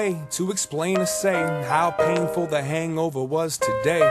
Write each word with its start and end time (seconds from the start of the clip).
way 0.00 0.16
to 0.30 0.50
explain 0.50 0.96
or 0.98 1.06
say 1.06 1.42
how 1.68 1.90
painful 1.90 2.46
the 2.46 2.62
hangover 2.62 3.22
was 3.22 3.58
today. 3.58 4.10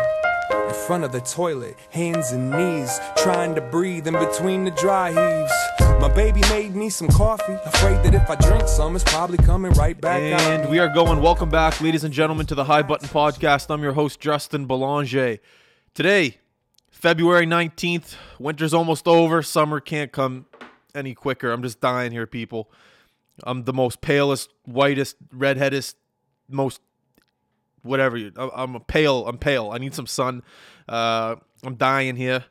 In 0.52 0.74
front 0.86 1.04
of 1.04 1.12
the 1.12 1.22
toilet, 1.22 1.76
hands 1.90 2.32
and 2.32 2.52
knees, 2.52 3.00
trying 3.18 3.56
to 3.56 3.62
breathe 3.62 4.08
in 4.08 4.14
between 4.14 4.66
the 4.66 4.72
dry 4.72 5.10
heaves. 5.10 5.52
My 6.00 6.12
baby 6.14 6.42
made 6.42 6.76
me 6.76 6.90
some 6.92 7.08
coffee, 7.08 7.58
afraid 7.66 8.04
that 8.04 8.14
if 8.14 8.30
I 8.30 8.36
drink 8.36 8.68
some, 8.68 8.96
it's 8.96 9.04
probably 9.04 9.38
coming 9.40 9.72
right 9.74 10.00
back 10.00 10.22
out. 10.34 10.42
And 10.42 10.70
we 10.70 10.78
are 10.78 10.90
going. 10.90 11.22
Welcome 11.22 11.50
back, 11.50 11.82
ladies 11.82 12.04
and 12.04 12.14
gentlemen, 12.14 12.46
to 12.48 12.56
the 12.56 12.66
High 12.66 12.84
Button 12.84 13.10
Podcast. 13.10 13.72
I'm 13.72 13.82
your 13.82 13.94
host, 13.94 14.20
Justin 14.20 14.66
Belanger. 14.66 15.40
Today, 15.96 16.38
February 16.92 17.48
19th, 17.48 18.16
winter's 18.38 18.76
almost 18.76 19.08
over. 19.08 19.42
Summer 19.42 19.80
can't 19.80 20.12
come 20.12 20.46
any 20.94 21.16
quicker. 21.16 21.52
I'm 21.52 21.64
just 21.64 21.82
dying 21.82 22.12
here, 22.12 22.28
people. 22.28 22.70
I'm 23.44 23.64
the 23.64 23.74
most 23.74 24.02
palest, 24.02 24.50
whitest, 24.66 25.16
redheadest, 25.36 25.96
most 26.48 26.82
whatever. 27.82 28.18
You, 28.18 28.32
I'm 28.38 28.76
a 28.76 28.80
pale. 28.80 29.28
I'm 29.28 29.38
pale. 29.38 29.72
I 29.72 29.78
need 29.78 29.94
some 29.94 30.08
sun. 30.08 30.44
Uh, 30.88 31.36
I'm 31.64 31.76
dying 31.76 32.16
here. 32.16 32.46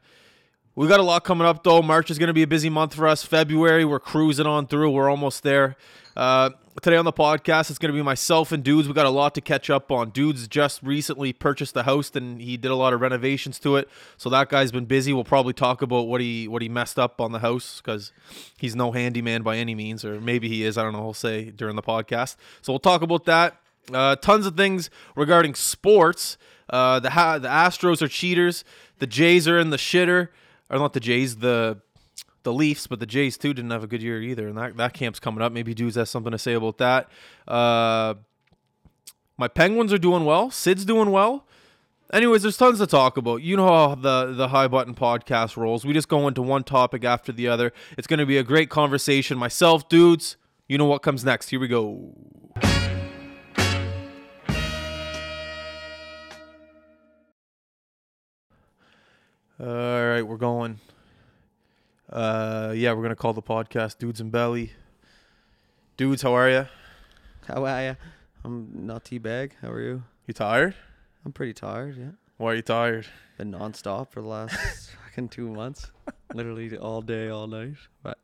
We 0.74 0.86
got 0.86 1.00
a 1.00 1.04
lot 1.04 1.24
coming 1.24 1.46
up 1.46 1.64
though. 1.64 1.82
March 1.82 2.10
is 2.10 2.18
going 2.18 2.28
to 2.28 2.34
be 2.34 2.42
a 2.42 2.46
busy 2.46 2.70
month 2.70 2.94
for 2.94 3.08
us. 3.08 3.24
February, 3.24 3.84
we're 3.84 3.98
cruising 3.98 4.46
on 4.46 4.66
through. 4.66 4.90
We're 4.90 5.10
almost 5.10 5.42
there. 5.42 5.76
Uh, 6.16 6.50
today 6.82 6.96
on 6.96 7.04
the 7.04 7.12
podcast, 7.12 7.70
it's 7.70 7.78
going 7.78 7.92
to 7.92 7.96
be 7.96 8.02
myself 8.02 8.52
and 8.52 8.62
Douds. 8.62 8.86
We 8.86 8.94
got 8.94 9.06
a 9.06 9.10
lot 9.10 9.34
to 9.34 9.40
catch 9.40 9.70
up 9.70 9.90
on. 9.90 10.10
Douds 10.10 10.46
just 10.46 10.82
recently 10.82 11.32
purchased 11.32 11.76
a 11.76 11.82
house 11.82 12.10
and 12.14 12.40
he 12.40 12.56
did 12.56 12.70
a 12.70 12.74
lot 12.74 12.92
of 12.92 13.00
renovations 13.00 13.58
to 13.60 13.76
it. 13.76 13.88
So 14.16 14.28
that 14.30 14.48
guy's 14.48 14.70
been 14.70 14.84
busy. 14.84 15.12
We'll 15.12 15.24
probably 15.24 15.52
talk 15.52 15.82
about 15.82 16.06
what 16.06 16.20
he 16.20 16.46
what 16.46 16.62
he 16.62 16.68
messed 16.68 16.98
up 16.98 17.20
on 17.20 17.32
the 17.32 17.40
house 17.40 17.80
because 17.80 18.12
he's 18.58 18.76
no 18.76 18.92
handyman 18.92 19.42
by 19.42 19.56
any 19.56 19.74
means, 19.74 20.04
or 20.04 20.20
maybe 20.20 20.48
he 20.48 20.64
is. 20.64 20.78
I 20.78 20.82
don't 20.82 20.92
know. 20.92 21.02
He'll 21.02 21.14
say 21.14 21.50
during 21.50 21.76
the 21.76 21.82
podcast. 21.82 22.36
So 22.62 22.72
we'll 22.72 22.80
talk 22.80 23.02
about 23.02 23.24
that. 23.24 23.60
Uh, 23.92 24.16
tons 24.16 24.46
of 24.46 24.56
things 24.56 24.90
regarding 25.16 25.54
sports. 25.54 26.36
Uh, 26.70 27.00
the 27.00 27.10
ha- 27.10 27.38
the 27.38 27.48
Astros 27.48 28.02
are 28.02 28.08
cheaters. 28.08 28.64
The 28.98 29.06
Jays 29.06 29.48
are 29.48 29.58
in 29.58 29.70
the 29.70 29.78
shitter. 29.78 30.28
Or 30.70 30.78
not 30.78 30.92
the 30.92 31.00
Jays, 31.00 31.36
the 31.36 31.80
the 32.48 32.54
Leafs, 32.54 32.86
but 32.86 32.98
the 32.98 33.04
Jays 33.04 33.36
too 33.36 33.52
didn't 33.52 33.72
have 33.72 33.84
a 33.84 33.86
good 33.86 34.02
year 34.02 34.22
either, 34.22 34.48
and 34.48 34.56
that, 34.56 34.78
that 34.78 34.94
camp's 34.94 35.20
coming 35.20 35.42
up. 35.42 35.52
Maybe 35.52 35.74
Douds 35.74 35.96
has 35.96 36.08
something 36.08 36.32
to 36.32 36.38
say 36.38 36.54
about 36.54 36.78
that. 36.78 37.10
Uh, 37.46 38.14
my 39.36 39.48
Penguins 39.48 39.92
are 39.92 39.98
doing 39.98 40.24
well. 40.24 40.50
Sid's 40.50 40.86
doing 40.86 41.10
well. 41.10 41.46
Anyways, 42.10 42.40
there's 42.40 42.56
tons 42.56 42.78
to 42.78 42.86
talk 42.86 43.18
about. 43.18 43.42
You 43.42 43.58
know 43.58 43.66
how 43.66 43.94
the 43.94 44.32
the 44.32 44.48
High 44.48 44.66
Button 44.66 44.94
podcast 44.94 45.58
rolls. 45.58 45.84
We 45.84 45.92
just 45.92 46.08
go 46.08 46.26
into 46.26 46.40
one 46.40 46.64
topic 46.64 47.04
after 47.04 47.32
the 47.32 47.48
other. 47.48 47.70
It's 47.98 48.06
going 48.06 48.18
to 48.18 48.24
be 48.24 48.38
a 48.38 48.42
great 48.42 48.70
conversation. 48.70 49.36
Myself, 49.36 49.90
Douds. 49.90 50.38
You 50.68 50.78
know 50.78 50.86
what 50.86 51.02
comes 51.02 51.22
next. 51.22 51.50
Here 51.50 51.60
we 51.60 51.68
go. 51.68 52.14
All 59.60 60.06
right, 60.06 60.22
we're 60.22 60.38
going. 60.38 60.78
Uh, 62.10 62.72
yeah, 62.74 62.92
we're 62.92 63.02
gonna 63.02 63.16
call 63.16 63.32
the 63.34 63.42
podcast 63.42 63.98
"Douds 63.98 64.20
and 64.20 64.32
Belly." 64.32 64.72
Douds, 65.96 66.22
how 66.22 66.32
are 66.34 66.48
you? 66.48 66.66
How 67.46 67.64
are 67.64 67.82
ya? 67.82 67.94
I'm 68.44 68.86
not 68.86 69.04
teabag. 69.04 69.52
How 69.60 69.70
are 69.70 69.80
you? 69.82 70.02
You 70.26 70.34
tired? 70.34 70.74
I'm 71.24 71.32
pretty 71.32 71.52
tired. 71.52 71.96
Yeah, 71.98 72.10
Why 72.36 72.52
are 72.52 72.54
you 72.56 72.62
tired? 72.62 73.06
been 73.36 73.52
nonstop 73.52 74.10
for 74.10 74.20
the 74.22 74.26
last 74.28 74.90
fucking 75.06 75.28
two 75.28 75.48
months, 75.48 75.90
literally 76.34 76.76
all 76.76 77.02
day, 77.02 77.28
all 77.28 77.46
night. 77.46 77.74
But 78.02 78.18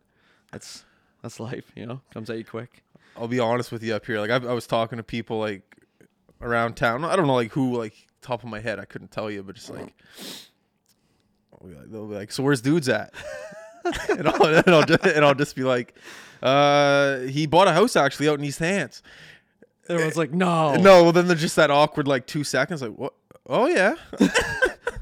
that's 0.51 0.85
that's 1.23 1.39
life, 1.41 1.71
you 1.75 1.85
know. 1.87 2.01
Comes 2.13 2.31
at 2.31 2.39
you 2.39 2.45
quick. 2.45 2.83
I'll 3.17 3.29
be 3.29 3.41
honest 3.41 3.71
with 3.71 3.83
you 3.83 3.95
up 3.95 4.07
here. 4.07 4.19
Like 4.21 4.31
I, 4.31 4.37
I 4.37 4.53
was 4.53 4.67
talking 4.67 4.97
to 4.97 5.03
people 5.05 5.39
like 5.39 5.63
around 6.41 6.75
town. 6.75 7.05
I 7.05 7.17
don't 7.17 7.27
know 7.27 7.35
like 7.35 7.53
who 7.53 7.77
like 7.77 7.95
top 8.23 8.43
of 8.45 8.49
my 8.49 8.61
head. 8.61 8.79
I 8.79 8.85
couldn't 8.87 9.11
tell 9.11 9.31
you, 9.31 9.43
but 9.43 9.57
just 9.57 9.71
like- 9.71 9.95
they'll 11.91 12.07
be 12.07 12.15
like, 12.15 12.31
"So 12.33 12.43
where's 12.43 12.61
Douds 12.63 12.89
at?" 12.89 13.13
and, 14.09 14.29
I'll, 14.29 14.45
and, 14.47 14.69
I'll 14.69 14.83
just, 14.83 15.05
and 15.05 15.25
I'll 15.25 15.35
just 15.35 15.57
be 15.57 15.63
like, 15.63 15.95
"Uh, 16.43 17.21
he 17.21 17.47
bought 17.47 17.69
a 17.69 17.73
house 17.73 17.97
actually 17.97 18.29
out 18.29 18.39
in 18.39 18.45
East 18.45 18.59
Hants." 18.59 19.03
Everyone's 19.89 20.17
like, 20.17 20.33
no, 20.33 20.77
No, 20.77 21.03
well 21.03 21.13
then 21.13 21.29
there's 21.29 21.41
just 21.41 21.57
that 21.57 21.71
awkward 21.71 22.09
like 22.09 22.27
two 22.27 22.45
seconds. 22.45 22.81
Like 22.81 22.97
what? 22.97 23.13
Oh 23.47 23.67
yeah. 23.67 23.95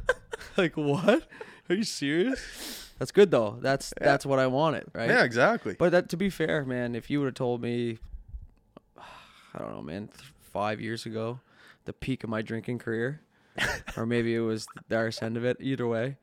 like 0.57 0.77
what? 0.77 1.29
Are 1.69 1.75
you 1.75 1.85
serious? 1.85 2.91
That's 2.99 3.13
good 3.13 3.31
though. 3.31 3.59
That's 3.61 3.93
that's 4.01 4.27
what 4.27 4.39
I 4.39 4.47
wanted, 4.47 4.85
right? 4.93 5.09
Yeah, 5.09 5.25
exactly. 5.25 5.75
But 5.79 5.91
that, 5.91 6.09
to 6.11 6.17
be 6.17 6.31
fair, 6.31 6.65
man, 6.65 6.95
if 6.95 7.11
you 7.11 7.21
would 7.21 7.27
have 7.27 7.35
told 7.35 7.63
me, 7.63 7.99
I 8.99 9.59
don't 9.59 9.73
know, 9.73 9.83
man, 9.83 10.09
th- 10.09 10.33
five 10.41 10.81
years 10.81 11.07
ago, 11.07 11.41
the 11.85 11.93
peak 11.93 12.25
of 12.25 12.31
my 12.31 12.43
drinking 12.43 12.79
career, 12.79 13.21
or 13.97 14.07
maybe 14.07 14.35
it 14.35 14.41
was 14.41 14.67
the 14.89 14.97
arse 14.97 15.23
end 15.23 15.37
of 15.37 15.45
it, 15.45 15.57
either 15.61 15.87
way, 15.87 16.17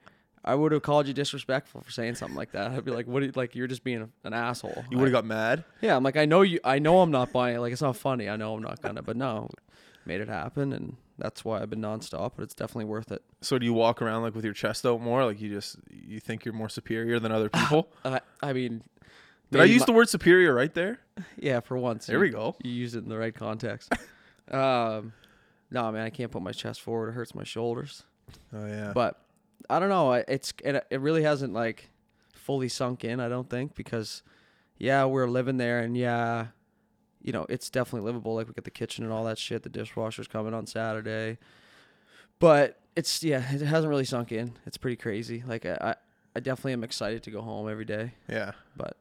I 0.43 0.55
would 0.55 0.71
have 0.71 0.81
called 0.81 1.07
you 1.07 1.13
disrespectful 1.13 1.81
for 1.81 1.91
saying 1.91 2.15
something 2.15 2.37
like 2.37 2.51
that. 2.53 2.71
I'd 2.71 2.85
be 2.85 2.91
like, 2.91 3.07
"What? 3.07 3.23
Are 3.23 3.27
you, 3.27 3.31
like 3.35 3.55
you're 3.55 3.67
just 3.67 3.83
being 3.83 4.11
an 4.23 4.33
asshole." 4.33 4.85
you 4.89 4.97
would 4.97 5.05
have 5.05 5.13
got 5.13 5.25
mad. 5.25 5.63
Yeah, 5.81 5.95
I'm 5.95 6.03
like, 6.03 6.17
I 6.17 6.25
know 6.25 6.41
you. 6.41 6.59
I 6.63 6.79
know 6.79 7.01
I'm 7.01 7.11
not 7.11 7.31
buying 7.31 7.57
it. 7.57 7.59
Like 7.59 7.73
it's 7.73 7.81
not 7.81 7.97
funny. 7.97 8.29
I 8.29 8.35
know 8.37 8.53
I'm 8.55 8.61
not 8.63 8.81
gonna. 8.81 9.01
But 9.01 9.17
no, 9.17 9.49
made 10.05 10.21
it 10.21 10.29
happen, 10.29 10.71
and 10.73 10.95
that's 11.17 11.43
why 11.43 11.61
I've 11.61 11.69
been 11.69 11.81
nonstop. 11.81 12.31
But 12.37 12.43
it's 12.43 12.53
definitely 12.53 12.85
worth 12.85 13.11
it. 13.11 13.21
So 13.41 13.59
do 13.59 13.65
you 13.65 13.73
walk 13.73 14.01
around 14.01 14.21
like 14.23 14.33
with 14.35 14.45
your 14.45 14.53
chest 14.53 14.85
out 14.85 15.01
more? 15.01 15.25
Like 15.25 15.41
you 15.41 15.49
just 15.49 15.75
you 15.91 16.19
think 16.19 16.45
you're 16.45 16.53
more 16.53 16.69
superior 16.69 17.19
than 17.19 17.31
other 17.31 17.49
people? 17.49 17.89
I, 18.05 18.21
I 18.41 18.53
mean, 18.53 18.81
Did 19.51 19.61
I 19.61 19.65
use 19.65 19.81
my- 19.81 19.85
the 19.87 19.93
word 19.93 20.09
superior 20.09 20.53
right 20.53 20.73
there? 20.73 20.99
Yeah, 21.37 21.59
for 21.59 21.77
once. 21.77 22.05
There 22.05 22.15
you- 22.17 22.21
we 22.21 22.29
go. 22.29 22.55
You 22.63 22.71
used 22.71 22.95
it 22.95 22.99
in 23.03 23.09
the 23.09 23.17
right 23.17 23.35
context. 23.35 23.91
um, 24.51 25.11
no, 25.69 25.91
man, 25.91 26.05
I 26.05 26.09
can't 26.09 26.31
put 26.31 26.41
my 26.41 26.51
chest 26.53 26.81
forward. 26.81 27.09
It 27.09 27.11
hurts 27.13 27.35
my 27.35 27.43
shoulders. 27.43 28.03
Oh 28.53 28.65
yeah. 28.65 28.91
But 28.93 29.19
I 29.69 29.79
don't 29.79 29.89
know. 29.89 30.13
It's 30.13 30.53
it, 30.63 30.85
it 30.89 30.99
really 30.99 31.23
hasn't 31.23 31.53
like 31.53 31.89
fully 32.33 32.69
sunk 32.69 33.03
in. 33.03 33.19
I 33.19 33.29
don't 33.29 33.49
think 33.49 33.75
because 33.75 34.23
yeah, 34.77 35.05
we're 35.05 35.27
living 35.27 35.57
there, 35.57 35.79
and 35.79 35.95
yeah, 35.95 36.47
you 37.21 37.31
know, 37.31 37.45
it's 37.49 37.69
definitely 37.69 38.05
livable. 38.05 38.35
Like 38.35 38.47
we 38.47 38.53
got 38.53 38.63
the 38.63 38.71
kitchen 38.71 39.03
and 39.03 39.13
all 39.13 39.25
that 39.25 39.37
shit. 39.37 39.63
The 39.63 39.69
dishwasher's 39.69 40.27
coming 40.27 40.53
on 40.53 40.65
Saturday, 40.65 41.37
but 42.39 42.79
it's 42.95 43.23
yeah, 43.23 43.43
it 43.53 43.61
hasn't 43.61 43.89
really 43.89 44.05
sunk 44.05 44.31
in. 44.31 44.53
It's 44.65 44.77
pretty 44.77 44.95
crazy. 44.95 45.43
Like 45.45 45.65
I, 45.65 45.77
I, 45.81 45.95
I 46.35 46.39
definitely 46.39 46.73
am 46.73 46.83
excited 46.83 47.23
to 47.23 47.31
go 47.31 47.41
home 47.41 47.69
every 47.69 47.85
day. 47.85 48.13
yeah. 48.27 48.53
But 48.75 48.97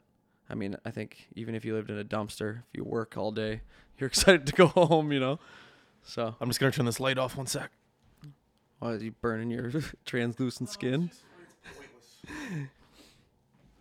I 0.51 0.55
mean, 0.55 0.77
I 0.85 0.91
think 0.91 1.29
even 1.35 1.55
if 1.55 1.65
you 1.65 1.75
lived 1.75 1.91
in 1.91 1.99
a 1.99 2.05
dumpster, 2.05 2.59
if 2.59 2.77
you 2.77 2.85
work 2.85 3.17
all 3.17 3.33
day, 3.33 3.63
you're 3.99 4.09
excited 4.09 4.47
to 4.47 4.53
go 4.53 4.67
home, 4.69 5.13
you 5.13 5.21
know? 5.21 5.39
So, 6.05 6.35
I'm 6.41 6.49
just 6.49 6.59
gonna 6.59 6.73
turn 6.73 6.87
this 6.87 7.01
light 7.01 7.19
off 7.19 7.37
one 7.37 7.47
sec. 7.47 7.71
Why 8.79 8.93
is 8.93 9.03
you 9.03 9.13
burning 9.21 9.51
your 9.51 9.71
translucent 10.05 10.69
skin? 10.71 11.11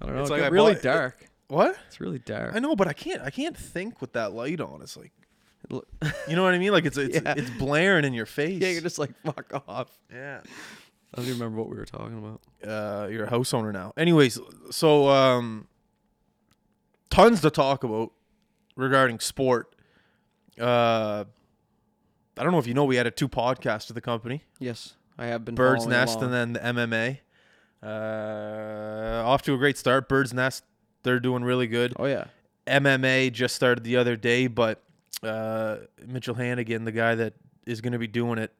I 0.01 0.05
don't 0.05 0.15
know. 0.15 0.21
It's 0.21 0.29
It's 0.29 0.31
like 0.31 0.43
I 0.43 0.47
really 0.47 0.73
bought- 0.73 0.83
dark. 0.83 1.25
What? 1.49 1.77
It's 1.87 2.01
really 2.01 2.19
dark. 2.19 2.53
I 2.55 2.59
know, 2.59 2.75
but 2.75 2.87
I 2.89 2.93
can't. 2.93 3.21
I 3.21 3.29
can't 3.29 3.55
think 3.55 4.01
with 4.01 4.13
that 4.13 4.33
light 4.33 4.59
on. 4.59 4.81
It's 4.81 4.97
like, 4.97 5.11
you 5.71 6.35
know 6.35 6.43
what 6.43 6.53
I 6.53 6.57
mean? 6.59 6.71
Like 6.73 6.85
it's 6.85 6.97
it's 6.97 7.15
Yeah. 7.23 7.33
it's 7.37 7.49
blaring 7.51 8.03
in 8.05 8.13
your 8.13 8.25
face. 8.25 8.61
yeah, 8.61 8.69
you're 8.69 8.81
just 8.81 8.99
like 8.99 9.11
fuck 9.23 9.63
off. 9.67 9.97
yeah. 10.11 10.41
I 11.13 11.17
don't 11.17 11.25
even 11.25 11.39
remember 11.39 11.59
what 11.61 11.69
we 11.69 11.77
were 11.77 11.85
talking 11.85 12.17
about. 12.17 12.41
Uh, 12.69 13.07
you're 13.07 13.23
a 13.23 13.29
house 13.29 13.53
owner 13.53 13.71
now. 13.71 13.93
Anyways, 13.95 14.39
so 14.71 15.07
um, 15.07 15.67
tons 17.09 17.39
to 17.41 17.49
talk 17.49 17.85
about 17.85 18.11
regarding 18.75 19.19
sport. 19.19 19.73
Uh, 20.59 21.23
I 22.39 22.43
don't 22.43 22.51
know 22.51 22.59
if 22.59 22.67
you 22.67 22.73
know 22.73 22.85
we 22.85 22.97
added 22.99 23.15
two 23.17 23.27
podcasts 23.29 23.87
to 23.87 23.93
the 23.93 24.01
company. 24.01 24.43
Yes, 24.59 24.93
I 25.17 25.25
have 25.27 25.43
been. 25.45 25.55
Bird's 25.55 25.85
Nest 25.87 26.17
along. 26.19 26.33
and 26.33 26.55
then 26.55 26.75
the 26.75 26.83
MMA. 26.85 27.19
Uh, 27.83 29.23
off 29.25 29.41
to 29.43 29.53
a 29.53 29.57
great 29.57 29.77
start. 29.77 30.09
Bird's 30.09 30.33
Nest, 30.33 30.63
they're 31.03 31.19
doing 31.19 31.43
really 31.43 31.67
good. 31.67 31.93
Oh 31.97 32.05
yeah. 32.05 32.25
MMA 32.65 33.31
just 33.31 33.55
started 33.55 33.83
the 33.83 33.95
other 33.97 34.15
day, 34.15 34.47
but 34.47 34.83
uh, 35.23 35.77
Mitchell 36.05 36.35
Hannigan, 36.35 36.83
the 36.85 36.91
guy 36.91 37.15
that 37.15 37.33
is 37.65 37.79
going 37.81 37.93
to 37.93 37.99
be 37.99 38.07
doing 38.07 38.37
it, 38.39 38.51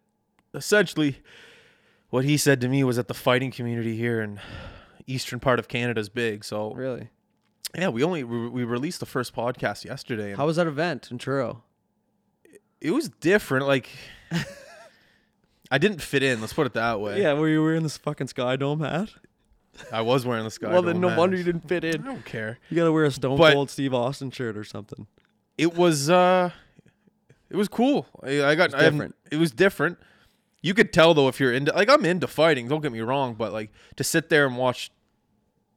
essentially, 0.54 1.18
what 2.10 2.24
he 2.24 2.38
said 2.38 2.62
to 2.62 2.70
me 2.70 2.84
was 2.86 2.96
that 2.96 3.08
the 3.10 3.14
fighting 3.14 3.52
community 3.52 3.98
here 3.98 4.22
in 4.22 4.40
eastern 5.08 5.40
part 5.42 5.60
of 5.60 5.68
Canada 5.68 6.00
is 6.00 6.08
big. 6.10 6.46
So 6.46 6.74
Really? 6.74 7.10
yeah, 7.78 7.90
we 7.90 8.02
only 8.04 8.24
we, 8.24 8.48
we 8.48 8.64
released 8.64 9.02
the 9.02 9.06
first 9.06 9.36
podcast 9.36 9.84
yesterday. 9.84 10.34
How 10.36 10.46
was 10.46 10.56
that 10.56 10.68
event 10.68 11.10
in 11.12 11.18
Truro? 11.18 11.64
It 12.82 12.92
was 12.92 13.10
different. 13.10 13.68
Like 13.68 13.90
I 15.72 15.78
didn't 15.78 16.02
fit 16.02 16.24
in. 16.24 16.40
Let's 16.42 16.54
put 16.54 16.66
it 16.68 16.74
that 16.74 17.02
way. 17.02 17.22
Yeah, 17.22 17.34
were 17.34 17.50
you 17.50 17.62
wearing 17.62 17.84
this 17.84 17.98
fucking 17.98 18.28
Sky 18.28 18.56
Dome 18.56 18.80
hat? 18.80 19.10
I 19.92 20.02
was 20.02 20.26
wearing 20.26 20.44
the 20.44 20.50
sky. 20.52 20.68
Dome. 20.68 20.74
Well, 20.74 20.82
then 20.82 21.00
no 21.02 21.10
hat. 21.10 21.18
wonder 21.18 21.38
you 21.38 21.44
didn't 21.44 21.68
fit 21.68 21.84
in. 21.84 22.02
I 22.02 22.06
don't 22.06 22.26
care. 22.26 22.58
You 22.70 22.76
gotta 22.78 22.92
wear 22.92 23.06
a 23.06 23.12
Stone 23.12 23.38
But- 23.38 23.54
Cold 23.54 23.70
Steve 23.70 23.94
Austin 23.94 24.32
shirt 24.32 24.58
or 24.58 24.64
something. 24.64 25.08
It 25.58 25.76
was 25.76 26.10
uh, 26.10 26.52
it 27.50 27.56
was 27.58 27.68
cool. 27.68 28.08
I, 28.24 28.44
I 28.44 28.56
got 28.56 28.66
It's 28.68 28.76
I 28.76 28.84
haven't- 28.84 28.98
different. 29.00 29.16
it 29.32 29.38
was 29.38 29.52
different. 29.52 29.98
You 30.62 30.74
could 30.74 30.92
tell 30.94 31.14
though 31.14 31.28
if 31.28 31.40
you're 31.40 31.54
into 31.54 31.72
like 31.74 31.90
I'm 31.90 32.06
into 32.06 32.28
fighting. 32.28 32.68
Don't 32.68 32.82
get 32.82 32.92
me 32.92 33.02
wrong, 33.02 33.34
but 33.36 33.54
like 33.54 33.72
to 33.98 34.04
sit 34.04 34.30
there 34.30 34.46
and 34.48 34.58
watch 34.58 34.90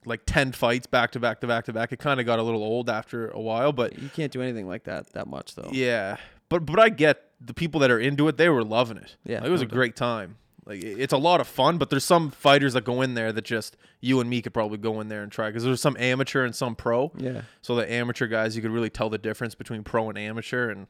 like 0.05 0.21
ten 0.25 0.51
fights 0.51 0.87
back 0.87 1.11
to 1.11 1.19
back 1.19 1.41
to 1.41 1.47
back 1.47 1.65
to 1.65 1.73
back, 1.73 1.91
it 1.91 1.99
kind 1.99 2.19
of 2.19 2.25
got 2.25 2.39
a 2.39 2.43
little 2.43 2.63
old 2.63 2.89
after 2.89 3.27
a 3.29 3.39
while. 3.39 3.71
But 3.71 3.99
You 3.99 4.09
can't 4.09 4.31
do 4.31 4.41
anything 4.41 4.67
like 4.67 4.85
that 4.85 5.11
that 5.13 5.27
much 5.27 5.53
though. 5.55 5.69
yeah, 5.71 6.17
but 6.51 6.65
but 6.67 6.79
I 6.79 6.89
get 6.89 7.23
the 7.39 7.53
people 7.55 7.79
that 7.79 7.89
are 7.89 7.99
into 7.99 8.27
it. 8.27 8.37
They 8.37 8.49
were 8.49 8.63
loving 8.63 8.97
it. 8.97 9.15
Yeah, 9.25 9.39
Like, 9.39 9.47
it 9.47 9.51
was 9.51 9.61
no 9.61 9.65
a 9.65 9.67
doubt. 9.69 9.73
great 9.75 9.95
time. 9.95 10.37
Like 10.63 10.83
it's 10.83 11.11
a 11.11 11.17
lot 11.17 11.41
of 11.41 11.47
fun, 11.47 11.79
but 11.79 11.89
there's 11.89 12.03
some 12.05 12.29
fighters 12.29 12.73
that 12.73 12.83
go 12.83 13.01
in 13.01 13.15
there 13.15 13.33
that 13.33 13.43
just 13.43 13.75
you 13.99 14.19
and 14.19 14.29
me 14.29 14.43
could 14.43 14.53
probably 14.53 14.77
go 14.77 15.01
in 15.01 15.07
there 15.07 15.23
and 15.23 15.31
try 15.31 15.49
because 15.49 15.63
there's 15.63 15.81
some 15.81 15.97
amateur 15.99 16.45
and 16.45 16.53
some 16.55 16.75
pro. 16.75 17.11
Yeah. 17.17 17.41
So 17.63 17.73
the 17.75 17.91
amateur 17.91 18.27
guys, 18.27 18.55
you 18.55 18.61
could 18.61 18.69
really 18.69 18.91
tell 18.91 19.09
the 19.09 19.17
difference 19.17 19.55
between 19.55 19.83
pro 19.83 20.07
and 20.09 20.19
amateur, 20.19 20.69
and 20.69 20.85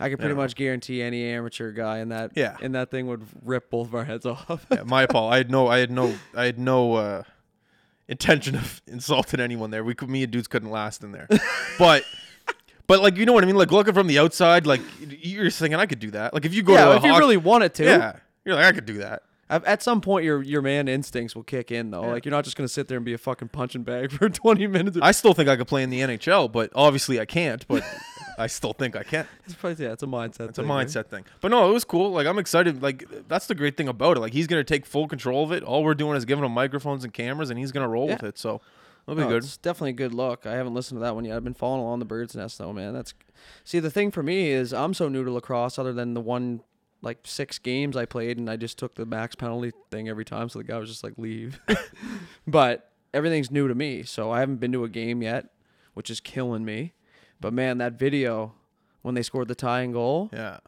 I 0.00 0.08
can 0.08 0.16
pretty 0.16 0.34
know. 0.34 0.40
much 0.40 0.54
guarantee 0.56 1.02
any 1.02 1.22
amateur 1.26 1.70
guy 1.70 1.98
in 1.98 2.08
that 2.08 2.32
Yeah. 2.34 2.56
in 2.62 2.72
that 2.72 2.90
thing 2.90 3.06
would 3.08 3.24
rip 3.44 3.68
both 3.70 3.88
of 3.88 3.94
our 3.94 4.04
heads 4.04 4.24
off. 4.24 4.66
yeah, 4.72 4.84
my 4.84 5.02
apology. 5.02 5.34
I 5.34 5.36
had 5.36 5.50
no, 5.50 5.68
I 5.68 5.78
had 5.80 5.90
no, 5.90 6.14
I 6.34 6.44
had 6.46 6.58
no 6.58 6.94
uh, 6.94 7.22
intention 8.08 8.54
of 8.56 8.80
insulting 8.86 9.38
anyone 9.38 9.70
there. 9.70 9.84
We 9.84 9.94
could, 9.94 10.08
me 10.08 10.22
and 10.22 10.32
Douds 10.32 10.48
couldn't 10.48 10.70
last 10.70 11.04
in 11.04 11.12
there, 11.12 11.28
but. 11.78 12.04
But 12.86 13.00
like 13.00 13.16
you 13.16 13.24
know 13.26 13.32
what 13.32 13.44
I 13.44 13.46
mean, 13.46 13.56
like 13.56 13.72
looking 13.72 13.94
from 13.94 14.06
the 14.06 14.18
outside, 14.18 14.66
like 14.66 14.80
you're 15.00 15.44
just 15.44 15.58
thinking 15.58 15.78
I 15.78 15.86
could 15.86 16.00
do 16.00 16.10
that. 16.12 16.34
Like 16.34 16.44
if 16.44 16.54
you 16.54 16.62
go 16.62 16.74
to 16.74 16.80
yeah, 16.80 16.92
a 16.92 16.96
if 16.96 17.04
you 17.04 17.16
really 17.16 17.36
wanted 17.36 17.74
to. 17.74 17.84
yeah, 17.84 18.16
you're 18.44 18.54
like 18.54 18.66
I 18.66 18.72
could 18.72 18.86
do 18.86 18.98
that. 18.98 19.22
At 19.48 19.64
at 19.64 19.82
some 19.82 20.00
point, 20.00 20.24
your 20.24 20.42
your 20.42 20.62
man 20.62 20.88
instincts 20.88 21.34
will 21.34 21.44
kick 21.44 21.70
in 21.70 21.90
though. 21.90 22.02
Like 22.02 22.24
you're 22.24 22.30
not 22.30 22.44
just 22.44 22.56
gonna 22.56 22.68
sit 22.68 22.88
there 22.88 22.96
and 22.96 23.04
be 23.04 23.12
a 23.14 23.18
fucking 23.18 23.48
punching 23.48 23.82
bag 23.82 24.10
for 24.18 24.28
20 24.28 24.66
minutes. 24.66 24.98
I 25.00 25.12
still 25.12 25.34
think 25.34 25.48
I 25.48 25.56
could 25.56 25.68
play 25.68 25.82
in 25.82 25.90
the 25.90 26.00
NHL, 26.00 26.50
but 26.50 26.70
obviously 26.74 27.20
I 27.20 27.24
can't. 27.24 27.66
But 27.68 27.84
I 28.38 28.46
still 28.46 28.72
think 28.72 28.96
I 28.96 29.02
can. 29.02 29.26
It's 29.44 29.54
probably, 29.54 29.84
yeah, 29.84 29.92
it's 29.92 30.02
a 30.02 30.06
mindset. 30.06 30.48
It's 30.48 30.58
a 30.58 30.62
mindset 30.62 31.06
thing. 31.06 31.24
But 31.40 31.50
no, 31.50 31.70
it 31.70 31.72
was 31.72 31.84
cool. 31.84 32.10
Like 32.10 32.26
I'm 32.26 32.38
excited. 32.38 32.82
Like 32.82 33.06
that's 33.28 33.46
the 33.46 33.54
great 33.54 33.76
thing 33.76 33.88
about 33.88 34.16
it. 34.16 34.20
Like 34.20 34.32
he's 34.32 34.46
gonna 34.46 34.64
take 34.64 34.86
full 34.86 35.08
control 35.08 35.44
of 35.44 35.52
it. 35.52 35.62
All 35.62 35.84
we're 35.84 35.94
doing 35.94 36.16
is 36.16 36.24
giving 36.24 36.44
him 36.44 36.52
microphones 36.52 37.04
and 37.04 37.12
cameras, 37.12 37.50
and 37.50 37.58
he's 37.58 37.72
gonna 37.72 37.88
roll 37.88 38.08
with 38.08 38.22
it. 38.22 38.38
So 38.38 38.60
it'll 39.06 39.16
be 39.16 39.22
No, 39.22 39.28
good. 39.28 39.44
It's 39.44 39.56
definitely 39.56 39.90
a 39.90 39.94
good 39.94 40.14
look. 40.14 40.46
I 40.46 40.52
haven't 40.54 40.74
listened 40.74 40.98
to 40.98 41.02
that 41.04 41.14
one 41.14 41.24
yet. 41.24 41.36
I've 41.36 41.44
been 41.44 41.54
following 41.54 41.82
along 41.82 41.98
the 42.00 42.04
bird's 42.04 42.34
nest 42.34 42.58
though, 42.58 42.72
man. 42.72 42.92
That's 42.94 43.14
see 43.64 43.78
the 43.80 43.90
thing 43.90 44.10
for 44.10 44.22
me 44.22 44.50
is 44.50 44.72
I'm 44.74 44.94
so 44.94 45.08
new 45.08 45.24
to 45.24 45.30
lacrosse. 45.30 45.78
Other 45.78 45.92
than 45.92 46.14
the 46.14 46.20
one 46.20 46.62
like 47.02 47.18
six 47.24 47.58
games 47.58 47.96
I 47.96 48.06
played, 48.06 48.38
and 48.38 48.48
I 48.48 48.56
just 48.56 48.78
took 48.78 48.94
the 48.94 49.04
max 49.06 49.34
penalty 49.34 49.72
thing 49.90 50.08
every 50.08 50.24
time, 50.24 50.48
so 50.48 50.58
the 50.58 50.64
guy 50.64 50.78
was 50.78 50.88
just 50.88 51.04
like 51.04 51.14
leave. 51.18 51.60
but 52.46 52.90
everything's 53.12 53.50
new 53.50 53.68
to 53.68 53.74
me, 53.74 54.02
so 54.02 54.30
I 54.30 54.40
haven't 54.40 54.56
been 54.56 54.72
to 54.72 54.84
a 54.84 54.88
game 54.88 55.22
yet, 55.22 55.46
which 55.94 56.10
is 56.10 56.20
killing 56.20 56.64
me. 56.64 56.92
But 57.40 57.52
man, 57.52 57.78
that 57.78 57.98
video 57.98 58.54
when 59.02 59.14
they 59.14 59.22
scored 59.22 59.48
the 59.48 59.54
tying 59.54 59.92
goal, 59.92 60.30
Yeah. 60.32 60.58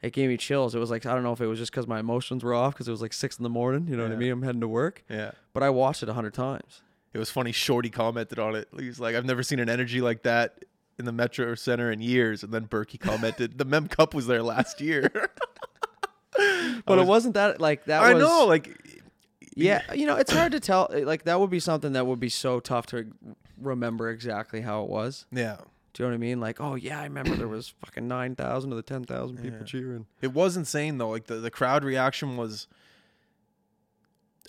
it 0.00 0.12
gave 0.12 0.28
me 0.28 0.36
chills. 0.36 0.74
It 0.74 0.78
was 0.78 0.90
like 0.90 1.04
I 1.06 1.14
don't 1.14 1.24
know 1.24 1.32
if 1.32 1.40
it 1.40 1.46
was 1.46 1.58
just 1.58 1.72
because 1.72 1.86
my 1.88 1.98
emotions 1.98 2.44
were 2.44 2.54
off 2.54 2.74
because 2.74 2.86
it 2.86 2.92
was 2.92 3.02
like 3.02 3.12
six 3.12 3.36
in 3.38 3.42
the 3.42 3.48
morning. 3.50 3.88
You 3.88 3.96
know 3.96 4.04
what 4.04 4.12
I 4.12 4.16
mean? 4.16 4.30
I'm 4.30 4.42
heading 4.42 4.60
to 4.60 4.68
work, 4.68 5.02
Yeah. 5.10 5.32
but 5.52 5.62
I 5.64 5.70
watched 5.70 6.02
it 6.04 6.08
a 6.08 6.12
hundred 6.14 6.34
times. 6.34 6.82
It 7.12 7.18
was 7.18 7.30
funny. 7.30 7.52
Shorty 7.52 7.90
commented 7.90 8.38
on 8.38 8.54
it. 8.54 8.68
He's 8.78 9.00
like, 9.00 9.14
I've 9.16 9.24
never 9.24 9.42
seen 9.42 9.58
an 9.58 9.68
energy 9.68 10.00
like 10.00 10.22
that 10.22 10.64
in 10.98 11.04
the 11.06 11.12
Metro 11.12 11.54
Center 11.54 11.90
in 11.90 12.00
years. 12.00 12.42
And 12.42 12.52
then 12.52 12.66
Berkey 12.66 13.00
commented, 13.00 13.58
the 13.58 13.64
Mem 13.64 13.88
Cup 13.88 14.14
was 14.14 14.26
there 14.26 14.42
last 14.42 14.80
year. 14.80 15.10
But 16.86 16.96
was- 16.98 17.06
it 17.06 17.08
wasn't 17.08 17.34
that 17.34 17.60
like 17.60 17.84
that. 17.86 18.02
I 18.02 18.14
was, 18.14 18.22
know. 18.22 18.46
Like, 18.46 18.70
Yeah, 19.54 19.82
you 19.92 20.06
know, 20.06 20.16
it's 20.16 20.32
hard 20.32 20.52
to 20.52 20.60
tell. 20.60 20.88
uh, 20.94 21.00
Like 21.00 21.24
that 21.24 21.38
would 21.40 21.50
be 21.50 21.60
something 21.60 21.92
that 21.92 22.06
would 22.06 22.20
be 22.20 22.28
so 22.28 22.60
tough 22.60 22.86
to 22.86 23.08
remember 23.60 24.08
exactly 24.10 24.60
how 24.62 24.84
it 24.84 24.88
was. 24.88 25.26
yeah. 25.32 25.56
Do 25.92 26.04
you 26.04 26.08
know 26.08 26.12
what 26.12 26.14
I 26.14 26.18
mean? 26.18 26.40
Like, 26.40 26.60
oh 26.60 26.76
yeah, 26.76 27.00
I 27.00 27.02
remember 27.02 27.34
there 27.34 27.48
was 27.48 27.74
fucking 27.84 28.06
nine 28.06 28.36
thousand 28.36 28.70
of 28.70 28.76
the 28.76 28.82
ten 28.82 29.02
thousand 29.02 29.38
people 29.38 29.58
Yeah. 29.58 29.64
cheering. 29.64 30.06
It 30.22 30.32
was 30.32 30.56
insane 30.56 30.98
though. 30.98 31.08
Like 31.10 31.26
the, 31.26 31.34
the 31.36 31.50
crowd 31.50 31.82
reaction 31.84 32.36
was. 32.36 32.68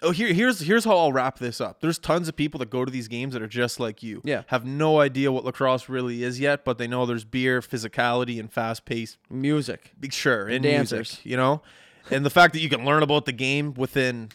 Oh, 0.03 0.11
here 0.11 0.33
here's 0.33 0.61
here's 0.61 0.83
how 0.85 0.97
I'll 0.97 1.13
wrap 1.13 1.37
this 1.37 1.61
up. 1.61 1.81
There's 1.81 1.99
tons 1.99 2.27
of 2.27 2.35
people 2.35 2.57
that 2.59 2.69
go 2.71 2.83
to 2.85 2.91
these 2.91 3.07
games 3.07 3.33
that 3.33 3.41
are 3.41 3.47
just 3.47 3.79
like 3.79 4.01
you. 4.01 4.21
Yeah. 4.25 4.43
Have 4.47 4.65
no 4.65 4.99
idea 4.99 5.31
what 5.31 5.45
lacrosse 5.45 5.87
really 5.89 6.23
is 6.23 6.39
yet, 6.39 6.65
but 6.65 6.77
they 6.79 6.87
know 6.87 7.05
there's 7.05 7.23
beer, 7.23 7.61
physicality, 7.61 8.39
and 8.39 8.51
fast 8.51 8.85
paced. 8.85 9.17
Music. 9.29 9.91
Sure, 10.09 10.47
and 10.47 10.63
dancers. 10.63 10.97
music. 11.11 11.25
You 11.25 11.37
know, 11.37 11.61
and 12.09 12.25
the 12.25 12.31
fact 12.31 12.53
that 12.53 12.61
you 12.61 12.69
can 12.69 12.83
learn 12.83 13.03
about 13.03 13.25
the 13.25 13.31
game 13.31 13.75
within 13.75 14.29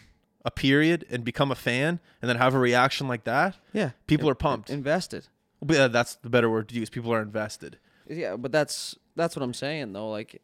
a 0.45 0.51
period 0.51 1.05
and 1.09 1.25
become 1.25 1.51
a 1.51 1.55
fan, 1.55 1.99
and 2.21 2.29
then 2.29 2.37
have 2.37 2.53
a 2.55 2.59
reaction 2.59 3.09
like 3.09 3.25
that. 3.25 3.57
Yeah, 3.73 3.91
People 4.07 4.27
In- 4.27 4.31
are 4.31 4.35
pumped. 4.35 4.69
invested. 4.69 5.27
Yeah, 5.67 5.87
that's 5.89 6.15
the 6.15 6.29
better 6.29 6.49
word 6.49 6.69
to 6.69 6.75
use. 6.75 6.89
People 6.89 7.11
are 7.11 7.21
invested. 7.21 7.77
Yeah, 8.07 8.37
but 8.37 8.53
that's 8.53 8.95
that's 9.17 9.35
what 9.35 9.43
I'm 9.43 9.53
saying 9.53 9.91
though. 9.91 10.09
Like, 10.09 10.41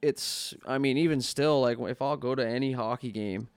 it's. 0.00 0.54
I 0.66 0.78
mean, 0.78 0.96
even 0.96 1.20
still, 1.20 1.60
like 1.60 1.78
if 1.80 2.00
I'll 2.00 2.16
go 2.16 2.34
to 2.34 2.46
any 2.46 2.72
hockey 2.72 3.10
game, 3.12 3.48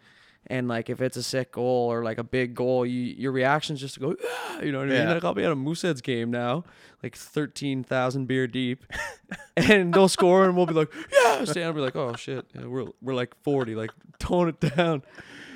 and 0.46 0.68
like 0.68 0.90
if 0.90 1.02
it's 1.02 1.18
a 1.18 1.24
sick 1.24 1.52
goal 1.52 1.92
or 1.92 2.04
like 2.04 2.18
a 2.18 2.24
big 2.24 2.54
goal, 2.56 2.86
you 2.86 3.02
your 3.02 3.32
reaction's 3.32 3.80
just 3.82 3.96
to 3.96 4.00
go, 4.00 4.16
"Ah," 4.24 4.60
you 4.62 4.72
know 4.72 4.80
what 4.80 4.88
I 4.88 4.92
mean? 4.92 5.02
Yeah. 5.08 5.14
Like 5.14 5.24
I'll 5.24 5.34
be 5.34 5.44
at 5.44 5.52
a 5.52 5.56
Mooseheads 5.56 6.02
game 6.02 6.32
now, 6.32 6.64
like 7.04 7.16
thirteen 7.16 7.84
thousand 7.84 8.28
beer 8.28 8.48
deep, 8.48 8.86
and 9.58 9.94
they'll 9.94 10.08
score 10.08 10.46
and 10.46 10.56
we'll 10.56 10.66
be 10.66 10.74
like, 10.74 10.94
yeah, 11.12 11.40
and 11.40 11.76
be 11.76 11.82
like, 11.82 11.96
oh 11.96 12.16
shit, 12.16 12.46
yeah, 12.56 12.66
we're 12.66 12.86
we're 13.02 13.16
like 13.16 13.36
forty, 13.44 13.76
like 13.76 13.92
tone 14.20 14.50
it 14.50 14.60
down, 14.76 15.04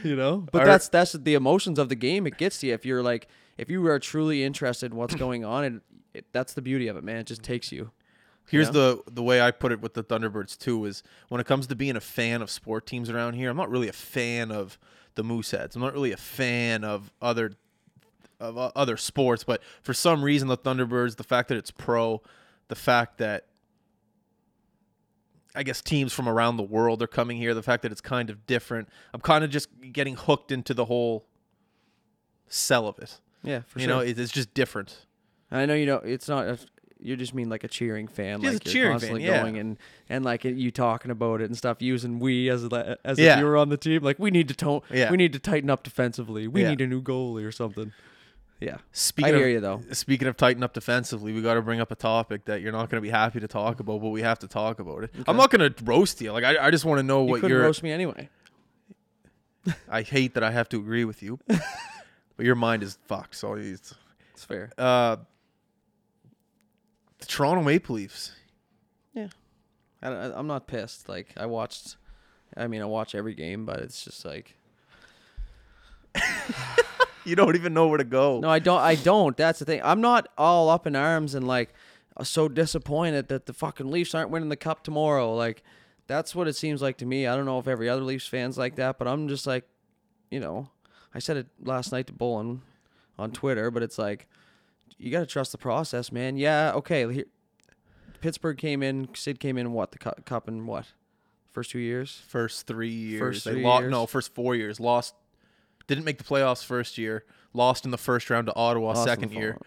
you 0.03 0.15
know. 0.15 0.45
But 0.51 0.61
Our- 0.61 0.67
that's 0.67 0.89
that's 0.89 1.13
the 1.13 1.35
emotions 1.35 1.79
of 1.79 1.89
the 1.89 1.95
game. 1.95 2.27
It 2.27 2.37
gets 2.37 2.59
to 2.59 2.67
you 2.67 2.73
if 2.73 2.85
you're 2.85 3.03
like 3.03 3.27
if 3.57 3.69
you 3.69 3.85
are 3.87 3.99
truly 3.99 4.43
interested 4.43 4.91
in 4.91 4.97
what's 4.97 5.15
going 5.15 5.45
on, 5.45 5.63
and 5.63 5.81
it, 6.13 6.25
that's 6.33 6.53
the 6.53 6.61
beauty 6.61 6.87
of 6.87 6.97
it, 6.97 7.03
man. 7.03 7.17
It 7.17 7.27
just 7.27 7.43
takes 7.43 7.71
you. 7.71 7.91
Here's 8.51 8.67
Yeah. 8.67 8.71
the 8.73 9.03
the 9.11 9.23
way 9.23 9.41
I 9.41 9.49
put 9.51 9.71
it 9.71 9.79
with 9.81 9.93
the 9.93 10.03
Thunderbirds 10.03 10.57
too 10.57 10.85
is 10.85 11.01
when 11.29 11.39
it 11.41 11.47
comes 11.47 11.67
to 11.67 11.75
being 11.75 11.95
a 11.95 12.01
fan 12.01 12.41
of 12.41 12.51
sport 12.51 12.85
teams 12.85 13.09
around 13.09 13.33
here, 13.33 13.49
I'm 13.49 13.57
not 13.57 13.69
really 13.69 13.87
a 13.87 13.93
fan 13.93 14.51
of 14.51 14.77
the 15.15 15.23
Mooseheads. 15.23 15.75
I'm 15.75 15.81
not 15.81 15.93
really 15.93 16.11
a 16.11 16.17
fan 16.17 16.83
of 16.83 17.11
other 17.21 17.53
of 18.39 18.57
uh, 18.57 18.71
other 18.75 18.97
sports, 18.97 19.43
but 19.43 19.61
for 19.81 19.93
some 19.93 20.23
reason 20.23 20.47
the 20.47 20.57
Thunderbirds, 20.57 21.15
the 21.15 21.23
fact 21.23 21.47
that 21.49 21.57
it's 21.57 21.71
pro, 21.71 22.21
the 22.67 22.75
fact 22.75 23.17
that 23.19 23.47
I 25.53 25.63
guess 25.63 25.81
teams 25.81 26.13
from 26.13 26.29
around 26.29 26.57
the 26.57 26.63
world 26.63 27.01
are 27.03 27.07
coming 27.07 27.37
here, 27.37 27.53
the 27.53 27.61
fact 27.63 27.83
that 27.83 27.91
it's 27.91 28.01
kind 28.01 28.29
of 28.29 28.45
different, 28.47 28.87
I'm 29.13 29.19
kind 29.21 29.43
of 29.43 29.49
just 29.49 29.67
getting 29.91 30.15
hooked 30.15 30.51
into 30.51 30.73
the 30.73 30.85
whole 30.85 31.25
sell 32.47 32.87
of 32.87 32.97
it. 32.99 33.19
Yeah, 33.43 33.61
for 33.67 33.79
you 33.79 33.85
sure. 33.85 33.89
You 33.89 33.95
know, 33.95 33.99
it, 34.09 34.17
it's 34.19 34.31
just 34.31 34.53
different. 34.53 35.05
I 35.51 35.65
know 35.65 35.73
you 35.73 35.85
know 35.85 35.97
it's 35.97 36.27
not. 36.29 36.65
You 37.01 37.15
just 37.15 37.33
mean 37.33 37.49
like 37.49 37.63
a 37.63 37.67
cheering 37.67 38.07
fan, 38.07 38.41
like 38.41 38.47
a 38.49 38.51
you're 38.51 38.59
cheering 38.59 38.83
fan, 38.91 38.91
constantly 39.09 39.25
yeah. 39.25 39.41
going 39.41 39.57
and 39.57 39.77
and 40.09 40.23
like 40.23 40.43
you 40.43 40.69
talking 40.71 41.09
about 41.11 41.41
it 41.41 41.45
and 41.45 41.57
stuff, 41.57 41.81
using 41.81 42.19
we 42.19 42.49
as 42.49 42.63
a- 42.63 42.97
as 43.03 43.17
Yeah. 43.17 43.33
if 43.33 43.39
you 43.39 43.45
were 43.45 43.57
on 43.57 43.69
the 43.69 43.77
team. 43.77 44.03
Like 44.03 44.19
we 44.19 44.29
need 44.31 44.47
to 44.49 44.53
tone, 44.53 44.81
Yeah. 44.91 45.09
we 45.09 45.17
need 45.17 45.33
to 45.33 45.39
tighten 45.39 45.69
up 45.69 45.83
defensively. 45.83 46.47
We 46.47 46.63
need 46.63 46.79
a 46.81 46.87
new 46.87 47.01
goalie 47.01 47.43
or 47.45 47.51
something. 47.51 47.91
Yeah, 48.59 48.77
Speaking 48.91 49.33
I 49.33 49.37
hear 49.39 49.47
of, 49.47 49.53
you 49.53 49.59
though. 49.59 49.81
Speaking 49.91 50.27
of 50.27 50.37
tighten 50.37 50.61
up 50.61 50.73
defensively, 50.73 51.33
we 51.33 51.41
got 51.41 51.55
to 51.55 51.63
bring 51.63 51.79
up 51.81 51.89
a 51.89 51.95
topic 51.95 52.45
that 52.45 52.61
you're 52.61 52.71
not 52.71 52.91
going 52.91 53.01
to 53.01 53.01
be 53.01 53.09
happy 53.09 53.39
to 53.39 53.47
talk 53.47 53.79
about, 53.79 54.01
but 54.01 54.09
we 54.09 54.21
have 54.21 54.37
to 54.37 54.47
talk 54.47 54.79
about 54.79 55.03
it. 55.03 55.11
I'm 55.27 55.35
not 55.35 55.49
going 55.49 55.73
to 55.73 55.83
roast 55.83 56.21
you. 56.21 56.31
Like 56.31 56.43
I, 56.43 56.67
I 56.67 56.69
just 56.69 56.85
want 56.85 56.99
to 56.99 57.03
know 57.03 57.21
what 57.21 57.25
You 57.25 57.31
what 57.31 57.41
couldn't 57.41 57.57
your. 57.57 57.63
roast 57.65 57.81
me 57.81 57.91
anyway. 57.91 58.29
I 59.89 60.03
hate 60.03 60.35
that 60.35 60.43
I 60.43 60.51
have 60.51 60.69
to 60.69 60.77
agree 60.77 61.05
with 61.05 61.23
you, 61.23 61.39
but 61.47 62.45
your 62.45 62.53
mind 62.53 62.83
is 62.83 62.99
fucked. 63.07 63.35
So 63.35 63.53
it's 63.53 63.95
It's 64.33 64.45
fair. 64.45 64.71
uh, 64.77 65.17
the 67.21 67.25
Toronto 67.27 67.63
Maple 67.63 67.95
Leafs. 67.95 68.33
Yeah, 69.13 69.29
I, 70.01 70.09
I, 70.09 70.37
I'm 70.37 70.47
not 70.47 70.67
pissed. 70.67 71.07
Like 71.07 71.29
I 71.37 71.45
watched. 71.45 71.95
I 72.57 72.67
mean, 72.67 72.81
I 72.81 72.85
watch 72.85 73.15
every 73.15 73.33
game, 73.33 73.65
but 73.65 73.79
it's 73.79 74.03
just 74.03 74.25
like 74.25 74.55
You 77.23 77.35
don't 77.35 77.55
even 77.55 77.73
know 77.73 77.87
where 77.87 77.99
to 77.99 78.03
go. 78.03 78.39
No, 78.39 78.49
I 78.49 78.59
don't. 78.59 78.81
I 78.81 78.95
don't. 78.95 79.37
That's 79.37 79.59
the 79.59 79.65
thing. 79.65 79.81
I'm 79.83 80.01
not 80.01 80.27
all 80.37 80.69
up 80.69 80.87
in 80.87 80.95
arms 80.95 81.35
and 81.35 81.47
like 81.47 81.73
so 82.23 82.47
disappointed 82.47 83.27
that 83.29 83.45
the 83.45 83.53
fucking 83.53 83.89
Leafs 83.89 84.15
aren't 84.15 84.31
winning 84.31 84.49
the 84.49 84.55
cup 84.55 84.83
tomorrow. 84.83 85.33
Like 85.35 85.63
that's 86.07 86.33
what 86.33 86.47
it 86.47 86.55
seems 86.55 86.81
like 86.81 86.97
to 86.97 87.05
me. 87.05 87.27
I 87.27 87.35
don't 87.35 87.45
know 87.45 87.59
if 87.59 87.67
every 87.67 87.89
other 87.89 88.01
Leafs 88.01 88.27
fans 88.27 88.57
like 88.57 88.75
that, 88.75 88.97
but 88.97 89.07
I'm 89.07 89.27
just 89.27 89.45
like, 89.45 89.65
you 90.31 90.39
know, 90.39 90.69
I 91.13 91.19
said 91.19 91.37
it 91.37 91.47
last 91.61 91.91
night 91.91 92.07
to 92.07 92.13
Bolin 92.13 92.61
on 93.19 93.31
Twitter, 93.31 93.69
but 93.69 93.83
it's 93.83 93.99
like 93.99 94.27
you 95.01 95.11
got 95.11 95.19
to 95.21 95.25
trust 95.25 95.51
the 95.51 95.57
process, 95.57 96.11
man. 96.11 96.37
Yeah, 96.37 96.73
okay. 96.75 97.11
Here, 97.11 97.25
Pittsburgh 98.21 98.57
came 98.57 98.83
in. 98.83 99.09
Sid 99.15 99.39
came 99.39 99.57
in. 99.57 99.73
What 99.73 99.91
the 99.91 99.97
cu- 99.97 100.21
cup 100.25 100.47
in 100.47 100.65
what? 100.65 100.85
First 101.51 101.71
two 101.71 101.79
years. 101.79 102.21
First 102.27 102.67
three 102.67 102.89
years. 102.89 103.19
First 103.19 103.45
they 103.45 103.51
three 103.53 103.63
lo- 103.63 103.79
years. 103.79 103.91
No, 103.91 104.05
first 104.05 104.33
four 104.33 104.55
years. 104.55 104.79
Lost. 104.79 105.15
Didn't 105.87 106.05
make 106.05 106.17
the 106.17 106.23
playoffs 106.23 106.63
first 106.63 106.97
year. 106.97 107.25
Lost 107.53 107.83
in 107.83 107.91
the 107.91 107.97
first 107.97 108.29
round 108.29 108.47
to 108.47 108.55
Ottawa 108.55 108.89
Lost 108.89 109.03
second 109.03 109.33
year. 109.33 109.57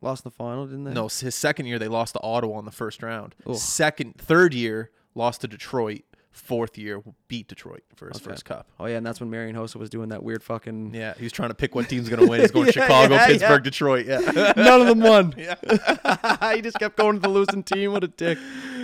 Lost 0.00 0.24
in 0.24 0.30
the 0.30 0.34
final, 0.34 0.66
didn't 0.66 0.84
they? 0.84 0.92
No, 0.92 1.08
his 1.08 1.34
second 1.34 1.66
year 1.66 1.78
they 1.78 1.88
lost 1.88 2.14
to 2.14 2.20
Ottawa 2.22 2.58
in 2.60 2.64
the 2.64 2.70
first 2.70 3.02
round. 3.02 3.34
Ugh. 3.46 3.56
Second, 3.56 4.14
third 4.16 4.54
year 4.54 4.90
lost 5.14 5.40
to 5.42 5.48
Detroit. 5.48 6.02
Fourth 6.38 6.78
year 6.78 7.02
beat 7.26 7.48
Detroit 7.48 7.82
for 7.96 8.08
his 8.08 8.16
Okay. 8.18 8.30
first 8.30 8.44
cup. 8.44 8.66
Oh 8.78 8.86
yeah, 8.86 8.96
and 8.96 9.04
that's 9.06 9.20
when 9.20 9.28
Marian 9.28 9.54
Hossa 9.56 9.76
was 9.76 9.90
doing 9.90 10.08
that 10.10 10.22
weird 10.22 10.42
fucking. 10.42 10.94
Yeah, 10.94 11.14
he 11.18 11.24
was 11.24 11.32
trying 11.32 11.50
to 11.50 11.54
pick 11.54 11.74
what 11.74 11.88
team's 11.88 12.08
gonna 12.08 12.26
win. 12.28 12.40
He's 12.40 12.50
going 12.50 12.66
Yeah, 12.66 12.72
Chicago, 12.72 13.14
yeah, 13.14 13.26
Pittsburgh, 13.26 13.50
yeah. 13.50 13.70
Detroit. 13.70 14.06
Yeah, 14.06 14.18
None 14.56 14.80
of 14.82 14.86
them 14.86 15.00
won. 15.00 15.34
Yeah, 15.36 16.54
he 16.54 16.62
just 16.62 16.78
kept 16.78 16.96
going 16.96 17.16
to 17.16 17.20
the 17.20 17.28
losing 17.28 17.62
team. 17.62 17.92
What 17.92 18.04
a 18.04 18.08
dick. 18.08 18.38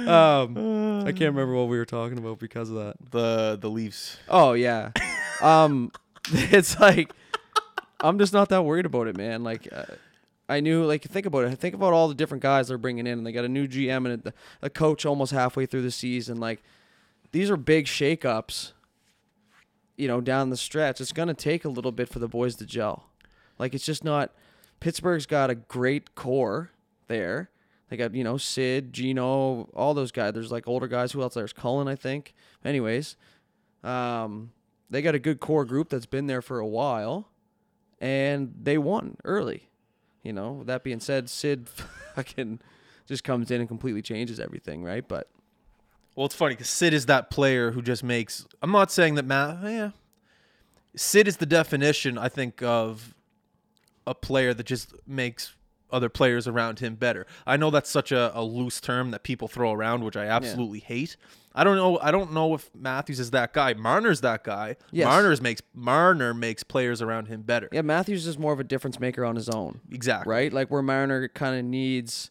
Um, 0.06 1.00
I 1.06 1.12
can't 1.12 1.34
remember 1.34 1.54
what 1.54 1.68
we 1.68 1.78
were 1.78 1.84
talking 1.86 2.18
about 2.18 2.38
because 2.38 2.68
of 2.70 2.76
that. 2.76 2.96
the 3.10 3.58
the 3.60 3.70
Leafs. 3.70 4.18
Oh 4.28 4.52
yeah. 4.52 4.90
Um, 5.40 5.90
it's 6.32 6.78
like 6.80 7.12
I'm 8.00 8.18
just 8.18 8.32
not 8.32 8.48
that 8.50 8.64
worried 8.64 8.86
about 8.86 9.06
it, 9.08 9.16
man. 9.16 9.42
Like, 9.44 9.68
uh, 9.72 9.84
I 10.48 10.60
knew 10.60 10.84
like 10.84 11.02
think 11.04 11.24
about 11.26 11.44
it. 11.44 11.56
Think 11.58 11.74
about 11.74 11.92
all 11.92 12.08
the 12.08 12.14
different 12.14 12.42
guys 12.42 12.68
they're 12.68 12.78
bringing 12.78 13.06
in, 13.06 13.18
and 13.18 13.26
they 13.26 13.32
got 13.32 13.44
a 13.44 13.48
new 13.48 13.66
GM 13.66 14.10
and 14.10 14.26
a, 14.26 14.32
a 14.62 14.70
coach 14.70 15.06
almost 15.06 15.32
halfway 15.32 15.66
through 15.66 15.82
the 15.82 15.90
season. 15.90 16.38
Like 16.38 16.62
these 17.34 17.50
are 17.50 17.56
big 17.56 17.86
shakeups. 17.86 18.74
You 19.96 20.06
know, 20.06 20.20
down 20.20 20.50
the 20.50 20.56
stretch, 20.56 21.00
it's 21.00 21.12
gonna 21.12 21.34
take 21.34 21.64
a 21.64 21.68
little 21.68 21.90
bit 21.90 22.08
for 22.08 22.20
the 22.20 22.28
boys 22.28 22.54
to 22.56 22.64
gel. 22.64 23.10
Like 23.58 23.74
it's 23.74 23.84
just 23.84 24.04
not. 24.04 24.32
Pittsburgh's 24.78 25.26
got 25.26 25.50
a 25.50 25.56
great 25.56 26.14
core 26.14 26.70
there. 27.08 27.50
They 27.88 27.96
got 27.96 28.14
you 28.14 28.22
know 28.22 28.36
Sid, 28.36 28.92
Gino, 28.92 29.68
all 29.74 29.94
those 29.94 30.12
guys. 30.12 30.32
There's 30.32 30.52
like 30.52 30.68
older 30.68 30.86
guys. 30.86 31.10
Who 31.10 31.22
else? 31.22 31.34
There's 31.34 31.52
Cullen, 31.52 31.88
I 31.88 31.96
think. 31.96 32.34
Anyways, 32.64 33.16
um, 33.82 34.52
they 34.88 35.02
got 35.02 35.16
a 35.16 35.18
good 35.18 35.40
core 35.40 35.64
group 35.64 35.88
that's 35.88 36.06
been 36.06 36.28
there 36.28 36.42
for 36.42 36.60
a 36.60 36.66
while, 36.66 37.30
and 38.00 38.54
they 38.62 38.78
won 38.78 39.16
early. 39.24 39.70
You 40.22 40.32
know. 40.32 40.62
That 40.66 40.84
being 40.84 41.00
said, 41.00 41.28
Sid 41.28 41.68
fucking 42.14 42.60
just 43.06 43.24
comes 43.24 43.50
in 43.50 43.58
and 43.58 43.68
completely 43.68 44.02
changes 44.02 44.38
everything, 44.38 44.84
right? 44.84 45.06
But 45.06 45.28
Well, 46.14 46.26
it's 46.26 46.34
funny 46.34 46.54
because 46.54 46.68
Sid 46.68 46.94
is 46.94 47.06
that 47.06 47.30
player 47.30 47.72
who 47.72 47.82
just 47.82 48.04
makes. 48.04 48.46
I'm 48.62 48.70
not 48.70 48.90
saying 48.90 49.16
that 49.16 49.24
Matt. 49.24 49.58
Yeah, 49.64 49.90
Sid 50.96 51.26
is 51.28 51.38
the 51.38 51.46
definition, 51.46 52.18
I 52.18 52.28
think, 52.28 52.62
of 52.62 53.14
a 54.06 54.14
player 54.14 54.54
that 54.54 54.64
just 54.64 54.94
makes 55.06 55.54
other 55.90 56.08
players 56.08 56.48
around 56.48 56.80
him 56.80 56.94
better. 56.96 57.26
I 57.46 57.56
know 57.56 57.70
that's 57.70 57.90
such 57.90 58.10
a, 58.12 58.36
a 58.36 58.42
loose 58.42 58.80
term 58.80 59.10
that 59.12 59.22
people 59.22 59.48
throw 59.48 59.72
around, 59.72 60.04
which 60.04 60.16
I 60.16 60.26
absolutely 60.26 60.80
hate. 60.80 61.16
I 61.54 61.62
don't 61.62 61.76
know. 61.76 61.98
I 62.00 62.10
don't 62.10 62.32
know 62.32 62.54
if 62.54 62.68
Matthews 62.74 63.20
is 63.20 63.30
that 63.30 63.52
guy. 63.52 63.74
Marner's 63.74 64.20
that 64.22 64.42
guy. 64.42 64.76
Yes. 64.90 65.06
Marner's 65.06 65.40
makes 65.40 65.62
Marner 65.72 66.34
makes 66.34 66.64
players 66.64 67.00
around 67.00 67.26
him 67.28 67.42
better. 67.42 67.68
yeah, 67.72 67.82
Matthews 67.82 68.26
is 68.26 68.36
more 68.38 68.52
of 68.52 68.58
a 68.58 68.64
difference 68.64 68.98
maker 68.98 69.24
on 69.24 69.36
his 69.36 69.48
own. 69.48 69.80
Exactly. 69.92 70.30
right? 70.30 70.52
Like 70.52 70.68
where 70.70 70.82
Marner 70.82 71.28
kind 71.28 71.56
of 71.56 71.64
needs 71.64 72.30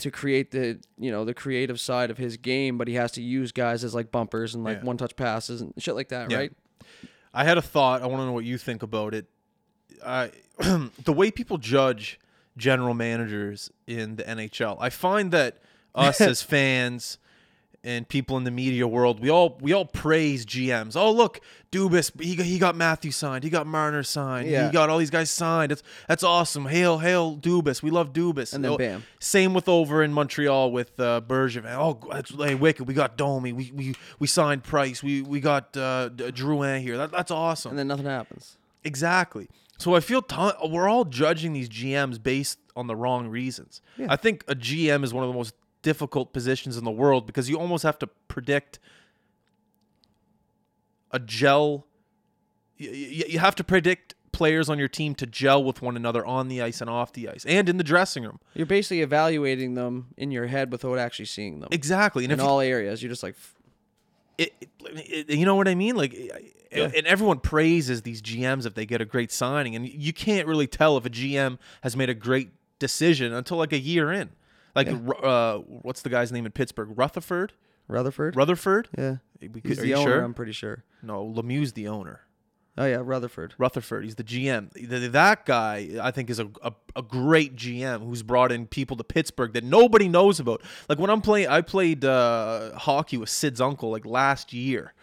to 0.00 0.10
create 0.10 0.50
the 0.50 0.80
you 0.98 1.10
know 1.10 1.24
the 1.24 1.34
creative 1.34 1.80
side 1.80 2.10
of 2.10 2.18
his 2.18 2.36
game, 2.36 2.76
but 2.78 2.88
he 2.88 2.94
has 2.94 3.12
to 3.12 3.22
use 3.22 3.52
guys 3.52 3.84
as 3.84 3.94
like 3.94 4.10
bumpers 4.10 4.54
and 4.54 4.64
like 4.64 4.78
Yeah. 4.78 4.84
one 4.84 4.96
touch 4.96 5.16
passes 5.16 5.60
and 5.60 5.72
shit 5.78 5.94
like 5.94 6.08
that, 6.08 6.30
Yeah. 6.30 6.36
right? 6.38 6.52
I 7.32 7.44
had 7.44 7.58
a 7.58 7.62
thought. 7.62 8.02
I 8.02 8.06
want 8.06 8.20
to 8.20 8.26
know 8.26 8.32
what 8.32 8.44
you 8.44 8.58
think 8.58 8.82
about 8.82 9.14
it. 9.14 9.26
I 10.04 10.30
the 10.58 11.12
way 11.12 11.30
people 11.30 11.58
judge 11.58 12.18
general 12.56 12.94
managers 12.94 13.70
in 13.86 14.16
the 14.16 14.24
NHL, 14.24 14.76
I 14.80 14.90
find 14.90 15.30
that 15.32 15.58
us 15.94 16.20
as 16.32 16.42
fans 16.42 17.18
and 17.82 18.06
people 18.06 18.36
in 18.36 18.44
the 18.44 18.50
media 18.50 18.86
world, 18.86 19.20
we 19.20 19.30
all 19.30 19.56
we 19.60 19.72
all 19.72 19.84
praise 19.86 20.44
GMs. 20.44 20.96
Oh 20.96 21.10
look, 21.10 21.40
Dubas, 21.72 22.12
he 22.20 22.36
got, 22.36 22.44
he 22.46 22.58
got 22.58 22.76
Matthew 22.76 23.10
signed, 23.10 23.42
he 23.44 23.48
got 23.50 23.66
Marner 23.66 24.02
signed, 24.02 24.48
Yeah. 24.50 24.66
he 24.66 24.72
got 24.72 24.90
all 24.90 24.98
these 24.98 25.08
guys 25.10 25.30
signed. 25.30 25.70
That's 25.70 25.82
that's 26.06 26.22
awesome. 26.22 26.66
Hail 26.66 26.98
hail 26.98 27.36
Dubas, 27.36 27.82
we 27.82 27.90
love 27.90 28.12
Dubas. 28.12 28.52
And 28.52 28.62
then 28.64 28.72
Oh, 28.72 28.76
bam. 28.78 29.04
Same 29.18 29.54
with 29.54 29.68
over 29.68 30.02
in 30.02 30.12
Montreal 30.12 30.72
with 30.72 30.98
uh, 31.00 31.22
Bergevin. 31.26 31.74
Oh, 31.74 31.98
that's 32.12 32.34
hey, 32.34 32.54
wicked. 32.54 32.86
We 32.86 32.92
got 32.94 33.16
Domi. 33.16 33.52
We 33.52 33.72
we 33.74 33.94
we 34.18 34.26
signed 34.26 34.62
Price. 34.62 35.02
We 35.02 35.22
we 35.22 35.40
got 35.40 35.74
uh, 35.76 36.10
Drouin 36.14 36.80
here. 36.82 36.96
That, 36.98 37.12
that's 37.12 37.30
awesome. 37.30 37.70
And 37.70 37.78
then 37.78 37.88
nothing 37.88 38.06
happens. 38.06 38.58
Exactly. 38.84 39.48
So 39.78 39.94
I 39.94 40.00
feel 40.00 40.20
ton- 40.20 40.52
we're 40.70 40.88
all 40.88 41.06
judging 41.06 41.54
these 41.54 41.68
GMs 41.70 42.22
based 42.22 42.58
on 42.76 42.86
the 42.86 42.94
wrong 42.94 43.28
reasons. 43.28 43.80
Yeah. 43.96 44.08
I 44.10 44.16
think 44.16 44.44
a 44.46 44.54
GM 44.54 45.02
is 45.04 45.14
one 45.14 45.24
of 45.24 45.28
the 45.30 45.34
most 45.34 45.54
difficult 45.82 46.32
positions 46.32 46.76
in 46.76 46.84
the 46.84 46.90
world 46.90 47.26
because 47.26 47.48
you 47.48 47.58
almost 47.58 47.82
have 47.84 47.98
to 48.00 48.06
predict 48.28 48.78
a 51.10 51.18
gel. 51.18 51.86
You, 52.76 52.90
you 53.28 53.38
have 53.38 53.54
to 53.56 53.64
predict 53.64 54.14
players 54.32 54.68
on 54.70 54.78
your 54.78 54.88
team 54.88 55.14
to 55.16 55.26
gel 55.26 55.62
with 55.62 55.82
one 55.82 55.96
another 55.96 56.24
on 56.24 56.48
the 56.48 56.62
ice 56.62 56.80
and 56.80 56.88
off 56.88 57.12
the 57.12 57.28
ice 57.28 57.44
and 57.46 57.68
in 57.68 57.76
the 57.76 57.84
dressing 57.84 58.22
room. 58.22 58.38
You're 58.54 58.66
basically 58.66 59.00
evaluating 59.02 59.74
them 59.74 60.08
in 60.16 60.30
your 60.30 60.46
head 60.46 60.70
without 60.72 60.98
actually 60.98 61.24
seeing 61.26 61.60
them 61.60 61.68
Exactly. 61.72 62.24
And 62.24 62.32
in 62.32 62.38
if 62.38 62.44
you- 62.44 62.48
all 62.50 62.60
areas. 62.60 63.02
You're 63.02 63.10
just 63.10 63.22
like, 63.22 63.34
it, 64.38 64.52
it- 64.60 64.68
it- 65.28 65.30
you 65.36 65.44
know 65.44 65.56
what 65.56 65.68
I 65.68 65.74
mean? 65.74 65.96
Like, 65.96 66.14
and 66.72 66.94
everyone 67.06 67.40
praises 67.40 68.02
these 68.02 68.22
GMs 68.22 68.64
if 68.64 68.74
they 68.74 68.86
get 68.86 69.00
a 69.00 69.04
great 69.04 69.32
signing, 69.32 69.74
and 69.74 69.86
you 69.88 70.12
can't 70.12 70.46
really 70.46 70.68
tell 70.68 70.96
if 70.96 71.04
a 71.04 71.10
GM 71.10 71.58
has 71.82 71.96
made 71.96 72.08
a 72.08 72.14
great 72.14 72.50
decision 72.78 73.32
until 73.32 73.56
like 73.56 73.72
a 73.72 73.78
year 73.78 74.12
in. 74.12 74.30
Like, 74.74 74.88
Ru- 74.88 75.12
uh, 75.14 75.58
what's 75.58 76.02
the 76.02 76.08
guy's 76.10 76.30
name 76.32 76.46
in 76.46 76.52
Pittsburgh? 76.52 76.90
Rutherford? 76.96 77.52
Rutherford. 77.88 78.36
Rutherford? 78.36 78.88
yeah, 78.96 79.16
We 79.40 79.48
could- 79.48 79.64
he's 79.66 79.78
are 79.78 79.82
the 79.82 79.88
you 79.88 79.94
owner. 79.96 80.10
sure? 80.10 80.22
I'm 80.22 80.34
pretty 80.34 80.52
sure. 80.52 80.84
No, 81.02 81.24
Lemieux's 81.26 81.72
the 81.72 81.88
owner. 81.88 82.20
Oh 82.78 82.86
yeah, 82.86 83.00
Rutherford. 83.02 83.54
Rutherford. 83.58 84.04
He's 84.04 84.14
the 84.14 84.22
GM. 84.24 84.70
That 85.12 85.44
guy, 85.44 85.88
I 86.00 86.12
think, 86.12 86.30
is 86.30 86.38
a, 86.38 86.48
a, 86.62 86.72
a 86.94 87.02
great 87.02 87.56
GM 87.56 88.06
who's 88.06 88.22
brought 88.22 88.52
in 88.52 88.66
people 88.68 88.96
to 88.96 89.04
Pittsburgh 89.04 89.52
that 89.54 89.64
nobody 89.64 90.08
knows 90.08 90.38
about. 90.40 90.62
Like 90.88 90.98
when 90.98 91.10
I'm 91.10 91.20
playing, 91.20 91.48
I 91.48 91.60
played 91.62 92.04
uh, 92.04 92.78
hockey 92.78 93.16
with 93.18 93.28
Sid's 93.28 93.60
uncle 93.60 93.90
like 93.90 94.06
last 94.06 94.52
year. 94.52 94.94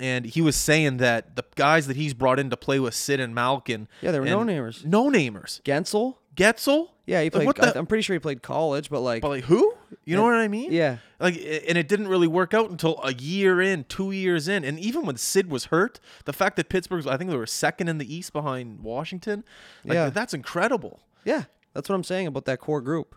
And 0.00 0.24
he 0.24 0.40
was 0.40 0.54
saying 0.54 0.98
that 0.98 1.34
the 1.34 1.42
guys 1.56 1.88
that 1.88 1.96
he's 1.96 2.14
brought 2.14 2.38
in 2.38 2.50
to 2.50 2.56
play 2.56 2.78
with 2.78 2.94
Sid 2.94 3.18
and 3.18 3.34
Malkin. 3.34 3.88
Yeah, 4.00 4.12
they 4.12 4.20
were 4.20 4.26
no-namers. 4.26 4.84
No-namers. 4.86 5.60
Gensel. 5.62 6.18
Getzel? 6.36 6.90
Yeah, 7.08 7.20
he 7.20 7.24
Like, 7.26 7.32
played. 7.32 7.46
what 7.46 7.56
the- 7.56 7.78
I'm 7.78 7.86
pretty 7.86 8.02
sure 8.02 8.14
he 8.14 8.20
played 8.20 8.42
college, 8.42 8.90
but 8.90 9.00
like, 9.00 9.22
But 9.22 9.28
like 9.30 9.44
who? 9.44 9.74
You 10.04 10.14
know 10.16 10.24
Yeah. 10.28 10.34
what 10.36 10.40
I 10.40 10.48
mean? 10.48 10.70
yeah, 10.72 10.98
Like, 11.18 11.34
and 11.36 11.78
it 11.78 11.88
didn't 11.88 12.08
really 12.08 12.26
work 12.26 12.52
out 12.52 12.70
until 12.70 13.00
a 13.02 13.14
year 13.14 13.62
in, 13.62 13.84
two 13.84 14.10
years 14.10 14.46
in, 14.46 14.62
and 14.62 14.78
even 14.78 15.06
when 15.06 15.16
Sid 15.16 15.50
was 15.50 15.66
hurt, 15.66 16.00
the 16.26 16.32
fact 16.34 16.56
that 16.56 16.68
Pittsburgh's, 16.68 17.06
I 17.06 17.16
think 17.16 17.30
they 17.30 17.36
were 17.36 17.46
second 17.46 17.88
in 17.88 17.96
the 17.96 18.14
East 18.14 18.32
behind 18.34 18.80
Washington, 18.80 19.42
like 19.86 19.94
Yeah. 19.94 20.10
that's 20.10 20.34
incredible, 20.34 21.00
yeah. 21.24 21.44
That's 21.72 21.88
what 21.88 21.94
I'm 21.94 22.04
saying 22.04 22.26
about 22.26 22.44
that 22.44 22.58
core 22.60 22.80
group, 22.82 23.14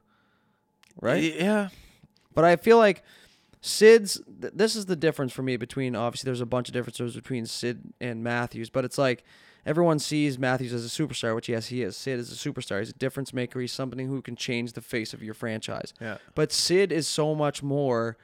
right? 1.01 1.21
Yeah, 1.35 1.69
But 2.33 2.45
I 2.45 2.55
feel 2.55 2.77
like 2.77 3.03
Sid's. 3.59 4.21
Th- 4.41 4.53
this 4.55 4.75
is 4.75 4.85
the 4.85 4.95
difference 4.95 5.33
for 5.33 5.43
me 5.43 5.57
between. 5.57 5.95
Obviously, 5.95 6.27
there's 6.29 6.41
a 6.41 6.45
bunch 6.45 6.69
of 6.69 6.73
differences 6.73 7.13
between 7.13 7.45
Sid 7.45 7.93
and 7.99 8.23
Matthews, 8.23 8.69
but 8.69 8.85
it's 8.85 8.97
like 8.97 9.23
everyone 9.65 9.99
sees 9.99 10.37
Matthews 10.39 10.73
as 10.73 10.85
a 10.85 10.89
superstar, 10.89 11.35
which 11.35 11.49
yes, 11.49 11.67
he 11.67 11.81
is. 11.81 11.95
Sid 11.95 12.19
is 12.19 12.31
a 12.31 12.35
superstar. 12.35 12.79
He's 12.79 12.89
a 12.89 12.93
difference 12.93 13.33
maker. 13.33 13.59
He's 13.59 13.73
somebody 13.73 14.05
who 14.05 14.21
can 14.21 14.35
change 14.35 14.73
the 14.73 14.81
face 14.81 15.13
of 15.13 15.21
your 15.21 15.33
franchise. 15.33 15.93
yeah. 15.99 16.17
But 16.35 16.51
Sid 16.51 16.91
is 16.91 17.07
so 17.07 17.35
much 17.35 17.61
more 17.63 18.17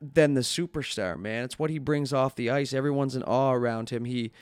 than 0.00 0.34
the 0.34 0.42
superstar, 0.42 1.18
man. 1.18 1.44
It's 1.44 1.58
what 1.58 1.70
he 1.70 1.78
brings 1.78 2.12
off 2.12 2.34
the 2.34 2.50
ice. 2.50 2.72
Everyone's 2.72 3.16
in 3.16 3.22
awe 3.22 3.52
around 3.52 3.90
him. 3.90 4.04
He 4.04 4.32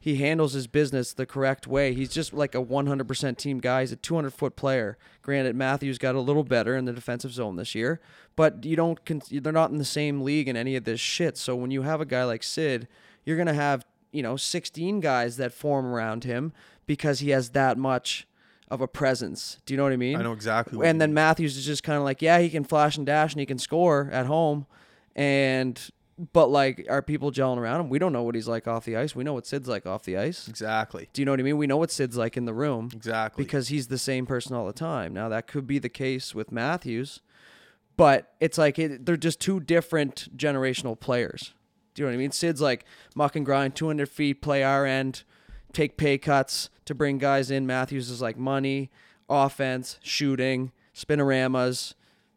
he 0.00 0.16
handles 0.16 0.52
his 0.52 0.66
business 0.66 1.12
the 1.12 1.26
correct 1.26 1.68
way. 1.68 1.94
He's 1.94 2.08
just 2.08 2.32
like 2.32 2.56
a 2.56 2.64
100% 2.64 3.36
team 3.36 3.60
guy. 3.60 3.82
He's 3.82 3.92
a 3.92 3.96
200 3.96 4.32
foot 4.32 4.56
player. 4.56 4.98
Granted, 5.22 5.54
Matthews 5.54 5.96
got 5.96 6.16
a 6.16 6.20
little 6.20 6.42
better 6.42 6.76
in 6.76 6.86
the 6.86 6.92
defensive 6.92 7.32
zone 7.32 7.54
this 7.54 7.72
year, 7.76 8.00
but 8.34 8.64
you 8.64 8.74
don't. 8.74 9.04
Con- 9.04 9.22
they're 9.30 9.52
not 9.52 9.70
in 9.70 9.78
the 9.78 9.84
same 9.84 10.22
league 10.22 10.48
in 10.48 10.56
any 10.56 10.74
of 10.74 10.82
this 10.82 10.98
shit. 10.98 11.36
So 11.36 11.54
when 11.54 11.70
you 11.70 11.82
have 11.82 12.00
a 12.00 12.04
guy 12.04 12.24
like 12.24 12.42
Sid, 12.42 12.88
you're 13.24 13.36
gonna 13.36 13.54
have 13.54 13.84
you 14.12 14.22
know 14.22 14.36
16 14.36 15.00
guys 15.00 15.36
that 15.38 15.52
form 15.52 15.86
around 15.86 16.24
him 16.24 16.52
because 16.86 17.20
he 17.20 17.30
has 17.30 17.50
that 17.50 17.78
much 17.78 18.26
of 18.68 18.80
a 18.80 18.88
presence. 18.88 19.58
Do 19.66 19.74
you 19.74 19.78
know 19.78 19.84
what 19.84 19.92
I 19.92 19.96
mean? 19.96 20.16
I 20.16 20.22
know 20.22 20.32
exactly. 20.32 20.78
What 20.78 20.86
and 20.86 21.00
then 21.00 21.10
mean. 21.10 21.14
Matthews 21.14 21.56
is 21.56 21.66
just 21.66 21.82
kind 21.82 21.98
of 21.98 22.04
like, 22.04 22.22
yeah, 22.22 22.38
he 22.38 22.48
can 22.48 22.64
flash 22.64 22.96
and 22.96 23.04
dash 23.04 23.32
and 23.32 23.40
he 23.40 23.46
can 23.46 23.58
score 23.58 24.08
at 24.12 24.26
home, 24.26 24.66
and 25.14 25.78
but 26.32 26.48
like, 26.48 26.86
are 26.88 27.02
people 27.02 27.32
gelling 27.32 27.58
around 27.58 27.80
him? 27.80 27.88
We 27.88 27.98
don't 27.98 28.12
know 28.12 28.22
what 28.22 28.34
he's 28.34 28.48
like 28.48 28.68
off 28.68 28.84
the 28.84 28.96
ice. 28.96 29.16
We 29.16 29.24
know 29.24 29.32
what 29.32 29.46
Sid's 29.46 29.68
like 29.68 29.86
off 29.86 30.04
the 30.04 30.16
ice. 30.16 30.46
exactly, 30.46 31.08
Do 31.12 31.22
you 31.22 31.26
know 31.26 31.32
what 31.32 31.40
I 31.40 31.42
mean? 31.42 31.56
We 31.56 31.66
know 31.66 31.78
what 31.78 31.90
Sid's 31.90 32.16
like 32.16 32.36
in 32.36 32.44
the 32.44 32.54
room 32.54 32.90
exactly. 32.92 33.44
because 33.44 33.68
he's 33.68 33.88
the 33.88 33.98
same 33.98 34.26
person 34.26 34.54
all 34.54 34.66
the 34.66 34.72
time. 34.72 35.12
Now 35.14 35.28
that 35.30 35.46
could 35.46 35.66
be 35.66 35.78
the 35.78 35.88
case 35.88 36.34
with 36.34 36.52
Matthews, 36.52 37.20
but 37.96 38.34
it's 38.40 38.58
like 38.58 38.78
it, 38.78 39.06
they're 39.06 39.16
just 39.16 39.40
two 39.40 39.60
different 39.60 40.36
generational 40.36 40.98
players. 40.98 41.54
Do 41.94 42.02
you 42.02 42.06
know 42.06 42.12
what 42.12 42.14
I 42.14 42.18
mean? 42.18 42.32
Sid's 42.32 42.60
like 42.60 42.84
muck 43.14 43.36
and 43.36 43.44
grind, 43.44 43.74
200 43.74 44.08
feet, 44.08 44.40
play 44.40 44.62
our 44.62 44.86
end, 44.86 45.24
take 45.72 45.96
pay 45.96 46.18
cuts 46.18 46.70
to 46.86 46.94
bring 46.94 47.18
guys 47.18 47.50
in. 47.50 47.66
Matthews 47.66 48.10
is 48.10 48.22
like 48.22 48.36
money, 48.36 48.90
offense, 49.28 49.98
shooting, 50.02 50.72
spinoramas, 50.94 51.94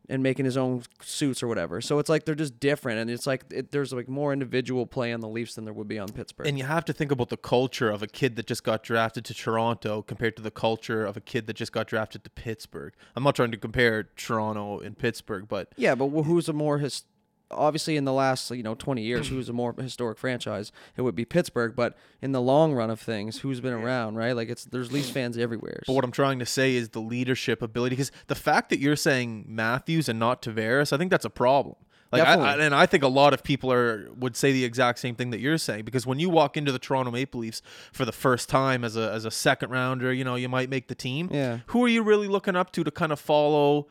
and 0.08 0.22
making 0.22 0.46
his 0.46 0.56
own 0.56 0.84
suits 1.02 1.42
or 1.42 1.48
whatever. 1.48 1.82
So 1.82 1.98
it's 1.98 2.10
like 2.10 2.26
they're 2.26 2.36
just 2.36 2.60
different, 2.60 3.00
and 3.00 3.10
it's 3.10 3.26
like 3.26 3.44
it, 3.50 3.72
there's 3.72 3.92
like 3.92 4.08
more 4.08 4.32
individual 4.34 4.86
play 4.86 5.12
on 5.12 5.20
the 5.20 5.28
Leafs 5.28 5.56
than 5.56 5.66
there 5.66 5.74
would 5.74 5.88
be 5.88 5.98
on 5.98 6.10
Pittsburgh. 6.10 6.46
and 6.46 6.60
you 6.60 6.64
have 6.66 6.86
to 6.86 6.94
think 6.94 7.12
about 7.12 7.30
the 7.30 7.38
culture 7.38 7.90
of 7.90 8.04
a 8.04 8.08
kid 8.08 8.36
that 8.36 8.46
just 8.46 8.64
got 8.64 8.84
drafted 8.84 9.26
to 9.26 9.34
Toronto 9.34 10.04
compared 10.04 10.36
to 10.36 10.44
the 10.44 10.52
culture 10.52 11.06
of 11.06 11.18
a 11.18 11.22
kid 11.22 11.48
that 11.48 11.56
just 11.56 11.72
got 11.72 11.88
drafted 11.88 12.24
to 12.24 12.30
Pittsburgh. 12.30 12.94
I'm 13.16 13.24
not 13.24 13.36
trying 13.36 13.52
to 13.52 13.58
compare 13.58 14.04
Toronto 14.16 14.80
and 14.80 14.96
Pittsburgh, 14.98 15.48
but 15.48 15.74
Yeah, 15.76 15.96
but 15.96 16.10
who's 16.10 16.48
a 16.50 16.54
more 16.54 16.78
his? 16.78 17.04
Obviously, 17.52 17.96
in 17.96 18.06
the 18.06 18.14
last 18.14 18.50
you 18.52 18.64
know 18.64 18.76
twenty 18.76 19.04
years, 19.04 19.28
who's 19.28 19.50
a 19.50 19.54
more 19.54 19.74
historic 19.74 20.18
franchise? 20.18 20.72
It 20.98 21.04
would 21.04 21.16
be 21.16 21.26
Pittsburgh. 21.26 21.76
But 21.76 21.98
in 22.22 22.32
the 22.32 22.42
long 22.42 22.74
run 22.74 22.90
of 22.90 23.00
things, 23.00 23.40
who's 23.40 23.62
been 23.62 23.74
around? 23.74 24.16
Right? 24.16 24.34
Like 24.34 24.50
it's 24.50 24.66
there's 24.66 24.92
Leafs 24.92 25.10
fans 25.10 25.38
everywhere. 25.38 25.84
But 25.86 25.94
what 25.94 26.04
I'm 26.04 26.12
trying 26.12 26.40
to 26.40 26.46
say 26.46 26.76
is 26.76 26.90
the 26.90 27.02
leadership 27.02 27.62
ability. 27.62 27.96
Because 27.96 28.12
the 28.28 28.36
fact 28.36 28.70
that 28.70 28.80
you're 28.80 28.96
saying 28.96 29.46
Matthews 29.48 30.10
and 30.10 30.20
not 30.20 30.42
Tavares, 30.42 30.92
I 30.92 30.98
think 30.98 31.12
that's 31.12 31.26
a 31.26 31.30
problem. 31.30 31.76
Like, 32.12 32.28
I, 32.28 32.34
I, 32.36 32.66
and 32.66 32.74
I 32.74 32.86
think 32.86 33.04
a 33.04 33.08
lot 33.08 33.34
of 33.34 33.44
people 33.44 33.72
are 33.72 34.10
would 34.14 34.36
say 34.36 34.52
the 34.52 34.64
exact 34.64 35.00
same 35.00 35.16
thing 35.16 35.32
that 35.32 35.40
you're 35.40 35.58
saying 35.58 35.86
because 35.86 36.06
when 36.06 36.20
you 36.20 36.30
walk 36.30 36.56
into 36.56 36.72
the 36.72 36.80
Toronto 36.80 37.12
Maple 37.12 37.42
Leafs 37.42 37.62
for 37.92 38.06
the 38.06 38.12
first 38.12 38.48
time 38.48 38.84
as 38.84 38.96
a 38.96 39.12
as 39.12 39.26
a 39.26 39.32
second 39.32 39.72
rounder, 39.72 40.14
you 40.14 40.24
know, 40.24 40.36
you 40.36 40.50
might 40.50 40.70
make 40.70 40.88
the 40.88 40.96
team. 40.96 41.30
Yeah. 41.32 41.60
Who 41.68 41.84
are 41.84 41.88
you 41.88 42.04
really 42.04 42.28
looking 42.28 42.56
up 42.56 42.72
to 42.74 42.84
to 42.84 42.92
kind 42.92 43.12
of 43.12 43.20
follow 43.20 43.88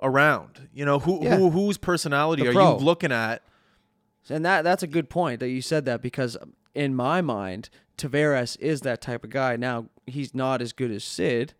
around? 0.00 0.68
You 0.72 0.84
know, 0.84 0.98
who 1.00 1.22
Yeah. 1.22 1.36
who 1.36 1.50
whose 1.50 1.76
personality 1.78 2.42
The 2.42 2.50
are 2.50 2.52
pro. 2.52 2.78
you 2.78 2.84
looking 2.84 3.12
at? 3.12 3.42
And 4.30 4.44
that 4.44 4.62
that's 4.62 4.82
a 4.82 4.86
good 4.86 5.08
point 5.08 5.40
that 5.40 5.48
you 5.48 5.62
said 5.62 5.84
that 5.86 6.02
because 6.02 6.36
in 6.74 6.94
my 6.94 7.20
mind, 7.20 7.70
Tavares 7.96 8.56
is 8.60 8.82
that 8.82 9.00
type 9.00 9.24
of 9.24 9.30
guy. 9.30 9.56
Now 9.56 9.86
he's 10.06 10.34
not 10.34 10.60
as 10.62 10.72
good 10.72 10.90
as 10.90 11.02
Sid, 11.02 11.54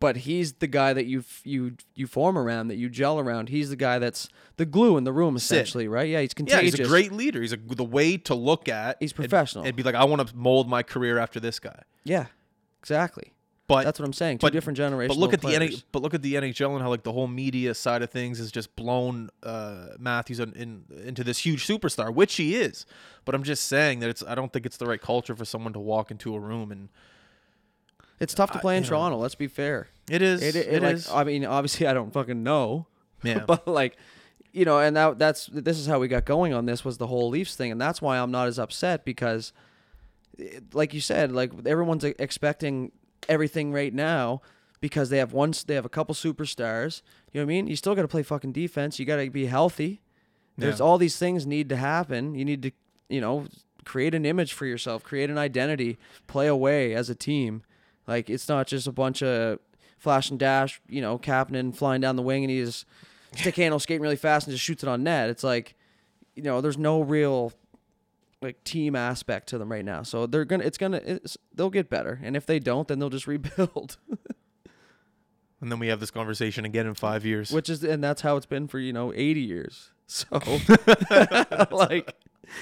but 0.00 0.16
he's 0.18 0.54
the 0.54 0.66
guy 0.66 0.92
that 0.94 1.04
you 1.06 1.24
you 1.44 1.76
you 1.94 2.06
form 2.06 2.36
around, 2.38 2.68
that 2.68 2.76
you 2.76 2.88
gel 2.88 3.18
around. 3.18 3.50
He's 3.50 3.68
the 3.70 3.76
guy 3.76 3.98
that's 3.98 4.28
the 4.56 4.64
glue 4.66 4.96
in 4.96 5.04
the 5.04 5.12
room, 5.12 5.36
essentially, 5.36 5.86
right? 5.88 6.08
Yeah, 6.08 6.22
he's 6.22 6.34
contagious. 6.34 6.58
Yeah, 6.62 6.78
he's 6.78 6.80
a 6.80 6.84
great 6.88 7.12
leader. 7.12 7.40
He's 7.42 7.52
a, 7.52 7.56
the 7.58 7.84
way 7.84 8.16
to 8.18 8.34
look 8.34 8.68
at. 8.68 8.96
He's 8.98 9.12
and- 9.12 9.16
professional. 9.16 9.64
And, 9.64 9.76
be 9.76 9.82
like, 9.82 9.94
I 9.94 10.04
want 10.04 10.26
to 10.26 10.34
mold 10.36 10.68
my 10.68 10.82
career 10.82 11.18
after 11.18 11.38
this 11.38 11.58
guy. 11.58 11.82
Yeah, 12.04 12.26
exactly. 12.80 13.32
But 13.68 13.84
That's 13.84 13.98
what 13.98 14.06
I'm 14.06 14.12
saying. 14.12 14.38
Two 14.38 14.46
but- 14.46 14.52
different 14.52 14.76
generations. 14.76 15.16
But 15.16 15.20
look 15.20 15.32
at 15.32 15.40
the 15.40 15.48
players. 15.48 15.80
NH- 15.80 15.84
but 15.90 16.00
look 16.02 16.14
at 16.14 16.22
the 16.22 16.34
NHL 16.34 16.72
and 16.74 16.82
how 16.82 16.88
like 16.88 17.02
the 17.02 17.12
whole 17.12 17.26
media 17.26 17.74
side 17.74 18.00
of 18.02 18.10
things 18.10 18.38
has 18.38 18.52
just 18.52 18.76
blown 18.76 19.28
uh, 19.42 19.88
Matthews 19.98 20.38
in, 20.38 20.52
in, 20.52 20.84
into 21.04 21.24
this 21.24 21.38
huge 21.38 21.66
superstar, 21.66 22.14
which 22.14 22.36
he 22.36 22.54
is. 22.54 22.86
But 23.24 23.34
I'm 23.34 23.42
just 23.42 23.66
saying 23.66 23.98
that 24.00 24.10
it's 24.10 24.22
I 24.26 24.36
don't 24.36 24.52
think 24.52 24.66
it's 24.66 24.76
the 24.76 24.86
right 24.86 25.00
culture 25.00 25.34
for 25.34 25.44
someone 25.44 25.72
to 25.72 25.80
walk 25.80 26.12
into 26.12 26.34
a 26.34 26.38
room 26.38 26.70
and 26.70 26.90
It's 28.20 28.34
tough 28.34 28.52
to 28.52 28.58
I- 28.58 28.60
play 28.60 28.76
in 28.76 28.84
you 28.84 28.90
know. 28.90 28.96
Toronto. 28.96 29.18
Let's 29.18 29.34
be 29.34 29.48
fair. 29.48 29.88
it 30.08 30.22
is 30.22 30.42
It, 30.42 30.54
it, 30.54 30.66
it 30.74 30.82
like, 30.84 30.94
is. 30.94 31.10
I 31.10 31.24
mean, 31.24 31.44
obviously, 31.44 31.86
I 31.88 31.92
don't 31.94 32.12
fucking 32.12 32.42
know. 32.42 32.86
Yeah. 33.24 33.40
but 33.46 33.66
like, 33.66 33.96
you 34.52 34.64
know, 34.64 34.78
and 34.78 34.94
that 34.96 35.18
that's 35.18 35.46
this 35.46 35.78
is 35.78 35.86
how 35.88 35.98
we 35.98 36.06
got 36.06 36.24
going 36.24 36.52
on 36.54 36.66
this 36.66 36.84
was 36.84 36.98
the 36.98 37.08
whole 37.08 37.30
Leafs 37.30 37.56
thing, 37.56 37.72
and 37.72 37.80
that's 37.80 38.00
why 38.00 38.18
I'm 38.18 38.30
not 38.30 38.46
as 38.46 38.58
upset 38.60 39.04
because, 39.04 39.52
like 40.72 40.94
you 40.94 41.00
said, 41.00 41.32
like 41.32 41.50
everyone's 41.66 42.04
expecting 42.04 42.92
everything 43.28 43.72
right 43.72 43.92
now 43.94 44.40
because 44.80 45.08
they 45.10 45.18
have 45.18 45.32
one, 45.32 45.52
they 45.66 45.74
have 45.74 45.84
a 45.84 45.88
couple 45.90 46.14
superstars. 46.14 47.02
You 47.32 47.40
know 47.40 47.44
what 47.46 47.52
I 47.52 47.54
mean? 47.54 47.66
You 47.66 47.76
still 47.76 47.94
got 47.94 48.02
to 48.02 48.08
play 48.08 48.22
fucking 48.22 48.52
defense. 48.52 48.98
You 48.98 49.04
got 49.06 49.16
to 49.16 49.30
be 49.30 49.46
healthy. 49.46 50.00
There's 50.58 50.78
Yeah. 50.80 50.84
all 50.86 50.98
these 50.98 51.18
things 51.18 51.46
need 51.46 51.68
to 51.70 51.76
happen. 51.76 52.34
You 52.34 52.44
need 52.44 52.62
to, 52.62 52.70
you 53.08 53.20
know, 53.20 53.46
create 53.84 54.14
an 54.14 54.24
image 54.26 54.52
for 54.52 54.66
yourself, 54.66 55.02
create 55.02 55.30
an 55.30 55.38
identity, 55.38 55.96
play 56.26 56.46
away 56.46 56.94
as 56.94 57.08
a 57.10 57.14
team. 57.14 57.62
Like 58.06 58.28
it's 58.30 58.48
not 58.48 58.66
just 58.66 58.86
a 58.86 58.92
bunch 58.92 59.22
of 59.22 59.58
flash 59.98 60.30
and 60.30 60.38
dash, 60.38 60.80
you 60.88 61.00
know, 61.00 61.18
Kapanen 61.18 61.74
flying 61.74 62.00
down 62.00 62.16
the 62.16 62.22
wing 62.22 62.44
and 62.44 62.50
he's 62.50 62.84
stick 63.34 63.56
handle 63.56 63.78
skating 63.80 64.02
really 64.02 64.16
fast 64.16 64.46
and 64.46 64.54
just 64.54 64.64
shoots 64.64 64.82
it 64.82 64.88
on 64.88 65.02
net. 65.02 65.30
It's 65.30 65.44
like, 65.44 65.74
you 66.34 66.42
know, 66.42 66.60
there's 66.60 66.78
no 66.78 67.00
real 67.00 67.52
like 68.42 68.62
team 68.64 68.94
aspect 68.94 69.48
to 69.48 69.58
them 69.58 69.70
right 69.70 69.84
now. 69.84 70.02
So 70.02 70.26
they're 70.26 70.44
gonna, 70.44 70.64
it's 70.64 70.78
gonna, 70.78 71.00
it's, 71.04 71.36
they'll 71.54 71.70
get 71.70 71.88
better. 71.88 72.20
And 72.22 72.36
if 72.36 72.46
they 72.46 72.58
don't, 72.58 72.86
then 72.88 72.98
they'll 72.98 73.10
just 73.10 73.26
rebuild. 73.26 73.98
and 75.60 75.72
then 75.72 75.78
we 75.78 75.88
have 75.88 76.00
this 76.00 76.10
conversation 76.10 76.64
again 76.64 76.86
in 76.86 76.94
five 76.94 77.24
years. 77.24 77.50
Which 77.50 77.70
is, 77.70 77.82
and 77.82 78.02
that's 78.02 78.22
how 78.22 78.36
it's 78.36 78.46
been 78.46 78.68
for 78.68 78.78
you 78.78 78.92
know 78.92 79.12
80 79.14 79.40
years. 79.40 79.90
So, 80.08 80.28
like, 81.72 82.14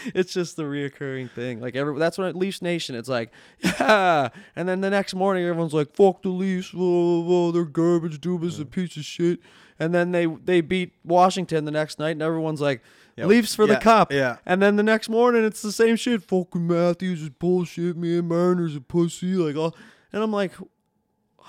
it's 0.07 0.33
just 0.33 0.57
the 0.57 0.63
reoccurring 0.63 1.31
thing. 1.31 1.61
Like 1.61 1.77
every 1.77 1.99
that's 1.99 2.17
what 2.17 2.35
Leafs 2.35 2.63
Nation. 2.63 2.95
It's 2.95 3.09
like, 3.09 3.31
yeah, 3.63 4.31
and 4.57 4.69
then 4.69 4.81
the 4.81 4.91
next 4.91 5.15
morning 5.15 5.45
everyone's 5.45 5.75
like, 5.75 5.95
"Fuck 5.95 6.23
the 6.23 6.31
Leafs, 6.31 6.73
whoa, 6.73 7.21
whoa, 7.21 7.51
they're 7.53 7.65
garbage. 7.65 8.21
Dubas 8.21 8.61
a 8.61 8.65
piece 8.65 8.97
of 8.97 9.05
shit." 9.05 9.41
And 9.79 9.93
then 9.93 10.13
they 10.13 10.27
they 10.27 10.61
beat 10.61 10.93
Washington 11.05 11.65
the 11.65 11.71
next 11.71 11.99
night, 11.99 12.13
and 12.13 12.23
everyone's 12.23 12.61
like, 12.61 12.83
Yeah, 13.17 13.27
"Leafs 13.27 13.55
for 13.55 13.67
yeah, 13.67 13.75
the 13.75 13.81
cup." 13.81 14.13
yeah. 14.13 14.37
And 14.45 14.63
then 14.63 14.77
the 14.77 14.83
next 14.83 15.09
morning 15.09 15.45
it's 15.45 15.63
the 15.63 15.73
same 15.73 15.97
shit. 15.97 16.23
Fucking 16.23 16.67
Matthews 16.67 17.23
is 17.23 17.31
bullshit. 17.31 17.97
Me 17.97 18.19
and 18.19 18.29
Marner's 18.29 18.77
a 18.77 18.81
pussy. 18.81 19.35
Like, 19.35 19.57
all, 19.57 19.77
and 20.13 20.23
I'm 20.23 20.33
like, 20.33 20.53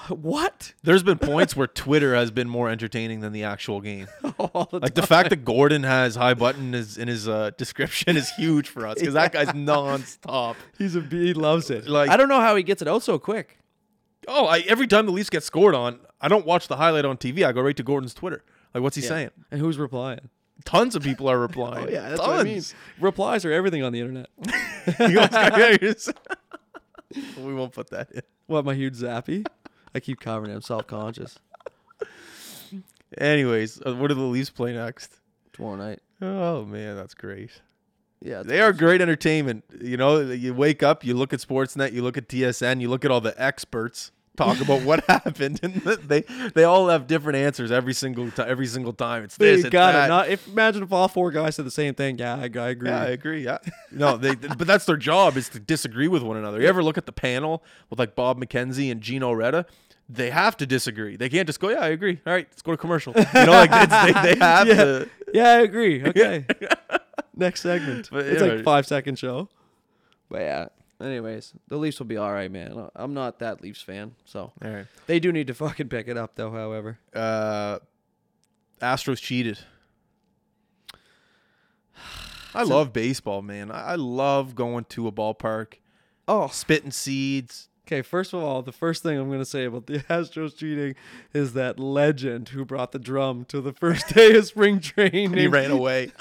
what? 0.09 0.73
There's 0.83 1.03
been 1.03 1.17
points 1.17 1.55
where 1.55 1.67
Twitter 1.67 2.15
has 2.15 2.29
been 2.29 2.49
more 2.49 2.69
entertaining 2.69 3.21
than 3.21 3.33
the 3.33 3.43
actual 3.43 3.81
game. 3.81 4.07
The 4.21 4.67
Like 4.71 4.95
the 4.95 5.07
fact 5.07 5.29
that 5.29 5.45
Gordon 5.45 5.83
has 5.83 6.15
high 6.15 6.33
button 6.33 6.73
is 6.73 6.97
in 6.97 7.07
his 7.07 7.27
uh, 7.27 7.51
description 7.57 8.17
is 8.17 8.29
huge 8.31 8.67
for 8.67 8.85
us 8.85 8.95
because 8.99 9.13
that 9.13 9.31
guy's 9.31 9.47
nonstop. 9.49 10.55
He's 10.77 10.95
a 10.95 11.01
he 11.01 11.33
loves 11.33 11.69
it. 11.69 11.87
Like- 11.87 12.09
I 12.09 12.17
don't 12.17 12.29
know 12.29 12.41
how 12.41 12.55
he 12.55 12.63
gets 12.63 12.81
it 12.81 12.87
out 12.87 13.01
so 13.03 13.17
quick. 13.17 13.59
Oh, 14.27 14.45
I, 14.47 14.59
every 14.59 14.87
time 14.87 15.05
the 15.05 15.11
Leafs 15.11 15.29
get 15.29 15.43
scored 15.43 15.75
on, 15.75 15.99
I 16.19 16.27
don't 16.27 16.45
watch 16.45 16.67
the 16.67 16.77
highlight 16.77 17.05
on 17.05 17.17
TV. 17.17 17.45
I 17.45 17.51
go 17.51 17.61
right 17.61 17.77
to 17.77 17.83
Gordon's 17.83 18.13
Twitter. 18.13 18.43
Like, 18.73 18.83
what's 18.83 18.95
he 18.95 19.01
saying? 19.01 19.29
And 19.51 19.61
who's 19.61 19.77
replying? 19.77 20.29
Tons 20.63 20.95
of 20.95 21.03
people 21.03 21.27
are 21.29 21.37
replying. 21.49 21.87
Oh 21.87 21.91
yeah, 21.91 22.09
that's 22.09 22.21
Tons. 22.21 22.27
what 22.29 22.39
I 22.39 22.43
mean. 22.43 22.63
Replies 22.99 23.45
are 23.45 23.51
everything 23.51 23.83
on 23.83 23.91
the 23.93 23.99
internet. 23.99 24.29
You 24.99 25.15
guys 25.15 25.29
got- 25.29 25.57
yeah, 25.57 25.69
you're 25.81 25.93
just- 25.93 26.11
we 27.39 27.53
won't 27.53 27.73
put 27.73 27.89
that 27.91 28.11
in. 28.11 28.21
what 28.47 28.65
my 28.65 28.73
huge 28.73 28.95
zappy? 28.95 29.45
I 29.93 29.99
keep 29.99 30.19
covering 30.19 30.51
it. 30.51 30.55
I'm 30.55 30.61
self 30.61 30.85
conscious. 30.87 31.39
Anyways, 33.17 33.81
uh, 33.85 33.95
what 33.95 34.07
do 34.09 34.13
the 34.15 34.21
Leafs 34.21 34.49
play 34.49 34.73
next? 34.73 35.19
Tomorrow 35.53 35.77
night. 35.77 35.99
Oh 36.21 36.65
man, 36.65 36.95
that's 36.95 37.13
great. 37.13 37.49
Yeah, 38.21 38.41
They 38.43 38.59
are 38.59 38.73
great 38.73 39.01
entertainment. 39.01 39.63
You 39.79 39.97
know, 39.97 40.19
you 40.19 40.53
wake 40.53 40.81
up, 40.81 41.03
you 41.05 41.13
look 41.13 41.31
at 41.31 41.39
Sportsnet, 41.41 41.91
you 41.93 42.01
look 42.01 42.17
at 42.17 42.27
TSN, 42.27 42.81
you 42.81 42.89
look 42.89 43.05
at 43.05 43.11
all 43.11 43.21
the 43.21 43.39
experts 43.41 44.11
talk 44.35 44.59
about 44.61 44.81
what 44.83 45.03
happened, 45.07 45.59
and 45.63 45.75
they 45.75 46.21
they 46.53 46.63
all 46.63 46.89
have 46.89 47.07
different 47.07 47.37
answers 47.37 47.71
every 47.71 47.93
single 47.93 48.29
time. 48.31 48.47
Every 48.49 48.67
single 48.67 48.93
time, 48.93 49.23
it's 49.23 49.37
They 49.37 49.55
this, 49.55 49.65
it's 49.65 49.69
got 49.71 49.93
that. 49.93 50.05
it. 50.05 50.09
Not 50.09 50.29
if 50.29 50.47
imagine 50.47 50.83
if 50.83 50.91
all 50.93 51.07
four 51.07 51.31
guys 51.31 51.55
said 51.55 51.65
the 51.65 51.71
same 51.71 51.93
thing. 51.95 52.17
Yeah, 52.17 52.35
I, 52.35 52.41
I 52.59 52.69
agree. 52.69 52.89
Yeah, 52.89 53.01
I 53.01 53.05
agree. 53.07 53.43
Yeah, 53.43 53.57
no, 53.91 54.17
they 54.17 54.35
but 54.35 54.67
that's 54.67 54.85
their 54.85 54.97
job 54.97 55.37
is 55.37 55.49
to 55.49 55.59
disagree 55.59 56.07
with 56.07 56.23
one 56.23 56.37
another. 56.37 56.61
You 56.61 56.67
ever 56.67 56.83
look 56.83 56.97
at 56.97 57.05
the 57.05 57.11
panel 57.11 57.63
with 57.89 57.99
like 57.99 58.15
Bob 58.15 58.39
McKenzie 58.39 58.91
and 58.91 59.01
Gino 59.01 59.31
Reda? 59.31 59.65
They 60.07 60.29
have 60.29 60.55
to 60.57 60.67
disagree. 60.67 61.15
They 61.15 61.29
can't 61.29 61.47
just 61.47 61.59
go, 61.59 61.69
"Yeah, 61.69 61.79
I 61.79 61.87
agree." 61.87 62.21
All 62.27 62.33
right, 62.33 62.47
let's 62.49 62.61
go 62.61 62.71
to 62.71 62.77
commercial. 62.77 63.13
You 63.15 63.23
know, 63.33 63.51
like 63.51 63.69
it's, 63.73 64.13
they, 64.21 64.33
they 64.33 64.39
have 64.39 64.67
Yeah. 64.67 64.75
to. 64.75 65.09
yeah, 65.33 65.47
I 65.49 65.61
agree. 65.61 66.03
Okay. 66.05 66.45
Next 67.35 67.61
segment. 67.61 68.09
But, 68.11 68.25
it's 68.27 68.41
yeah, 68.41 68.47
like 68.53 68.63
five 68.63 68.85
second 68.85 69.17
show. 69.17 69.49
But 70.29 70.41
yeah. 70.41 70.67
Anyways, 71.01 71.53
the 71.67 71.77
Leafs 71.77 71.99
will 71.99 72.05
be 72.05 72.17
all 72.17 72.31
right, 72.31 72.49
man. 72.51 72.89
I'm 72.95 73.13
not 73.13 73.39
that 73.39 73.61
Leafs 73.61 73.81
fan, 73.81 74.15
so 74.23 74.53
All 74.63 74.71
right. 74.71 74.85
they 75.07 75.19
do 75.19 75.31
need 75.31 75.47
to 75.47 75.53
fucking 75.55 75.89
pick 75.89 76.07
it 76.07 76.17
up, 76.17 76.35
though. 76.35 76.51
However, 76.51 76.97
Uh, 77.13 77.79
Astros 78.81 79.19
cheated. 79.21 79.59
I 82.53 82.63
love 82.63 82.93
baseball, 82.93 83.41
man. 83.41 83.71
I 83.71 83.91
I 83.91 83.95
love 83.95 84.55
going 84.55 84.85
to 84.85 85.07
a 85.07 85.11
ballpark, 85.11 85.75
oh, 86.27 86.47
spitting 86.47 86.91
seeds. 86.91 87.67
Okay, 87.85 88.01
first 88.01 88.33
of 88.33 88.41
all, 88.41 88.61
the 88.63 88.71
first 88.71 89.03
thing 89.03 89.17
I'm 89.19 89.27
going 89.27 89.39
to 89.39 89.45
say 89.45 89.65
about 89.65 89.85
the 89.85 89.99
Astros 90.09 90.57
cheating 90.57 90.95
is 91.33 91.53
that 91.53 91.79
legend 91.79 92.49
who 92.49 92.65
brought 92.65 92.93
the 92.93 92.99
drum 92.99 93.45
to 93.45 93.61
the 93.61 93.73
first 93.73 94.07
day 94.15 94.35
of 94.35 94.45
spring 94.47 94.79
training. 94.79 95.33
He 95.33 95.47
ran 95.47 95.69
away. 95.71 96.11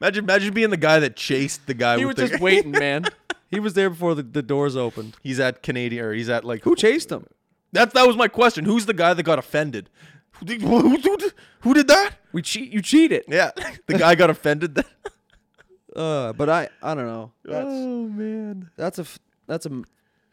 Imagine, 0.00 0.24
imagine 0.24 0.54
being 0.54 0.70
the 0.70 0.76
guy 0.76 0.98
that 1.00 1.16
chased 1.16 1.66
the 1.66 1.74
guy. 1.74 1.98
He 1.98 2.04
with 2.04 2.18
was 2.18 2.30
the, 2.30 2.32
just 2.36 2.42
waiting, 2.48 2.72
man. 2.72 3.04
He 3.50 3.60
was 3.60 3.74
there 3.74 3.90
before 3.90 4.14
the, 4.14 4.22
the 4.22 4.42
doors 4.42 4.76
opened. 4.76 5.16
He's 5.22 5.38
at 5.40 5.62
Canadian, 5.62 6.04
or 6.04 6.12
he's 6.12 6.28
at 6.28 6.44
like 6.44 6.62
Who 6.64 6.74
chased 6.76 7.10
him? 7.12 7.26
That 7.72 7.92
that 7.94 8.06
was 8.06 8.16
my 8.16 8.28
question. 8.28 8.64
Who's 8.64 8.86
the 8.86 8.94
guy 8.94 9.14
that 9.14 9.22
got 9.22 9.38
offended? 9.38 9.88
Who 10.38 10.46
did, 10.46 10.62
who, 10.62 10.96
who, 10.98 11.18
who 11.60 11.74
did 11.74 11.86
that? 11.88 12.12
We 12.32 12.42
cheat. 12.42 12.72
You 12.72 12.82
cheated. 12.82 13.24
Yeah, 13.28 13.50
the 13.86 13.94
guy 13.98 14.14
got 14.14 14.30
offended. 14.30 14.74
That, 14.76 14.86
Uh, 15.94 16.32
but 16.32 16.48
I 16.48 16.68
I 16.82 16.94
don't 16.94 17.06
know. 17.06 17.32
That's 17.44 17.66
oh 17.68 18.08
man. 18.08 18.70
that's 18.76 18.98
a 18.98 19.02
f- 19.02 19.18
that's 19.46 19.66
a 19.66 19.70
m- 19.70 19.84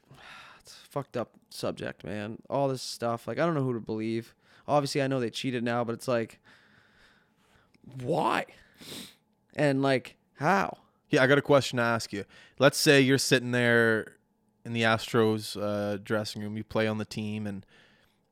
it's 0.61 0.71
a 0.73 0.87
fucked 0.89 1.17
up 1.17 1.31
subject, 1.49 2.03
man. 2.05 2.37
All 2.49 2.67
this 2.69 2.81
stuff. 2.81 3.27
Like 3.27 3.39
I 3.39 3.45
don't 3.45 3.55
know 3.55 3.63
who 3.63 3.73
to 3.73 3.79
believe. 3.81 4.33
Obviously, 4.67 5.01
I 5.01 5.07
know 5.07 5.19
they 5.19 5.29
cheated 5.29 5.63
now, 5.63 5.83
but 5.83 5.93
it's 5.93 6.07
like, 6.07 6.39
why? 8.01 8.45
And 9.59 9.81
like 9.81 10.15
how? 10.35 10.77
Yeah, 11.09 11.21
I 11.21 11.27
got 11.27 11.37
a 11.37 11.41
question 11.41 11.77
to 11.77 11.83
ask 11.83 12.13
you. 12.13 12.23
Let's 12.59 12.77
say 12.77 13.01
you're 13.01 13.17
sitting 13.17 13.51
there 13.51 14.15
in 14.63 14.71
the 14.71 14.83
Astros 14.83 15.61
uh, 15.61 15.97
dressing 15.97 16.41
room. 16.41 16.55
You 16.55 16.63
play 16.63 16.87
on 16.87 16.97
the 16.97 17.03
team, 17.03 17.45
and 17.45 17.65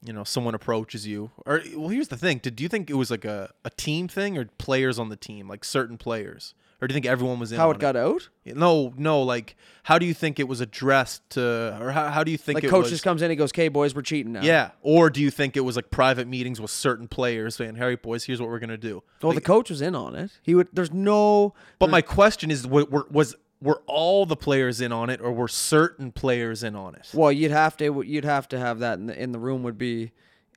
you 0.01 0.13
know 0.13 0.23
someone 0.23 0.55
approaches 0.55 1.05
you. 1.05 1.31
Or 1.45 1.61
well, 1.75 1.89
here's 1.89 2.07
the 2.07 2.15
thing: 2.15 2.37
Did 2.37 2.55
do 2.55 2.63
you 2.63 2.69
think 2.69 2.89
it 2.89 2.93
was 2.93 3.11
like 3.11 3.25
a, 3.25 3.51
a 3.65 3.69
team 3.71 4.07
thing, 4.07 4.37
or 4.37 4.45
players 4.57 4.97
on 4.97 5.09
the 5.09 5.17
team, 5.17 5.49
like 5.49 5.65
certain 5.65 5.97
players, 5.97 6.53
or 6.81 6.87
do 6.87 6.93
you 6.93 6.95
think 6.95 7.05
everyone 7.05 7.39
was 7.39 7.51
in? 7.51 7.57
How 7.57 7.69
on 7.69 7.75
it 7.75 7.79
got 7.79 7.95
out? 7.95 8.29
No, 8.45 8.93
no. 8.97 9.23
Like, 9.23 9.55
how 9.83 9.97
do 9.97 10.05
you 10.05 10.13
think 10.13 10.39
it 10.39 10.47
was 10.47 10.61
addressed 10.61 11.27
to, 11.31 11.77
or 11.81 11.91
how, 11.91 12.09
how 12.09 12.23
do 12.23 12.31
you 12.31 12.37
think 12.37 12.55
Like 12.55 12.63
it 12.65 12.69
coach 12.69 12.83
was? 12.83 12.91
just 12.91 13.03
comes 13.03 13.21
in, 13.21 13.29
he 13.29 13.35
goes, 13.35 13.51
"Okay, 13.51 13.67
boys, 13.67 13.95
we're 13.95 14.01
cheating 14.03 14.33
now." 14.33 14.41
yeah, 14.43 14.71
or 14.81 15.09
do 15.09 15.21
you 15.21 15.31
think 15.31 15.57
it 15.57 15.61
was 15.61 15.75
like 15.75 15.89
private 15.89 16.27
meetings 16.27 16.61
with 16.61 16.69
certain 16.71 17.07
players 17.07 17.55
saying, 17.55 17.75
"Harry, 17.75 17.95
boys, 17.95 18.25
here's 18.25 18.39
what 18.39 18.49
we're 18.49 18.59
gonna 18.59 18.77
do." 18.77 19.01
Well, 19.23 19.33
the 19.33 19.41
coach 19.41 19.69
was 19.69 19.81
in 19.81 19.95
on 19.95 20.13
it. 20.15 20.31
He 20.43 20.53
would. 20.55 20.67
There's 20.71 20.93
no. 20.93 21.53
But 21.79 21.89
my 21.89 22.01
question 22.01 22.51
is, 22.51 22.67
were, 22.67 22.85
was 23.09 23.35
were 23.59 23.81
all 23.87 24.27
the 24.27 24.35
players 24.35 24.79
in 24.81 24.91
on 24.91 25.09
it, 25.09 25.19
or 25.19 25.31
were 25.31 25.47
certain 25.47 26.11
players 26.11 26.61
in 26.63 26.75
on 26.75 26.93
it? 26.93 27.09
Well, 27.13 27.31
you'd 27.31 27.49
have 27.51 27.75
to. 27.77 28.03
You'd 28.05 28.23
have 28.25 28.47
to 28.49 28.59
have 28.59 28.79
that 28.79 28.99
in 28.99 29.07
the 29.07 29.19
in 29.19 29.31
the 29.31 29.39
room. 29.39 29.63
Would 29.63 29.77
be 29.79 30.11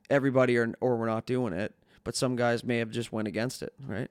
everybody 0.09 0.55
or 0.57 0.73
or 0.81 0.97
we're 0.97 1.07
not 1.07 1.25
doing 1.25 1.53
it. 1.53 1.73
but 2.03 2.15
some 2.15 2.35
guys 2.35 2.63
may 2.63 2.77
have 2.79 2.89
just 2.91 3.11
went 3.11 3.27
against 3.27 3.61
it, 3.63 3.73
right? 3.87 4.09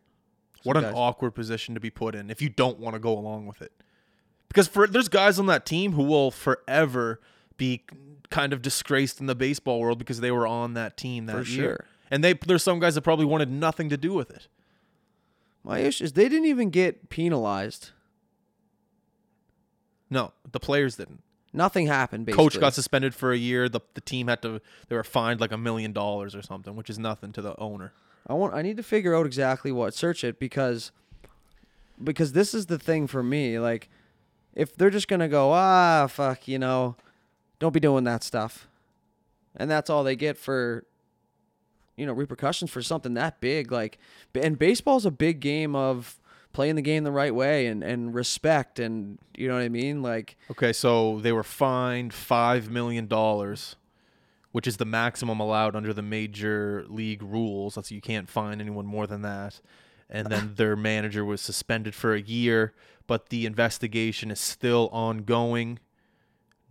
What 0.65 0.77
an 0.77 0.85
guys- 0.85 0.95
awkward 0.97 1.33
position 1.33 1.75
to 1.75 1.81
be 1.81 1.91
put 1.91 2.15
in 2.15 2.31
if 2.31 2.41
you 2.43 2.49
don't 2.49 2.79
want 2.79 2.95
to 2.95 3.01
go 3.01 3.17
along 3.19 3.47
with 3.47 3.63
it. 3.63 3.73
Because 4.49 4.67
for 4.69 4.87
there's 4.87 5.09
guys 5.09 5.39
on 5.39 5.47
that 5.47 5.65
team 5.65 5.93
who 5.93 6.03
will 6.03 6.31
forever 6.31 7.21
be 7.57 7.85
kind 8.31 8.53
of 8.53 8.63
disgraced 8.63 9.21
in 9.21 9.27
the 9.27 9.35
baseball 9.35 9.81
world 9.81 9.99
because 9.99 10.21
they 10.21 10.31
were 10.31 10.47
on 10.47 10.75
that 10.75 10.97
team 10.97 11.27
that 11.27 11.45
For 11.45 11.51
year. 11.51 11.63
sure. 11.65 11.85
And 12.11 12.25
they 12.25 12.33
there's 12.33 12.63
some 12.63 12.81
guys 12.81 12.95
that 12.97 13.03
probably 13.03 13.25
wanted 13.27 13.51
nothing 13.51 13.89
to 13.91 13.97
do 13.97 14.13
with 14.13 14.31
it. 14.31 14.49
My 15.63 15.79
issue 15.81 16.05
is 16.05 16.13
they 16.15 16.29
didn't 16.29 16.47
even 16.47 16.71
get 16.71 17.11
penalized. 17.11 17.91
No, 20.09 20.33
the 20.51 20.59
players 20.61 20.97
didn't. 20.97 21.23
Nothing 21.53 21.87
happened. 21.87 22.27
Basically, 22.27 22.45
Coach 22.45 22.61
got 22.61 22.75
suspended 22.75 23.15
for 23.15 23.33
a 23.33 23.37
year. 23.37 23.69
The 23.69 23.81
the 23.95 24.01
team 24.01 24.29
had 24.29 24.43
to 24.43 24.61
they 24.89 24.97
were 24.97 25.05
fined 25.05 25.41
like 25.41 25.53
a 25.53 25.59
million 25.59 25.93
dollars 25.93 26.35
or 26.35 26.43
something, 26.43 26.77
which 26.77 26.91
is 26.91 26.99
nothing 26.99 27.33
to 27.33 27.43
the 27.43 27.59
owner. 27.59 27.93
I 28.27 28.35
want. 28.35 28.55
I 28.55 28.63
need 28.63 28.77
to 28.77 28.83
figure 28.83 29.15
out 29.15 29.27
exactly 29.27 29.73
what 29.73 29.95
search 29.95 30.25
it 30.25 30.39
because 30.39 30.93
because 32.03 32.33
this 32.33 32.55
is 32.55 32.67
the 32.67 32.79
thing 32.79 33.07
for 33.07 33.23
me. 33.23 33.59
Like, 33.59 33.89
if 34.55 34.75
they're 34.77 34.91
just 34.91 35.09
gonna 35.09 35.29
go, 35.29 35.53
ah, 35.53 36.07
fuck, 36.09 36.47
you 36.49 36.59
know, 36.59 36.97
don't 37.59 37.73
be 37.75 37.81
doing 37.81 38.05
that 38.05 38.23
stuff, 38.23 38.69
and 39.57 39.71
that's 39.71 39.91
all 39.91 40.05
they 40.05 40.17
get 40.17 40.39
for, 40.39 40.85
you 41.97 42.07
know, 42.07 42.13
repercussions 42.13 42.71
for 42.71 42.83
something 42.83 43.15
that 43.15 43.41
big. 43.41 43.71
Like, 43.73 43.99
and 44.35 44.59
baseball's 44.59 45.07
a 45.07 45.11
big 45.11 45.41
game 45.41 45.75
of 45.75 46.17
playing 46.53 46.75
the 46.75 46.83
game 46.83 47.05
the 47.05 47.13
right 47.13 47.35
way 47.35 47.67
and 47.67 47.83
and 47.85 48.13
respect 48.15 48.81
and 48.81 49.19
you 49.37 49.47
know 49.49 49.55
what 49.55 49.63
I 49.63 49.69
mean. 49.69 50.03
Like, 50.03 50.37
Okay, 50.51 50.73
so 50.73 51.19
they 51.21 51.33
were 51.33 51.45
fined 51.45 52.13
five 52.13 52.71
million 52.71 53.07
dollars, 53.07 53.77
which 54.53 54.67
is 54.67 54.77
the 54.77 54.85
maximum 54.85 55.41
allowed 55.41 55.77
under 55.77 55.93
the 55.93 56.03
major 56.03 56.85
league 56.89 57.23
rules. 57.23 57.75
That's 57.75 57.91
you 57.91 58.01
can't 58.01 58.29
fine 58.29 58.61
anyone 58.61 58.87
more 58.87 59.07
than 59.07 59.23
that. 59.23 59.61
And 60.09 60.29
then 60.29 60.55
their 60.57 60.77
manager 60.77 61.25
was 61.25 61.41
suspended 61.41 61.95
for 61.95 62.15
a 62.15 62.21
year, 62.21 62.73
but 63.07 63.29
the 63.29 63.47
investigation 63.47 64.31
is 64.31 64.41
still 64.41 64.89
ongoing 64.93 65.79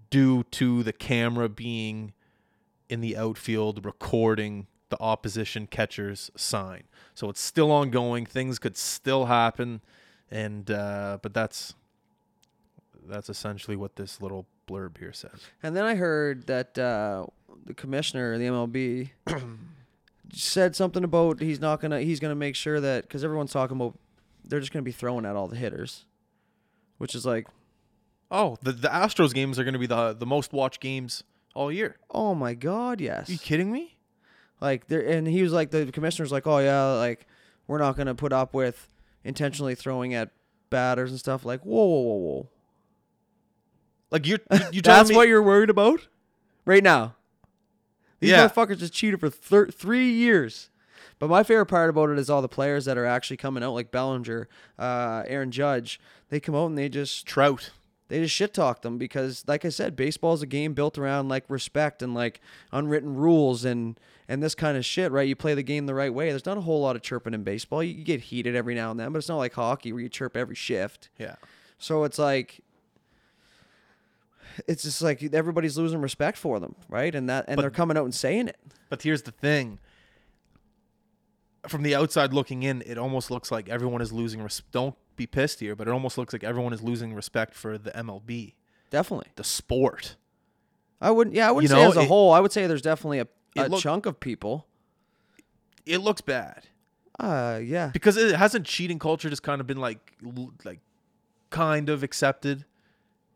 due 0.10 0.44
to 0.52 0.84
the 0.84 0.94
camera 0.94 1.48
being 1.48 2.14
in 2.90 3.02
the 3.02 3.16
outfield 3.16 3.86
recording 3.86 4.68
the 4.90 5.00
opposition 5.00 5.68
catcher's 5.68 6.32
sign. 6.36 6.84
So 7.14 7.30
it's 7.30 7.42
still 7.42 7.72
ongoing. 7.72 8.26
Things 8.26 8.60
could 8.60 8.76
still 8.76 9.26
happen, 9.26 9.82
and 10.30 10.70
uh, 10.70 11.20
but 11.22 11.34
that's 11.34 11.76
that's 13.08 13.30
essentially 13.30 13.78
what 13.78 13.96
this 13.96 14.22
little 14.22 14.48
blurb 14.68 14.98
here 14.98 15.14
says. 15.14 15.40
And 15.64 15.76
then 15.76 15.86
I 15.86 15.96
heard 15.96 16.48
that 16.48 16.78
uh, 16.78 17.28
the 17.66 17.74
commissioner 17.74 18.34
of 18.34 18.40
the 18.40 18.46
MLB 18.48 19.10
said 20.34 20.76
something 20.76 21.04
about 21.04 21.40
he's 21.42 21.60
not 21.60 21.82
gonna 21.82 22.02
he's 22.02 22.20
gonna 22.20 22.36
make 22.36 22.56
sure 22.56 22.80
that 22.80 23.04
because 23.04 23.24
everyone's 23.24 23.52
talking 23.52 23.76
about 23.78 23.98
they're 24.44 24.60
just 24.60 24.72
gonna 24.72 24.84
be 24.84 24.92
throwing 24.92 25.26
at 25.26 25.36
all 25.36 25.48
the 25.48 25.56
hitters, 25.56 26.06
which 26.98 27.16
is 27.16 27.26
like 27.26 27.48
Oh, 28.32 28.58
the 28.62 28.72
the 28.72 28.90
Astros 28.90 29.34
games 29.34 29.58
are 29.58 29.64
going 29.64 29.74
to 29.74 29.80
be 29.80 29.88
the 29.88 30.14
the 30.14 30.26
most 30.28 30.54
watched 30.54 30.80
games 30.82 31.24
all 31.56 31.72
year. 31.72 31.98
oh 32.12 32.36
my 32.36 32.54
god 32.54 33.02
yes 33.02 33.28
Are 33.28 33.32
you 33.32 33.40
kidding 33.40 33.72
me? 33.72 33.98
like 34.62 34.88
there 34.88 35.02
and 35.08 35.26
he 35.28 35.42
was 35.42 35.52
like 35.54 35.72
the 35.72 35.90
commissioner's 35.92 36.32
like 36.32 36.46
oh 36.46 36.60
yeah 36.60 36.84
like 36.94 37.26
we're 37.68 37.78
not 37.80 37.96
gonna 37.98 38.14
put 38.14 38.32
up 38.34 38.54
with 38.54 38.88
intentionally 39.24 39.74
throwing 39.74 40.14
at 40.14 40.30
batters 40.70 41.10
and 41.12 41.20
stuff 41.20 41.44
like 41.46 41.62
whoa 41.62 41.84
whoa 41.86 42.02
whoa 42.02 42.16
whoa 42.18 42.50
Like 44.12 44.28
you're 44.28 44.40
you 44.52 44.60
you 44.74 44.82
telling 44.82 45.00
that's 45.00 45.10
me 45.10 45.16
what 45.16 45.28
you're 45.28 45.42
worried 45.42 45.70
about 45.72 46.08
right 46.66 46.84
now. 46.84 47.16
These 48.20 48.32
Yeah. 48.32 48.48
motherfuckers 48.48 48.78
just 48.80 48.94
cheated 48.94 49.20
for 49.20 49.30
thir- 49.30 49.68
three 49.68 50.10
years. 50.12 50.70
But 51.20 51.30
my 51.30 51.44
favorite 51.44 51.66
part 51.66 51.90
about 51.90 52.10
it 52.10 52.18
is 52.18 52.30
all 52.30 52.42
the 52.42 52.48
players 52.48 52.86
that 52.86 52.98
are 52.98 53.06
actually 53.06 53.38
coming 53.38 53.62
out, 53.64 53.74
like 53.74 53.92
Bellinger, 53.92 54.48
uh, 54.78 55.24
Aaron 55.28 55.52
Judge. 55.52 56.00
They 56.30 56.40
come 56.40 56.56
out 56.56 56.68
and 56.68 56.78
they 56.78 56.88
just 56.90 57.26
Trout. 57.26 57.72
they 58.08 58.22
just 58.22 58.34
shit 58.34 58.54
talk 58.54 58.82
them 58.82 58.98
because, 58.98 59.44
like 59.48 59.66
I 59.66 59.70
said, 59.70 59.96
baseball 59.96 60.34
is 60.34 60.42
a 60.42 60.46
game 60.48 60.74
built 60.74 60.98
around 60.98 61.28
like 61.28 61.44
respect 61.50 62.02
and 62.02 62.14
like 62.14 62.40
unwritten 62.72 63.16
rules 63.16 63.66
and 63.66 64.00
and 64.30 64.42
this 64.44 64.54
kind 64.56 64.78
of 64.78 64.86
shit, 64.86 65.12
right? 65.12 65.28
You 65.28 65.36
play 65.36 65.56
the 65.56 65.64
game 65.64 65.88
the 65.88 65.94
right 65.96 66.14
way. 66.14 66.30
There's 66.30 66.46
not 66.46 66.58
a 66.58 66.62
whole 66.62 66.82
lot 66.82 66.96
of 66.96 67.02
chirping 67.02 67.34
in 67.34 67.44
baseball. 67.44 67.82
You, 67.84 67.96
you 67.96 68.04
get 68.04 68.22
heated 68.22 68.56
every 68.56 68.76
now 68.76 68.92
and 68.92 69.00
then, 69.00 69.12
but 69.12 69.18
it's 69.18 69.28
not 69.30 69.38
like 69.38 69.54
hockey 69.54 69.92
where 69.92 70.02
you 70.04 70.10
chirp 70.10 70.38
every 70.38 70.54
shift. 70.56 71.10
Yeah. 71.18 71.36
So 71.80 72.04
it's 72.04 72.20
like 72.20 72.60
it's 74.68 74.84
just 74.84 75.02
like 75.02 75.22
everybody's 75.34 75.78
losing 75.78 76.02
respect 76.02 76.38
for 76.38 76.60
them, 76.60 76.76
right? 76.90 77.14
And 77.14 77.30
that 77.30 77.46
and 77.48 77.56
But- 77.56 77.62
they're 77.64 77.72
coming 77.72 77.98
out 77.98 78.06
and 78.06 78.14
saying 78.16 78.48
it. 78.48 78.58
But 78.90 79.02
here's 79.04 79.22
the 79.24 79.32
thing. 79.32 79.80
From 81.68 81.84
the 81.84 81.94
outside 81.94 82.34
looking 82.34 82.64
in, 82.64 82.82
it 82.86 82.98
almost 82.98 83.30
looks 83.30 83.52
like 83.52 83.68
everyone 83.68 84.02
is 84.02 84.14
losing 84.14 84.42
res- 84.42 84.62
don't 84.72 84.96
be 85.18 85.28
pissed 85.28 85.60
here, 85.60 85.76
but 85.76 85.88
it 85.88 85.92
almost 85.92 86.18
looks 86.18 86.32
like 86.34 86.44
everyone 86.44 86.72
is 86.72 86.82
losing 86.82 87.14
respect 87.14 87.54
for 87.54 87.78
the 87.78 87.92
MLB, 87.92 88.54
Definitely. 88.90 89.28
the 89.36 89.44
sport. 89.44 90.16
I 91.02 91.12
wouldn't 91.12 91.36
yeah, 91.36 91.50
I 91.50 91.52
wouldn't 91.52 91.70
You 91.70 91.76
say 91.76 91.84
know, 91.84 91.90
as 91.90 91.98
a 91.98 92.02
it- 92.02 92.08
whole. 92.08 92.32
I 92.32 92.40
would 92.40 92.52
say 92.54 92.66
there's 92.66 92.82
definitely 92.82 93.20
a, 93.20 93.28
a 93.58 93.68
look- 93.68 93.82
chunk 93.82 94.06
of 94.06 94.20
people. 94.22 94.68
It 95.86 95.98
looks 95.98 96.22
bad. 96.22 96.68
Uh 97.20 97.60
yeah. 97.62 97.90
because 97.94 98.16
it 98.16 98.34
hasn't 98.36 98.66
cheating 98.66 98.98
culture 98.98 99.30
just 99.30 99.44
kind 99.44 99.60
of 99.60 99.68
been 99.68 99.80
like 99.80 100.14
like 100.64 100.80
kind 101.50 101.90
of 101.90 102.04
accepted 102.04 102.64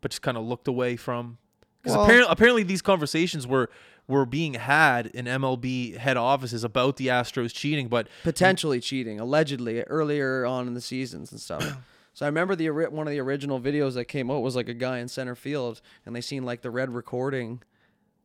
but 0.04 0.10
just 0.10 0.20
kind 0.20 0.36
of 0.36 0.44
looked 0.44 0.68
away 0.68 0.96
from 0.96 1.38
because 1.82 1.96
Well- 1.96 2.04
apparently, 2.04 2.30
apparently 2.30 2.62
these 2.62 2.82
conversations 2.82 3.46
were 3.46 3.70
were 4.06 4.26
being 4.26 4.52
had 4.52 5.06
in 5.06 5.24
MLB 5.26 5.96
head 5.96 6.18
offices 6.18 6.62
about 6.62 6.98
the 6.98 7.06
Astros 7.06 7.54
cheating 7.54 7.88
but 7.88 8.06
Potentially 8.22 8.78
cheating, 8.78 9.18
allegedly 9.18 9.80
earlier 9.84 10.44
on 10.44 10.66
in 10.68 10.74
the 10.74 10.82
seasons 10.82 11.32
and 11.32 11.40
stuff. 11.40 11.64
So 12.16 12.24
I 12.24 12.28
remember 12.28 12.54
the 12.54 12.70
one 12.70 13.08
of 13.08 13.10
the 13.10 13.18
original 13.18 13.60
videos 13.60 13.94
that 13.94 14.04
came 14.04 14.30
out 14.30 14.40
was 14.40 14.54
like 14.54 14.68
a 14.68 14.74
guy 14.74 14.98
in 14.98 15.08
center 15.08 15.34
field 15.34 15.80
and 16.06 16.14
they 16.14 16.20
seen 16.20 16.44
like 16.44 16.60
the 16.62 16.70
red 16.70 16.94
recording 16.94 17.60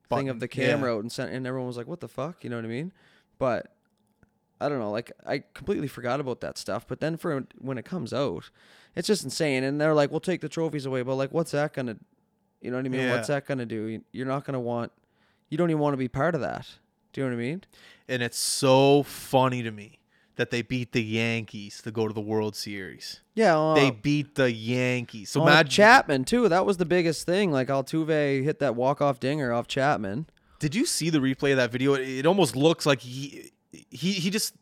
thing 0.10 0.30
of 0.30 0.38
Button, 0.38 0.40
the 0.56 0.62
yeah. 0.62 0.68
camera 0.70 0.96
out 0.96 1.00
and 1.00 1.12
cent- 1.12 1.32
and 1.32 1.48
everyone 1.48 1.66
was 1.66 1.76
like, 1.76 1.88
"What 1.88 2.00
the 2.00 2.08
fuck?" 2.08 2.44
You 2.44 2.52
know 2.52 2.58
what 2.58 2.66
I 2.66 2.68
mean? 2.68 2.92
But 3.40 3.74
I 4.62 4.70
don't 4.70 4.80
know. 4.80 4.92
Like 4.92 5.12
I 5.26 5.44
completely 5.54 5.88
forgot 5.88 6.20
about 6.20 6.42
that 6.42 6.58
stuff. 6.58 6.86
But 6.88 7.00
then 7.00 7.18
for 7.18 7.46
when 7.58 7.78
it 7.78 7.86
comes 7.86 8.14
out, 8.14 8.50
it's 8.96 9.08
just 9.08 9.24
insane. 9.24 9.64
And 9.64 9.80
they're 9.80 9.94
like, 9.94 10.12
"We'll 10.12 10.20
take 10.20 10.42
the 10.42 10.50
trophies 10.50 10.86
away," 10.86 11.02
but 11.02 11.16
like, 11.16 11.32
what's 11.32 11.52
that 11.52 11.74
gonna? 11.74 11.98
You 12.62 12.72
know 12.72 12.78
what 12.78 12.86
I 12.86 12.90
mean? 12.90 13.02
Yeah. 13.02 13.14
What's 13.14 13.28
that 13.30 13.46
gonna 13.46 13.66
do? 13.66 13.84
You- 13.86 14.04
You're 14.12 14.28
not 14.28 14.44
gonna 14.46 14.60
want. 14.60 14.92
You 15.50 15.58
don't 15.58 15.70
even 15.70 15.80
want 15.80 15.94
to 15.94 15.98
be 15.98 16.08
part 16.10 16.36
of 16.36 16.42
that. 16.42 16.68
Do 17.14 17.22
you 17.22 17.28
know 17.28 17.36
what 17.36 17.42
I 17.42 17.46
mean? 17.46 17.64
and 18.08 18.24
it's 18.24 18.38
so 18.40 19.04
funny 19.04 19.62
to 19.62 19.70
me 19.72 20.00
that 20.36 20.50
they 20.52 20.62
beat 20.64 20.94
the 20.94 21.04
Yankees 21.04 21.80
to 21.84 21.92
go 21.92 22.08
to 22.08 22.14
the 22.14 22.20
World 22.22 22.56
Series. 22.56 23.22
Yeah. 23.36 23.58
Uh, 23.60 23.76
They 23.76 23.92
beat 23.92 24.34
the 24.36 24.52
Yankees. 24.52 25.30
So 25.30 25.44
imagine 25.44 25.70
Chapman 25.72 26.24
too. 26.26 26.50
That 26.50 26.66
was 26.66 26.78
the 26.78 26.86
biggest 26.86 27.26
thing. 27.26 27.52
Like 27.52 27.68
Altuve 27.68 28.44
hit 28.44 28.60
that 28.60 28.76
walk 28.76 29.00
off 29.02 29.20
dinger 29.20 29.52
off 29.54 29.68
Chapman. 29.68 30.26
Did 30.60 30.74
you 30.76 30.86
see 30.86 31.10
the 31.10 31.20
replay 31.20 31.52
of 31.52 31.58
that 31.58 31.72
video? 31.72 31.94
It, 31.94 32.08
it 32.10 32.26
almost 32.26 32.56
looks 32.56 32.86
like 32.86 33.02
he 33.02 33.52
he 33.72 34.14
he 34.14 34.30
just 34.30 34.56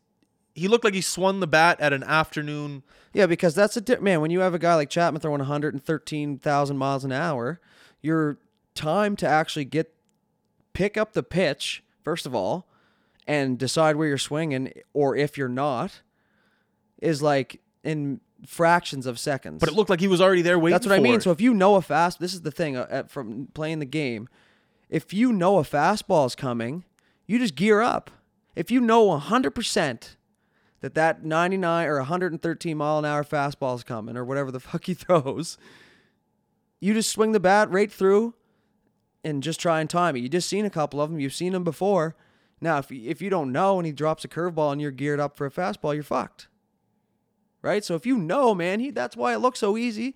he 0.53 0.67
looked 0.67 0.83
like 0.83 0.93
he 0.93 1.01
swung 1.01 1.39
the 1.39 1.47
bat 1.47 1.79
at 1.79 1.93
an 1.93 2.03
afternoon 2.03 2.83
Yeah, 3.13 3.27
because 3.27 3.53
that's 3.53 3.77
a 3.77 3.81
di- 3.81 3.97
man. 3.99 4.21
When 4.21 4.31
you 4.31 4.39
have 4.39 4.53
a 4.53 4.59
guy 4.59 4.73
like 4.75 4.89
Chapman 4.89 5.21
throwing 5.21 5.39
113,000 5.39 6.77
miles 6.77 7.03
an 7.05 7.11
hour, 7.11 7.59
your 8.01 8.37
time 8.73 9.15
to 9.17 9.27
actually 9.27 9.65
get 9.65 9.93
pick 10.73 10.97
up 10.97 11.13
the 11.13 11.23
pitch 11.23 11.83
first 12.03 12.25
of 12.25 12.33
all, 12.33 12.67
and 13.27 13.57
decide 13.59 13.97
where 13.97 14.07
you're 14.07 14.17
swinging 14.17 14.71
or 14.93 15.15
if 15.15 15.37
you're 15.37 15.49
not, 15.49 16.01
is 17.01 17.21
like 17.21 17.59
in 17.83 18.21
fractions 18.45 19.05
of 19.05 19.19
seconds. 19.19 19.59
But 19.59 19.69
it 19.69 19.75
looked 19.75 19.89
like 19.89 19.99
he 19.99 20.07
was 20.07 20.21
already 20.21 20.41
there 20.41 20.57
waiting. 20.57 20.73
That's 20.73 20.85
what 20.87 20.95
I 20.95 20.99
mean. 21.01 21.15
it. 21.15 21.23
So 21.23 21.31
if 21.31 21.41
you 21.41 21.53
know 21.53 21.75
a 21.75 21.81
fast, 21.81 22.19
this 22.19 22.33
is 22.33 22.41
the 22.41 22.51
thing 22.51 22.77
uh, 22.77 23.03
from 23.07 23.47
playing 23.53 23.79
the 23.79 23.85
game. 23.85 24.29
If 24.89 25.13
you 25.13 25.33
know 25.33 25.57
a 25.59 25.63
fastball 25.63 26.25
is 26.25 26.35
coming, 26.35 26.85
you 27.25 27.39
just 27.39 27.55
gear 27.55 27.81
up. 27.81 28.09
If 28.57 28.71
you 28.71 28.81
know 28.81 29.07
100% 29.19 30.15
that 30.81 30.95
that 30.95 31.23
99 31.23 31.87
or 31.87 31.97
113 31.97 32.75
mile 32.75 32.97
an 32.97 33.05
hour 33.05 33.23
fastball 33.23 33.75
is 33.75 33.83
coming 33.83 34.17
or 34.17 34.25
whatever 34.25 34.49
the 34.49 34.59
fuck 34.59 34.85
he 34.85 34.95
throws, 34.95 35.59
you 36.79 36.95
just 36.95 37.11
swing 37.11 37.33
the 37.33 37.39
bat 37.39 37.69
right 37.69 37.91
through 37.91 38.33
and 39.23 39.43
just 39.43 39.59
try 39.59 39.79
and 39.79 39.87
time 39.87 40.15
it. 40.15 40.21
You 40.21 40.29
just 40.29 40.49
seen 40.49 40.65
a 40.65 40.71
couple 40.71 40.99
of 40.99 41.11
them. 41.11 41.19
You've 41.19 41.35
seen 41.35 41.53
them 41.53 41.63
before. 41.63 42.15
Now, 42.59 42.79
if 42.79 42.91
if 42.91 43.21
you 43.21 43.29
don't 43.29 43.51
know 43.51 43.77
and 43.77 43.85
he 43.85 43.91
drops 43.91 44.25
a 44.25 44.27
curveball 44.27 44.71
and 44.71 44.81
you're 44.81 44.89
geared 44.89 45.19
up 45.19 45.37
for 45.37 45.45
a 45.45 45.51
fastball, 45.51 45.93
you're 45.93 46.01
fucked. 46.01 46.47
Right? 47.61 47.85
So 47.85 47.93
if 47.93 48.07
you 48.07 48.17
know, 48.17 48.55
man, 48.55 48.79
he 48.79 48.89
that's 48.89 49.15
why 49.15 49.35
it 49.35 49.39
looks 49.39 49.59
so 49.59 49.77
easy. 49.77 50.15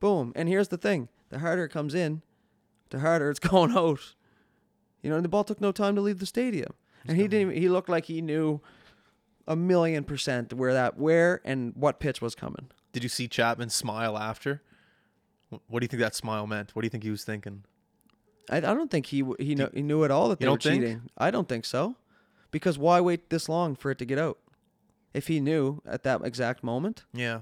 Boom. 0.00 0.32
And 0.34 0.48
here's 0.48 0.68
the 0.68 0.76
thing: 0.76 1.08
the 1.28 1.38
harder 1.38 1.64
it 1.64 1.70
comes 1.70 1.94
in, 1.94 2.22
the 2.90 2.98
harder 2.98 3.30
it's 3.30 3.38
going 3.38 3.70
out. 3.70 4.14
You 5.00 5.10
know, 5.10 5.16
and 5.16 5.24
the 5.24 5.28
ball 5.28 5.44
took 5.44 5.60
no 5.60 5.70
time 5.70 5.94
to 5.94 6.00
leave 6.00 6.18
the 6.18 6.26
stadium, 6.26 6.74
and 7.06 7.16
he 7.16 7.24
didn't. 7.28 7.50
Even, 7.52 7.62
he 7.62 7.68
looked 7.68 7.88
like 7.88 8.06
he 8.06 8.20
knew 8.20 8.60
a 9.46 9.56
million 9.56 10.04
percent 10.04 10.52
where 10.52 10.72
that 10.74 10.98
where 10.98 11.40
and 11.44 11.72
what 11.76 12.00
pitch 12.00 12.20
was 12.20 12.34
coming. 12.34 12.68
Did 12.92 13.02
you 13.02 13.08
see 13.08 13.28
Chapman 13.28 13.70
smile 13.70 14.16
after? 14.18 14.62
What 15.68 15.80
do 15.80 15.84
you 15.84 15.88
think 15.88 16.00
that 16.00 16.14
smile 16.14 16.46
meant? 16.46 16.74
What 16.76 16.82
do 16.82 16.86
you 16.86 16.90
think 16.90 17.04
he 17.04 17.10
was 17.10 17.24
thinking? 17.24 17.64
I, 18.50 18.58
I 18.58 18.60
don't 18.60 18.90
think 18.90 19.06
he 19.06 19.24
he 19.38 19.54
know, 19.54 19.70
he 19.72 19.82
knew 19.82 20.04
at 20.04 20.10
all 20.10 20.28
that 20.30 20.40
they 20.40 20.46
were 20.46 20.52
don't 20.52 20.62
think? 20.62 20.82
cheating. 20.82 21.02
I 21.16 21.30
don't 21.30 21.48
think 21.48 21.64
so, 21.64 21.96
Because 22.50 22.78
why 22.78 23.00
wait 23.00 23.30
this 23.30 23.48
long 23.48 23.74
for 23.76 23.90
it 23.90 23.98
to 23.98 24.04
get 24.04 24.18
out? 24.18 24.38
If 25.14 25.26
he 25.28 25.40
knew 25.40 25.80
at 25.86 26.02
that 26.02 26.20
exact 26.24 26.62
moment, 26.62 27.04
Yeah. 27.14 27.40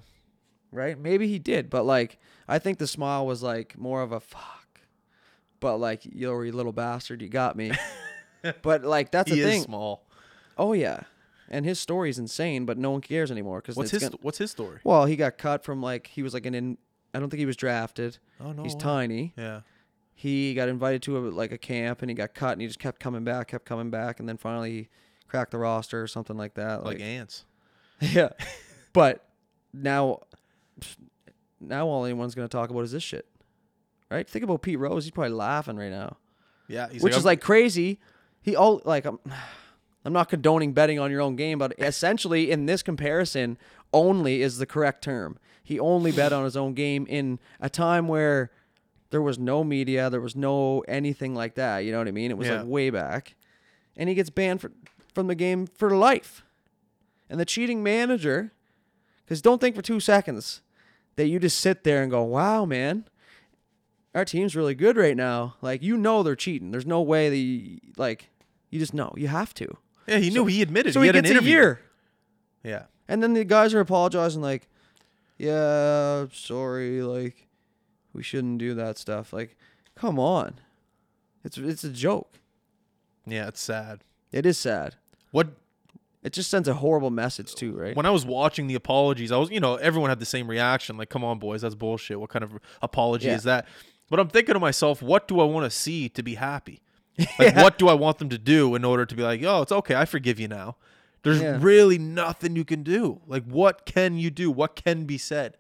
right? 0.71 0.97
Maybe 0.99 1.27
he 1.29 1.39
did, 1.41 1.69
but 1.71 1.85
like 1.85 2.19
I 2.49 2.59
think 2.61 2.79
the 2.79 2.87
smile 2.87 3.27
was 3.27 3.43
like 3.43 3.77
more 3.77 4.03
of 4.03 4.13
a 4.13 4.21
fuck. 4.21 4.81
But 5.59 5.79
like, 5.79 6.03
yo, 6.05 6.41
you 6.43 6.53
little 6.53 6.73
bastard, 6.73 7.23
you 7.23 7.29
got 7.29 7.57
me. 7.57 7.73
but 8.63 8.85
like 8.85 9.11
that's 9.11 9.31
he 9.33 9.41
the 9.41 9.47
is 9.47 9.53
thing. 9.53 9.63
small. 9.63 10.05
Oh 10.59 10.73
yeah, 10.73 11.01
and 11.49 11.65
his 11.65 11.79
story's 11.79 12.19
insane, 12.19 12.65
but 12.67 12.79
no 12.79 12.91
one 12.91 13.01
cares 13.01 13.31
anymore 13.31 13.61
because 13.61 13.77
What's 13.77 13.91
his 13.91 14.09
What's 14.21 14.39
his 14.39 14.51
story? 14.51 14.81
well, 14.85 15.05
he 15.07 15.17
got 15.17 15.39
cut 15.39 15.65
from 15.65 15.83
like 15.83 16.07
he 16.09 16.23
was 16.23 16.35
like 16.35 16.47
an 16.47 16.55
in. 16.55 16.79
I 17.15 17.19
don't 17.19 17.31
think 17.31 17.39
he 17.41 17.47
was 17.47 17.57
drafted. 17.57 18.19
Oh 18.41 18.53
no. 18.53 18.63
He's 18.63 18.75
way. 18.75 18.81
tiny. 18.81 19.33
Yeah. 19.37 19.61
He 20.15 20.55
got 20.55 20.69
invited 20.71 21.03
to 21.03 21.19
a, 21.19 21.21
like 21.29 21.53
a 21.53 21.59
camp 21.59 22.01
and 22.03 22.11
he 22.11 22.15
got 22.15 22.35
cut 22.35 22.53
and 22.53 22.61
he 22.63 22.67
just 22.67 22.79
kept 22.79 23.01
coming 23.01 23.23
back, 23.25 23.49
kept 23.49 23.67
coming 23.67 23.91
back, 23.91 24.19
and 24.19 24.27
then 24.29 24.37
finally 24.39 24.71
he 24.73 24.89
cracked 25.29 25.51
the 25.51 25.59
roster 25.59 26.03
or 26.03 26.07
something 26.07 26.37
like 26.39 26.55
that. 26.55 26.85
Like 26.85 27.01
ants. 27.01 27.45
yeah, 28.01 28.31
but 28.95 29.27
now, 29.75 30.21
now 31.61 31.87
all 31.87 32.05
anyone's 32.05 32.35
gonna 32.35 32.49
talk 32.49 32.71
about 32.71 32.81
is 32.81 32.93
this 32.93 33.03
shit, 33.03 33.27
right? 34.11 34.29
Think 34.29 34.45
about 34.45 34.63
Pete 34.63 34.79
Rose. 34.79 35.05
He's 35.05 35.11
probably 35.11 35.33
laughing 35.33 35.77
right 35.77 35.91
now, 35.91 36.17
Yeah. 36.69 36.89
He's 36.91 37.03
which 37.03 37.13
is 37.13 37.19
I'm- 37.19 37.25
like 37.25 37.41
crazy. 37.41 37.99
He 38.47 38.57
all 38.57 38.81
like 38.85 39.05
I'm. 39.05 39.19
I'm 40.05 40.13
not 40.13 40.29
condoning 40.29 40.73
betting 40.73 41.01
on 41.01 41.11
your 41.11 41.21
own 41.21 41.35
game, 41.35 41.59
but 41.59 41.75
essentially 41.81 42.53
in 42.53 42.67
this 42.67 42.81
comparison, 42.81 43.59
only 43.93 44.41
is 44.41 44.59
the 44.59 44.65
correct 44.65 45.03
term. 45.03 45.37
He 45.65 45.81
only 45.81 46.13
bet 46.13 46.33
on 46.33 46.45
his 46.45 46.57
own 46.57 46.75
game 46.75 47.07
in 47.09 47.41
a 47.61 47.69
time 47.69 48.07
where 48.07 48.53
there 49.11 49.21
was 49.21 49.37
no 49.37 49.65
media, 49.65 50.09
there 50.09 50.21
was 50.21 50.37
no 50.37 50.85
anything 50.87 51.35
like 51.35 51.57
that. 51.57 51.79
You 51.81 51.91
know 51.91 51.99
what 51.99 52.07
I 52.07 52.13
mean? 52.13 52.31
It 52.31 52.39
was 52.39 52.47
Yeah. 52.47 52.59
like 52.61 52.69
way 52.69 52.91
back, 52.91 53.35
and 53.97 54.09
he 54.09 54.15
gets 54.15 54.31
banned 54.31 54.61
for, 54.61 54.71
from 55.13 55.27
the 55.27 55.35
game 55.35 55.67
for 55.67 55.91
life. 55.91 56.45
And 57.29 57.41
the 57.41 57.45
cheating 57.45 57.83
manager, 57.83 58.53
because 59.25 59.43
don't 59.43 59.61
think 59.61 59.75
for 59.75 59.83
two 59.83 59.99
seconds 59.99 60.61
that 61.17 61.27
you 61.27 61.41
just 61.41 61.59
sit 61.59 61.83
there 61.83 62.01
and 62.01 62.13
go, 62.13 62.23
"Wow, 62.23 62.65
man, 62.65 63.07
our 64.15 64.25
team's 64.25 64.55
really 64.55 64.77
good 64.77 64.97
right 64.97 65.17
now." 65.17 65.57
Like 65.61 65.83
you 65.83 65.97
know 65.97 66.23
they're 66.23 66.37
cheating. 66.37 66.71
There's 66.71 66.87
no 66.87 67.03
way 67.03 67.29
that 67.29 67.37
you, 67.37 67.81
like 67.97 68.29
you 68.71 68.79
just 68.79 68.95
know 68.95 69.13
you 69.17 69.29
have 69.29 69.55
to. 69.55 69.77
yeah. 70.07 70.19
He 70.19 70.31
knew. 70.31 70.47
He 70.47 70.63
admitted. 70.63 70.93
So 70.95 71.01
he, 71.01 71.05
he, 71.05 71.09
had 71.09 71.15
gets 71.17 71.31
an 71.31 71.37
a 71.37 71.39
interview. 71.39 71.51
year. 71.53 71.81
Yeah. 72.65 72.83
And 73.09 73.23
then 73.23 73.35
the 73.35 73.45
guys 73.45 73.73
are 73.75 73.81
apologizing, 73.81 74.43
like, 74.43 74.69
yeah, 75.39 76.27
sorry, 76.33 77.03
like, 77.03 77.47
we 78.13 78.23
shouldn't 78.23 78.59
do 78.59 78.75
that 78.75 78.99
stuff. 78.99 79.33
Like, 79.33 79.57
come 79.95 80.19
on. 80.19 80.55
It's 81.45 81.59
it's 81.59 81.85
a 81.85 81.91
joke. 81.91 82.39
Yeah. 83.27 83.49
It's 83.49 83.61
sad. 83.61 84.01
It 84.33 84.47
is 84.47 84.59
sad. 84.59 84.97
What 85.31 85.49
It 86.25 86.33
just 86.33 86.51
sends 86.51 86.67
a 86.67 86.75
horrible 86.75 87.11
message 87.11 87.55
too, 87.55 87.73
right? 87.77 87.95
when 87.95 88.07
I 88.07 88.11
was 88.11 88.25
watching 88.27 88.67
the 88.67 88.75
apologies, 88.75 89.31
I 89.31 89.37
was, 89.37 89.51
you 89.51 89.61
know, 89.61 89.77
everyone 89.77 90.11
had 90.11 90.19
the 90.19 90.27
same 90.27 90.49
reaction. 90.49 90.97
Like, 90.97 91.11
come 91.11 91.23
on, 91.23 91.39
boys, 91.39 91.63
that's 91.63 91.75
bullshit. 91.77 92.19
What 92.19 92.31
kind 92.31 92.43
of 92.43 92.53
apology 92.83 93.27
Yeah. 93.27 93.35
is 93.37 93.43
that? 93.45 93.69
But 94.11 94.19
I'm 94.21 94.29
thinking 94.29 94.55
to 94.55 94.61
myself, 94.61 95.03
what 95.03 95.29
do 95.29 95.41
I 95.41 95.45
want 95.45 95.65
to 95.65 95.71
see 95.77 96.09
to 96.11 96.23
be 96.23 96.35
happy? 96.37 96.81
Like, 97.39 97.57
what 97.57 97.79
do 97.79 97.89
I 97.89 97.95
want 97.95 98.19
them 98.19 98.29
to 98.31 98.39
do 98.39 98.75
in 98.75 98.85
order 98.85 99.07
to 99.07 99.15
be 99.15 99.23
like, 99.23 99.43
oh, 99.43 99.63
it's 99.63 99.73
okay, 99.73 99.95
I 99.95 100.05
forgive 100.05 100.39
you 100.39 100.49
now? 100.49 100.77
There's 101.23 101.41
Yeah. 101.41 101.59
really 101.61 101.99
nothing 101.99 102.57
you 102.57 102.65
can 102.65 102.83
do. 102.83 103.21
Like, 103.27 103.45
what 103.45 103.87
can 103.87 104.17
you 104.19 104.31
do? 104.31 104.51
What 104.51 104.77
can 104.77 105.05
be 105.05 105.19
said? 105.19 105.57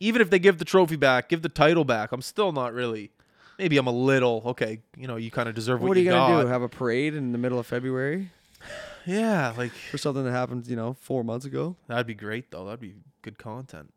Even 0.00 0.22
if 0.22 0.30
they 0.30 0.38
give 0.38 0.58
the 0.58 0.64
trophy 0.64 0.96
back, 0.96 1.28
give 1.28 1.42
the 1.42 1.48
title 1.48 1.84
back, 1.84 2.12
I'm 2.12 2.22
still 2.22 2.52
not 2.52 2.72
really. 2.72 3.10
Maybe 3.58 3.76
I'm 3.76 3.86
a 3.86 3.92
little 3.92 4.42
okay. 4.46 4.80
You 4.96 5.06
know, 5.06 5.16
you 5.16 5.30
kind 5.30 5.48
of 5.48 5.54
deserve 5.54 5.80
what, 5.82 5.88
what 5.88 5.96
are 5.96 6.00
you 6.00 6.10
gonna 6.10 6.32
got. 6.34 6.42
do? 6.42 6.48
Have 6.48 6.62
a 6.62 6.68
parade 6.68 7.14
in 7.14 7.32
the 7.32 7.38
middle 7.38 7.58
of 7.58 7.66
February 7.66 8.30
Yeah, 9.06 9.52
like 9.56 9.72
for 9.72 9.98
something 9.98 10.24
that 10.24 10.30
happened, 10.32 10.66
you 10.68 10.76
know, 10.76 10.94
four 10.94 11.22
months 11.24 11.44
ago? 11.44 11.76
that'd 11.88 12.06
be 12.06 12.14
great 12.14 12.50
though. 12.50 12.64
That'd 12.64 12.80
be 12.80 12.94
good 13.22 13.38
content. 13.38 13.92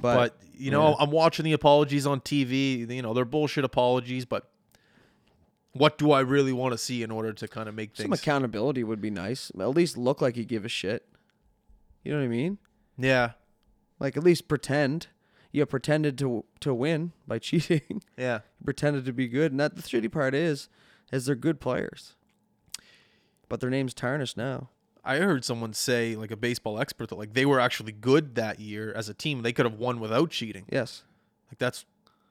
But, 0.00 0.16
but 0.16 0.36
you 0.56 0.70
know 0.70 0.90
yeah. 0.90 0.94
i'm 1.00 1.10
watching 1.10 1.44
the 1.44 1.52
apologies 1.52 2.06
on 2.06 2.20
tv 2.20 2.88
you 2.88 3.02
know 3.02 3.12
they're 3.12 3.24
bullshit 3.24 3.64
apologies 3.64 4.24
but 4.24 4.48
what 5.72 5.98
do 5.98 6.10
i 6.12 6.20
really 6.20 6.52
want 6.52 6.72
to 6.72 6.78
see 6.78 7.02
in 7.02 7.10
order 7.10 7.32
to 7.32 7.46
kind 7.48 7.68
of 7.68 7.74
make 7.74 7.96
some 7.96 8.06
things 8.10 8.20
accountability 8.20 8.82
would 8.84 9.00
be 9.00 9.10
nice. 9.10 9.50
At 9.58 9.68
least 9.70 9.96
look 9.96 10.20
like 10.20 10.36
you 10.36 10.44
give 10.44 10.64
a 10.64 10.68
shit. 10.68 11.06
You 12.02 12.12
know 12.12 12.18
what 12.18 12.24
I 12.24 12.28
mean? 12.28 12.58
yeah 12.98 13.32
Like 13.98 14.16
at 14.16 14.24
least 14.24 14.48
pretend. 14.48 15.06
You 15.52 15.64
pretended 15.66 16.16
to 16.18 16.44
to 16.60 16.72
win 16.74 17.12
by 17.26 17.38
cheating. 17.46 18.02
yeah 18.16 18.40
pretended 18.64 19.04
to 19.06 19.12
be 19.12 19.28
good. 19.28 19.52
And 19.52 19.60
that 19.60 19.76
the 19.76 19.82
shitty 19.82 20.10
part 20.10 20.34
is, 20.34 20.68
is 21.12 21.26
they're 21.26 21.34
good 21.34 21.60
players, 21.60 22.14
but 23.48 23.60
their 23.60 23.70
name's 23.70 23.94
tarnished 23.94 24.36
now. 24.36 24.68
i 25.04 25.16
heard 25.16 25.44
someone 25.44 25.72
say 25.72 26.14
like 26.16 26.30
a 26.30 26.36
baseball 26.36 26.78
expert 26.78 27.08
that 27.08 27.18
like 27.18 27.32
they 27.34 27.46
were 27.46 27.58
actually 27.60 27.92
good 27.92 28.34
that 28.34 28.60
year 28.60 28.92
as 28.94 29.08
a 29.08 29.14
team 29.14 29.42
they 29.42 29.52
could 29.52 29.64
have 29.66 29.78
won 29.78 29.98
without 30.00 30.30
cheating 30.30 30.64
Yes, 30.70 31.02
like 31.50 31.58
that's 31.58 31.84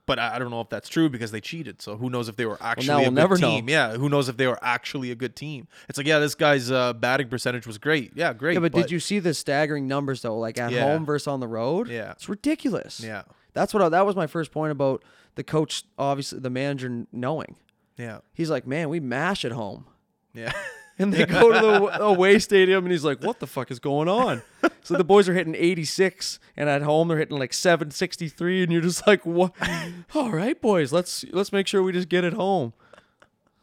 but 0.09 0.17
I 0.19 0.35
I 0.35 0.39
don't 0.39 0.49
know 0.49 0.59
if 0.61 0.69
that's 0.69 0.89
true 0.89 1.07
because 1.09 1.31
they 1.31 1.39
cheated. 1.39 1.81
So 1.81 1.95
who 1.95 2.09
knows 2.09 2.27
if 2.27 2.35
they 2.35 2.45
were 2.45 2.57
actually 2.59 2.87
now 2.87 2.95
a 2.97 3.01
we'll 3.01 3.09
good 3.11 3.15
never 3.15 3.37
know. 3.37 3.47
team? 3.49 3.69
Yeah, 3.69 3.93
who 3.95 4.09
knows 4.09 4.27
if 4.27 4.35
they 4.37 4.47
were 4.47 4.59
actually 4.61 5.11
a 5.11 5.15
good 5.15 5.35
team? 5.35 5.67
It's 5.87 5.97
like, 5.97 6.07
yeah, 6.07 6.19
this 6.19 6.35
guy's 6.35 6.69
uh, 6.71 6.93
batting 6.93 7.29
percentage 7.29 7.65
was 7.67 7.77
great. 7.77 8.11
Yeah, 8.15 8.33
great. 8.33 8.55
yeah, 8.55 8.59
but, 8.59 8.73
did 8.73 8.89
you 8.91 8.99
see 8.99 9.19
the 9.19 9.33
staggering 9.33 9.87
numbers 9.87 10.21
though? 10.23 10.37
Like 10.37 10.57
at 10.57 10.71
Yeah. 10.71 10.81
home 10.83 11.05
versus 11.05 11.27
on 11.27 11.39
the 11.39 11.47
road. 11.47 11.87
Yeah. 11.87 12.11
it's 12.11 12.27
ridiculous. 12.27 12.99
Yeah, 12.99 13.21
that's 13.53 13.73
what 13.73 13.83
I, 13.83 13.89
that 13.89 14.05
was 14.05 14.15
my 14.15 14.27
first 14.27 14.51
point 14.51 14.71
about 14.71 15.03
the 15.35 15.43
coach. 15.43 15.83
Obviously, 15.97 16.39
the 16.39 16.49
manager 16.49 17.05
knowing. 17.13 17.55
yeah, 17.97 18.19
He's 18.33 18.49
like, 18.49 18.65
man, 18.67 18.89
we 18.89 18.99
mash 18.99 19.45
at 19.45 19.51
home. 19.53 19.85
yeah. 20.33 20.51
And 21.01 21.13
they 21.13 21.25
go 21.25 21.53
to 21.53 21.59
the 21.59 22.01
away 22.03 22.39
stadium, 22.39 22.83
and 22.83 22.91
he's 22.91 23.05
like, 23.05 23.23
"What 23.23 23.39
the 23.39 23.47
fuck 23.47 23.71
is 23.71 23.79
going 23.79 24.09
on?" 24.09 24.41
so 24.83 24.95
the 24.97 25.05
boys 25.05 25.29
are 25.29 25.33
hitting 25.33 25.55
86, 25.55 26.39
and 26.57 26.67
at 26.67 26.81
home 26.81 27.07
they're 27.07 27.17
hitting 27.17 27.39
like 27.39 27.53
763, 27.53 28.63
and 28.63 28.71
you're 28.71 28.81
just 28.81 29.07
like, 29.07 29.25
"What? 29.25 29.53
All 30.13 30.29
right, 30.31 30.59
boys, 30.59 30.91
let's 30.91 31.23
let's 31.31 31.53
make 31.53 31.67
sure 31.67 31.81
we 31.81 31.93
just 31.93 32.09
get 32.09 32.25
it 32.25 32.33
home." 32.33 32.73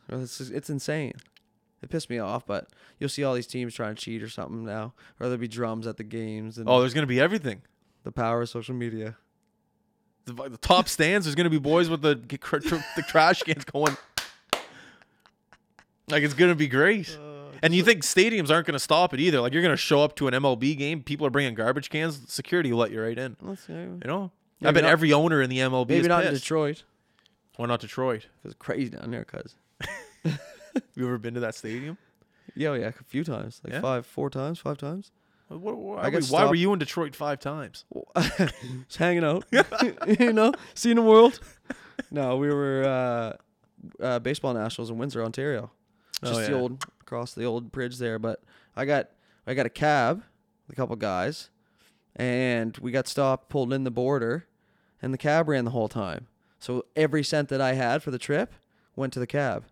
It's 0.08 0.40
it's 0.40 0.70
insane. 0.70 1.12
It 1.82 1.90
pissed 1.90 2.08
me 2.08 2.18
off, 2.18 2.46
but 2.46 2.68
you'll 2.98 3.10
see 3.10 3.22
all 3.22 3.34
these 3.34 3.46
teams 3.46 3.74
trying 3.74 3.94
to 3.96 4.00
cheat 4.00 4.22
or 4.22 4.30
something 4.30 4.64
now, 4.64 4.94
or 5.20 5.26
there'll 5.26 5.36
be 5.36 5.46
drums 5.46 5.86
at 5.86 5.98
the 5.98 6.04
games 6.04 6.56
and 6.56 6.66
oh, 6.68 6.80
there's 6.80 6.94
gonna 6.94 7.06
be 7.06 7.20
everything. 7.20 7.60
the 8.04 8.12
power 8.12 8.40
of 8.40 8.48
social 8.48 8.74
media. 8.74 9.16
the, 10.24 10.32
the 10.32 10.56
top 10.56 10.88
stands. 10.88 11.26
There's 11.26 11.34
gonna 11.34 11.50
be 11.50 11.58
boys 11.58 11.90
with 11.90 12.00
the 12.00 12.14
the 12.14 13.02
trash 13.02 13.42
cans 13.42 13.64
going. 13.66 13.96
Like 16.08 16.22
it's 16.22 16.34
gonna 16.34 16.54
be 16.54 16.68
great. 16.68 17.18
Uh, 17.20 17.25
and 17.62 17.74
you 17.74 17.82
think 17.82 18.02
stadiums 18.02 18.50
aren't 18.50 18.66
gonna 18.66 18.78
stop 18.78 19.12
it 19.14 19.20
either? 19.20 19.40
Like 19.40 19.52
you're 19.52 19.62
gonna 19.62 19.76
show 19.76 20.02
up 20.02 20.16
to 20.16 20.28
an 20.28 20.34
MLB 20.34 20.76
game, 20.76 21.02
people 21.02 21.26
are 21.26 21.30
bringing 21.30 21.54
garbage 21.54 21.90
cans. 21.90 22.20
Security 22.32 22.72
will 22.72 22.80
let 22.80 22.90
you 22.90 23.00
right 23.02 23.18
in. 23.18 23.36
Let's. 23.40 23.68
You 23.68 24.00
know. 24.04 24.30
I 24.62 24.70
bet 24.72 24.84
not- 24.84 24.90
every 24.92 25.12
owner 25.12 25.42
in 25.42 25.50
the 25.50 25.58
MLB 25.58 25.88
Maybe 25.88 26.08
not 26.08 26.24
in. 26.24 26.32
Detroit. 26.34 26.84
Why 27.56 27.66
not 27.66 27.80
Detroit? 27.80 28.26
It's 28.44 28.54
crazy 28.58 28.90
down 28.90 29.10
there, 29.10 29.24
cuz. 29.24 29.54
You 30.94 31.06
ever 31.06 31.16
been 31.16 31.32
to 31.34 31.40
that 31.40 31.54
stadium? 31.54 31.96
Yeah, 32.54 32.74
yeah, 32.74 32.88
a 32.88 32.92
few 32.92 33.24
times, 33.24 33.60
like 33.64 33.72
Yeah? 33.72 33.80
five, 33.80 34.04
four 34.06 34.28
times, 34.28 34.58
five 34.58 34.76
times. 34.76 35.10
What, 35.48 35.76
why, 35.76 36.02
I 36.02 36.10
got 36.10 36.24
why 36.26 36.44
were 36.44 36.54
you 36.54 36.72
in 36.72 36.78
Detroit 36.78 37.14
five 37.16 37.38
times? 37.40 37.84
just 38.36 38.96
hanging 38.98 39.24
out, 39.24 39.44
you 40.18 40.32
know, 40.32 40.52
seeing 40.74 40.96
the 40.96 41.02
world. 41.02 41.40
No, 42.10 42.36
we 42.36 42.48
were 42.48 42.84
uh, 44.02 44.02
uh, 44.04 44.18
baseball 44.18 44.52
nationals 44.54 44.90
in 44.90 44.98
Windsor, 44.98 45.24
Ontario. 45.24 45.70
Oh, 46.26 46.34
Just 46.34 46.50
the 46.50 46.58
old 46.58 46.84
across 47.00 47.34
the 47.34 47.44
old 47.44 47.72
bridge 47.72 47.98
there. 47.98 48.18
But 48.18 48.42
I 48.74 48.84
got 48.84 49.10
I 49.46 49.54
got 49.54 49.66
a 49.66 49.70
cab, 49.70 50.22
with 50.66 50.76
a 50.76 50.80
couple 50.80 50.96
guys, 50.96 51.50
and 52.14 52.76
we 52.78 52.90
got 52.90 53.06
stopped, 53.08 53.48
pulled 53.48 53.72
in 53.72 53.84
the 53.84 53.90
border, 53.90 54.46
and 55.00 55.14
the 55.14 55.18
cab 55.18 55.48
ran 55.48 55.64
the 55.64 55.70
whole 55.70 55.88
time. 55.88 56.26
So 56.58 56.86
every 56.94 57.22
cent 57.22 57.48
that 57.50 57.60
I 57.60 57.74
had 57.74 58.02
for 58.02 58.10
the 58.10 58.18
trip 58.18 58.54
went 58.96 59.12
to 59.12 59.20
the 59.20 59.26
cab. 59.26 59.66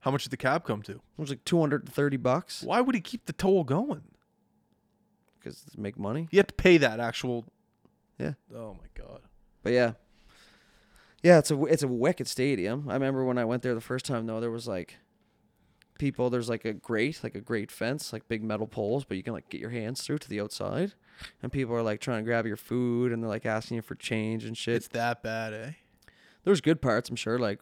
How 0.00 0.10
much 0.10 0.24
did 0.24 0.30
the 0.30 0.36
cab 0.36 0.64
come 0.64 0.82
to? 0.82 0.92
It 0.92 1.00
was 1.16 1.30
like 1.30 1.44
two 1.44 1.60
hundred 1.60 1.84
and 1.84 1.92
thirty 1.92 2.16
bucks 2.16 2.62
Why 2.62 2.80
would 2.80 2.94
he 2.94 3.00
keep 3.00 3.26
the 3.26 3.32
toll 3.32 3.64
going? 3.64 4.02
because 5.42 5.64
make 5.76 5.98
money. 5.98 6.28
You 6.30 6.38
have 6.38 6.46
to 6.46 6.54
pay 6.54 6.78
that 6.78 7.00
actual. 7.00 7.44
Yeah. 8.18 8.34
Oh 8.54 8.74
my 8.74 8.86
god. 8.94 9.22
But 9.62 9.72
yeah, 9.72 9.92
yeah, 11.22 11.38
it's 11.38 11.50
a 11.50 11.64
it's 11.64 11.82
a 11.82 11.88
wicked 11.88 12.28
stadium. 12.28 12.88
I 12.88 12.94
remember 12.94 13.24
when 13.24 13.38
I 13.38 13.44
went 13.44 13.62
there 13.62 13.74
the 13.74 13.80
first 13.80 14.04
time 14.04 14.26
though, 14.26 14.40
there 14.40 14.50
was 14.50 14.68
like 14.68 14.98
people. 16.02 16.28
There's 16.30 16.48
like 16.48 16.64
a 16.64 16.72
grate, 16.72 17.20
like 17.22 17.34
a 17.36 17.40
grate 17.40 17.70
fence, 17.70 18.12
like 18.12 18.26
big 18.28 18.42
metal 18.42 18.66
poles, 18.66 19.04
but 19.04 19.16
you 19.16 19.22
can 19.22 19.32
like 19.32 19.48
get 19.48 19.60
your 19.60 19.70
hands 19.70 20.02
through 20.02 20.18
to 20.18 20.28
the 20.28 20.40
outside, 20.40 20.94
and 21.42 21.52
people 21.52 21.74
are 21.74 21.82
like 21.82 22.00
trying 22.00 22.18
to 22.18 22.24
grab 22.24 22.44
your 22.46 22.56
food 22.56 23.12
and 23.12 23.22
they're 23.22 23.30
like 23.30 23.46
asking 23.46 23.76
you 23.76 23.82
for 23.82 23.94
change 23.94 24.44
and 24.44 24.56
shit. 24.58 24.74
It's 24.76 24.88
that 24.88 25.22
bad, 25.22 25.54
eh? 25.54 25.70
there's 26.44 26.60
good 26.60 26.82
parts, 26.82 27.08
I'm 27.08 27.14
sure. 27.16 27.38
Like 27.38 27.60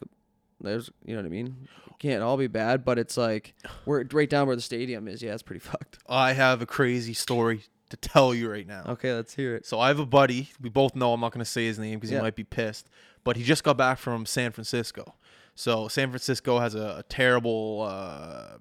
there's, 0.60 0.90
you 1.04 1.14
know 1.14 1.20
what 1.20 1.26
I 1.26 1.30
mean. 1.30 1.68
It 1.86 1.98
can't 1.98 2.22
all 2.22 2.36
be 2.38 2.46
bad, 2.46 2.82
but 2.84 2.98
it's 2.98 3.16
like 3.18 3.54
we're 3.84 4.04
right 4.12 4.28
down 4.30 4.46
where 4.46 4.56
the 4.56 4.62
stadium 4.62 5.06
is. 5.06 5.22
Yeah, 5.22 5.34
it's 5.34 5.42
pretty 5.42 5.60
fucked. 5.70 5.98
I 6.08 6.32
have 6.32 6.62
a 6.62 6.66
crazy 6.66 7.12
story 7.14 7.64
to 7.90 7.96
tell 7.98 8.34
you 8.34 8.50
right 8.50 8.66
now. 8.66 8.84
Okay, 8.88 9.12
let's 9.12 9.34
hear 9.34 9.54
it. 9.56 9.66
So 9.66 9.78
I 9.78 9.88
have 9.88 9.98
a 9.98 10.06
buddy. 10.06 10.48
We 10.60 10.70
both 10.70 10.94
know. 10.96 11.12
I'm 11.12 11.20
not 11.20 11.32
going 11.32 11.44
to 11.44 11.50
say 11.50 11.66
his 11.66 11.78
name 11.78 11.98
because 11.98 12.10
Yeah. 12.10 12.18
he 12.18 12.22
might 12.22 12.36
be 12.36 12.44
pissed. 12.44 12.88
But 13.22 13.36
he 13.36 13.42
just 13.44 13.64
got 13.64 13.76
back 13.76 13.98
from 13.98 14.24
San 14.24 14.50
Francisco. 14.52 15.14
So 15.54 15.88
San 15.88 16.08
Francisco 16.10 16.58
has 16.58 16.74
a, 16.74 16.96
a 16.98 17.02
terrible 17.08 17.86
uh, 17.88 18.58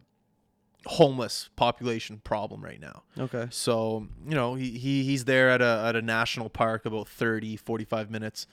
homeless 0.86 1.50
population 1.56 2.22
problem 2.24 2.64
right 2.64 2.80
now. 2.80 3.04
Okay. 3.18 3.48
So, 3.52 4.08
you 4.28 4.36
know, 4.36 4.56
he, 4.56 4.72
he 4.72 5.04
he's 5.04 5.26
there 5.26 5.50
at 5.50 5.62
a 5.62 5.84
at 5.88 5.96
a 5.96 6.02
national 6.02 6.50
park 6.50 6.86
about 6.86 7.08
30, 7.08 7.56
45 7.58 8.10
minutes. 8.10 8.48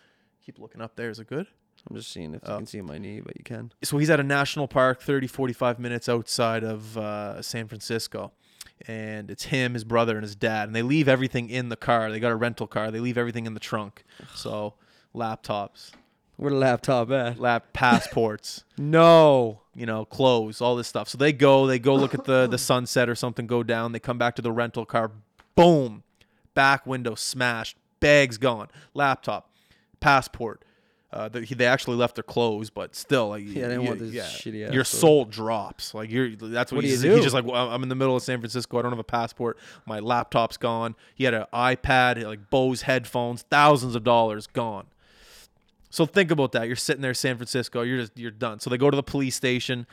Keep 0.44 0.58
looking 0.58 0.80
up 0.80 0.96
there. 0.96 1.10
Is 1.10 1.18
it 1.18 1.26
good? 1.28 1.46
I'm 1.88 1.96
just 1.96 2.10
seeing 2.10 2.34
if 2.34 2.42
Oh. 2.44 2.52
you 2.52 2.56
can 2.58 2.66
see 2.66 2.80
my 2.80 2.98
knee, 2.98 3.20
but 3.20 3.36
you 3.36 3.44
can. 3.44 3.72
So 3.84 3.98
he's 3.98 4.10
at 4.10 4.18
a 4.18 4.24
national 4.24 4.66
park 4.66 5.02
30, 5.02 5.26
45 5.26 5.78
minutes 5.78 6.08
outside 6.08 6.64
of 6.64 6.96
uh, 6.98 7.42
San 7.42 7.68
Francisco. 7.68 8.32
And 8.88 9.30
it's 9.30 9.44
him, 9.44 9.72
his 9.74 9.84
brother, 9.84 10.16
and 10.16 10.22
his 10.22 10.34
dad. 10.36 10.68
And 10.68 10.76
they 10.76 10.82
leave 10.82 11.08
everything 11.08 11.48
in 11.48 11.68
the 11.70 11.76
car. 11.76 12.10
They 12.10 12.20
got 12.20 12.32
a 12.32 12.36
rental 12.36 12.66
car. 12.66 12.90
They 12.90 13.00
leave 13.00 13.16
everything 13.16 13.46
in 13.46 13.54
the 13.54 13.60
trunk. 13.60 14.04
So 14.34 14.74
laptops, 15.14 15.92
Where 16.36 16.50
the 16.50 16.56
laptop 16.56 17.10
at? 17.10 17.38
lap 17.38 17.72
passports, 17.72 18.64
No. 18.78 19.60
you 19.74 19.86
know, 19.86 20.04
clothes, 20.04 20.60
all 20.60 20.76
this 20.76 20.86
stuff. 20.88 21.08
So 21.08 21.16
they 21.18 21.32
go, 21.32 21.66
they 21.66 21.78
go 21.78 21.94
look 21.94 22.12
at 22.14 22.24
the 22.24 22.46
the 22.46 22.58
sunset 22.70 23.08
or 23.08 23.14
something, 23.14 23.46
go 23.46 23.62
down, 23.62 23.92
they 23.92 23.98
come 24.00 24.18
back 24.18 24.36
to 24.36 24.42
the 24.42 24.52
rental 24.52 24.84
car, 24.84 25.10
boom, 25.54 26.02
back 26.54 26.86
window 26.86 27.14
smashed, 27.14 27.76
bags 28.00 28.36
gone, 28.38 28.68
laptop, 28.94 29.50
passport. 30.00 30.62
Uh, 31.12 31.28
they, 31.30 31.44
they 31.44 31.64
actually 31.64 31.96
left 31.96 32.16
their 32.16 32.24
clothes, 32.24 32.68
but 32.68 32.94
still, 32.94 33.28
like, 33.28 33.42
Yeah, 33.44 33.52
they 33.54 33.60
didn't 33.68 33.80
you- 33.82 33.88
want 33.88 33.98
this 34.00 34.12
shitty 34.14 34.66
ass 34.68 34.74
Your 34.74 34.84
soul 34.84 35.24
drops. 35.24 35.94
Like 35.94 36.10
you're, 36.10 36.30
that's 36.36 36.70
what, 36.72 36.76
What 36.78 36.82
do 36.82 36.88
he's, 36.88 37.02
you 37.02 37.14
he's 37.14 37.22
just 37.22 37.34
like. 37.34 37.44
Well, 37.46 37.70
I'm 37.70 37.82
in 37.82 37.88
the 37.88 37.94
middle 37.94 38.16
of 38.16 38.22
San 38.22 38.40
Francisco. 38.40 38.78
I 38.78 38.82
don't 38.82 38.90
have 38.92 38.98
a 38.98 39.04
passport. 39.04 39.56
My 39.86 40.00
laptop's 40.00 40.58
gone. 40.58 40.94
He 41.14 41.24
had 41.24 41.32
an 41.32 41.44
iPad, 41.54 42.22
like 42.24 42.50
Bose 42.50 42.82
headphones, 42.82 43.42
thousands 43.42 43.94
of 43.94 44.04
dollars 44.04 44.46
gone. 44.48 44.88
So 45.90 46.04
think 46.06 46.30
about 46.30 46.52
that. 46.52 46.66
You're 46.66 46.76
sitting 46.76 47.02
there, 47.02 47.12
in 47.12 47.14
San 47.14 47.36
Francisco. 47.36 47.82
You're 47.82 47.98
just 47.98 48.18
you're 48.18 48.30
done. 48.30 48.60
So 48.60 48.70
they 48.70 48.78
go 48.78 48.90
to 48.90 48.96
the 48.96 49.02
police 49.02 49.34
station. 49.36 49.86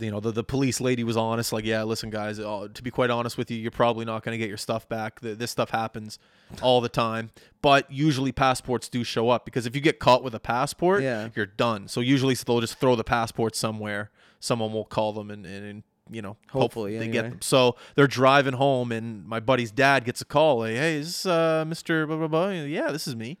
You 0.00 0.10
know, 0.10 0.18
the, 0.18 0.32
the 0.32 0.42
police 0.44 0.80
lady 0.80 1.04
was 1.04 1.16
honest. 1.16 1.52
Like, 1.52 1.64
yeah, 1.64 1.82
listen, 1.84 2.10
guys. 2.10 2.40
Uh, 2.40 2.68
to 2.72 2.82
be 2.82 2.90
quite 2.90 3.10
honest 3.10 3.36
with 3.38 3.50
you, 3.50 3.58
you're 3.58 3.70
probably 3.70 4.04
not 4.04 4.24
going 4.24 4.32
to 4.32 4.38
get 4.38 4.48
your 4.48 4.56
stuff 4.56 4.88
back. 4.88 5.20
Th- 5.20 5.36
This 5.38 5.50
stuff 5.50 5.70
happens 5.70 6.18
all 6.62 6.80
the 6.80 6.88
time. 6.88 7.30
But 7.62 7.90
usually 7.90 8.32
passports 8.32 8.88
do 8.88 9.04
show 9.04 9.30
up 9.30 9.44
because 9.44 9.66
if 9.66 9.74
you 9.74 9.80
get 9.80 9.98
caught 10.00 10.24
with 10.24 10.34
a 10.34 10.40
passport, 10.40 11.02
Yeah. 11.02 11.28
you're 11.36 11.46
done. 11.46 11.86
So 11.88 12.00
usually 12.00 12.34
they'll 12.34 12.60
just 12.60 12.78
throw 12.78 12.96
the 12.96 13.04
passport 13.04 13.54
somewhere. 13.54 14.10
Someone 14.40 14.72
will 14.72 14.84
call 14.84 15.12
them 15.12 15.30
and, 15.30 15.46
and, 15.46 15.64
and 15.64 15.82
you 16.10 16.22
know, 16.22 16.36
Hopefully, 16.50 16.98
they 16.98 17.08
get 17.08 17.22
them. 17.22 17.38
So 17.40 17.76
they're 17.94 18.06
driving 18.06 18.54
home, 18.54 18.92
and 18.92 19.24
my 19.26 19.40
buddy's 19.40 19.70
dad 19.70 20.04
gets 20.04 20.20
a 20.20 20.26
call. 20.26 20.58
Like, 20.58 20.74
hey, 20.74 20.96
is 20.96 21.06
this 21.06 21.26
uh, 21.26 21.64
Mr. 21.66 22.06
Blah, 22.06 22.16
blah, 22.18 22.28
blah? 22.28 22.50
Yeah, 22.50 22.90
this 22.90 23.06
is 23.06 23.16
me. 23.16 23.38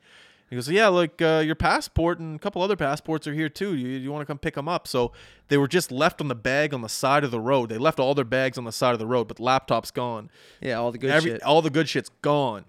He 0.50 0.56
goes, 0.56 0.70
yeah, 0.70 0.88
like 0.88 1.20
uh, 1.22 1.42
your 1.44 1.54
passport 1.54 2.18
and 2.18 2.36
a 2.36 2.38
couple 2.38 2.62
other 2.62 2.76
passports 2.76 3.26
are 3.26 3.32
here 3.32 3.48
too. 3.48 3.74
You, 3.74 3.88
you 3.88 4.12
want 4.12 4.22
to 4.22 4.26
come 4.26 4.38
pick 4.38 4.54
them 4.54 4.68
up? 4.68 4.86
So 4.86 5.12
they 5.48 5.56
were 5.56 5.66
just 5.68 5.90
left 5.90 6.20
on 6.20 6.28
the 6.28 6.34
bag 6.34 6.72
on 6.74 6.82
the 6.82 6.88
side 6.88 7.24
of 7.24 7.30
the 7.30 7.40
road. 7.40 7.70
They 7.70 7.78
left 7.78 7.98
all 7.98 8.14
their 8.14 8.24
bags 8.24 8.58
on 8.58 8.64
the 8.64 8.72
side 8.72 8.92
of 8.92 8.98
the 8.98 9.06
road, 9.06 9.26
but 9.26 9.38
the 9.38 9.42
laptop's 9.42 9.90
gone. 9.90 10.30
Yeah, 10.60 10.74
all 10.74 10.92
the 10.92 10.98
good 10.98 11.10
Every, 11.10 11.32
shit. 11.32 11.42
All 11.42 11.62
the 11.62 11.70
good 11.70 11.88
shit's 11.88 12.10
gone. 12.22 12.66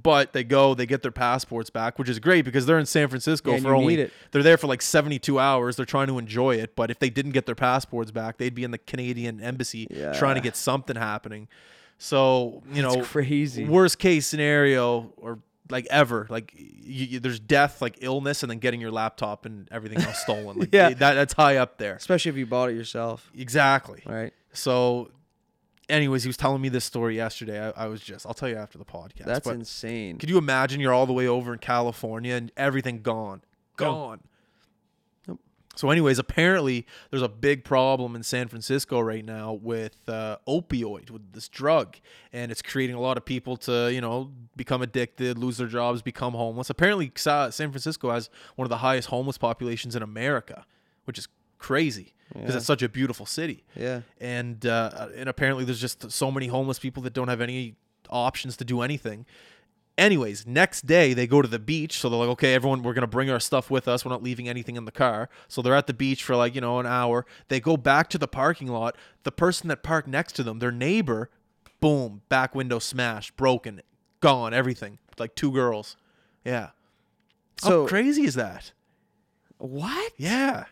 But 0.00 0.34
they 0.34 0.44
go, 0.44 0.74
they 0.74 0.84
get 0.84 1.00
their 1.00 1.10
passports 1.10 1.70
back, 1.70 1.98
which 1.98 2.10
is 2.10 2.18
great 2.18 2.44
because 2.44 2.66
they're 2.66 2.78
in 2.78 2.84
San 2.84 3.08
Francisco 3.08 3.52
Yeah, 3.52 3.60
for 3.60 3.74
only 3.74 4.10
they're 4.30 4.42
there 4.42 4.58
for 4.58 4.66
like 4.66 4.82
72 4.82 5.38
hours. 5.38 5.76
They're 5.76 5.86
trying 5.86 6.08
to 6.08 6.18
enjoy 6.18 6.56
it, 6.56 6.76
but 6.76 6.90
if 6.90 6.98
they 6.98 7.08
didn't 7.08 7.32
get 7.32 7.46
their 7.46 7.54
passports 7.54 8.10
back, 8.10 8.36
they'd 8.36 8.54
be 8.54 8.62
in 8.62 8.72
the 8.72 8.78
Canadian 8.78 9.40
embassy 9.40 9.88
trying 10.14 10.34
to 10.34 10.42
get 10.42 10.54
something 10.54 10.96
happening. 10.96 11.48
So, 11.98 12.62
you 12.72 12.82
That's 12.82 12.96
know, 12.96 13.02
crazy. 13.04 13.64
worst 13.64 13.98
case 13.98 14.26
scenario 14.26 15.14
or 15.16 15.38
like 15.70 15.86
ever, 15.90 16.26
like 16.30 16.52
you, 16.56 17.06
you- 17.06 17.20
there's 17.20 17.40
death, 17.40 17.80
like 17.82 17.98
illness 18.00 18.42
and 18.42 18.50
then 18.50 18.58
getting 18.58 18.80
your 18.80 18.90
laptop 18.90 19.46
and 19.46 19.68
everything 19.70 20.00
else 20.02 20.18
stolen. 20.20 20.58
Like 20.58 20.68
Yeah. 20.72 20.90
that 20.90 21.14
that's 21.14 21.32
high 21.34 21.56
up 21.56 21.78
there. 21.78 21.94
Especially 21.96 22.30
if 22.30 22.36
you 22.36 22.46
bought 22.46 22.70
it 22.70 22.74
yourself. 22.76 23.30
Exactly. 23.36 24.02
Right. 24.06 24.32
So, 24.52 25.10
anyways, 25.88 26.22
he 26.24 26.28
was 26.28 26.36
telling 26.36 26.60
me 26.62 26.68
this 26.68 26.84
story 26.84 27.16
yesterday. 27.16 27.60
I, 27.76 27.84
I 27.84 27.86
was 27.88 28.00
just, 28.00 28.26
I'll 28.26 28.34
tell 28.34 28.48
you 28.48 28.56
after 28.56 28.78
the 28.78 28.84
podcast. 28.84 29.24
That's 29.26 29.46
but 29.46 29.54
insane. 29.56 30.18
could 30.18 30.30
you 30.30 30.38
imagine 30.38 30.80
you're 30.80 30.92
all 30.94 31.06
the 31.06 31.12
way 31.12 31.26
over 31.26 31.52
in 31.52 31.58
California 31.58 32.34
and 32.34 32.50
everything 32.56 33.02
gone? 33.02 33.42
Gone. 33.76 34.10
Nope. 34.10 34.20
So, 35.76 35.90
anyways, 35.90 36.18
apparently 36.18 36.86
there's 37.10 37.22
a 37.22 37.28
big 37.28 37.62
problem 37.62 38.16
in 38.16 38.22
San 38.22 38.48
Francisco 38.48 38.98
right 38.98 39.24
now 39.24 39.52
with 39.52 39.96
uh, 40.08 40.38
opioid, 40.48 41.10
with 41.10 41.32
this 41.32 41.48
drug, 41.48 41.96
and 42.32 42.50
it's 42.50 42.62
creating 42.62 42.96
a 42.96 43.00
lot 43.00 43.16
of 43.16 43.24
people 43.24 43.56
to, 43.58 43.92
you 43.92 44.00
know, 44.00 44.32
become 44.56 44.80
addicted, 44.82 45.36
lose 45.38 45.58
their 45.58 45.66
jobs, 45.68 46.00
become 46.02 46.32
homeless. 46.32 46.70
Apparently, 46.70 47.12
San 47.16 47.50
Francisco 47.50 48.10
has 48.10 48.30
one 48.56 48.64
of 48.64 48.70
the 48.70 48.78
highest 48.78 49.08
homeless 49.08 49.36
populations 49.38 49.94
in 49.94 50.02
America, 50.02 50.64
which 51.04 51.18
is 51.18 51.28
crazy 51.58 52.14
because 52.32 52.50
Yeah. 52.50 52.56
it's 52.56 52.66
such 52.66 52.82
a 52.82 52.88
beautiful 52.88 53.24
city 53.24 53.64
Yeah. 53.76 54.00
and 54.20 54.66
uh, 54.66 55.08
and 55.14 55.28
apparently 55.28 55.64
there's 55.64 55.80
just 55.80 56.10
so 56.10 56.30
many 56.30 56.48
homeless 56.48 56.78
people 56.78 57.02
that 57.04 57.12
don't 57.12 57.28
have 57.28 57.40
any 57.40 57.76
options 58.10 58.56
to 58.58 58.64
do 58.64 58.80
anything. 58.82 59.26
Anyways, 59.98 60.46
next 60.46 60.84
day 60.86 61.14
they 61.14 61.26
go 61.26 61.40
to 61.40 61.48
the 61.48 61.58
beach, 61.58 61.98
so 61.98 62.10
they're 62.10 62.18
like, 62.18 62.28
okay, 62.28 62.52
everyone, 62.52 62.82
we're 62.82 62.92
gonna 62.92 63.06
bring 63.06 63.30
our 63.30 63.40
stuff 63.40 63.70
with 63.70 63.88
us. 63.88 64.04
We're 64.04 64.10
not 64.10 64.22
leaving 64.22 64.46
anything 64.48 64.76
in 64.76 64.84
the 64.84 64.92
car. 64.92 65.30
So 65.48 65.62
they're 65.62 65.74
at 65.74 65.86
the 65.86 65.94
beach 65.94 66.22
for 66.22 66.36
like 66.36 66.54
you 66.54 66.60
know 66.60 66.78
an 66.78 66.86
hour. 66.86 67.24
They 67.48 67.60
go 67.60 67.76
back 67.78 68.10
to 68.10 68.18
the 68.18 68.28
parking 68.28 68.68
lot. 68.68 68.96
The 69.22 69.32
person 69.32 69.68
that 69.68 69.82
parked 69.82 70.06
next 70.08 70.32
to 70.34 70.42
them, 70.42 70.58
their 70.58 70.70
neighbor, 70.72 71.30
boom, 71.80 72.20
back 72.28 72.54
window 72.54 72.78
smashed, 72.78 73.36
broken, 73.36 73.80
gone, 74.20 74.52
everything. 74.52 74.98
Like 75.18 75.34
two 75.34 75.50
girls. 75.50 75.96
Yeah. 76.44 76.70
So- 77.58 77.82
How 77.84 77.88
crazy 77.88 78.24
is 78.24 78.34
that? 78.34 78.72
What? 79.56 80.12
Yeah. 80.18 80.64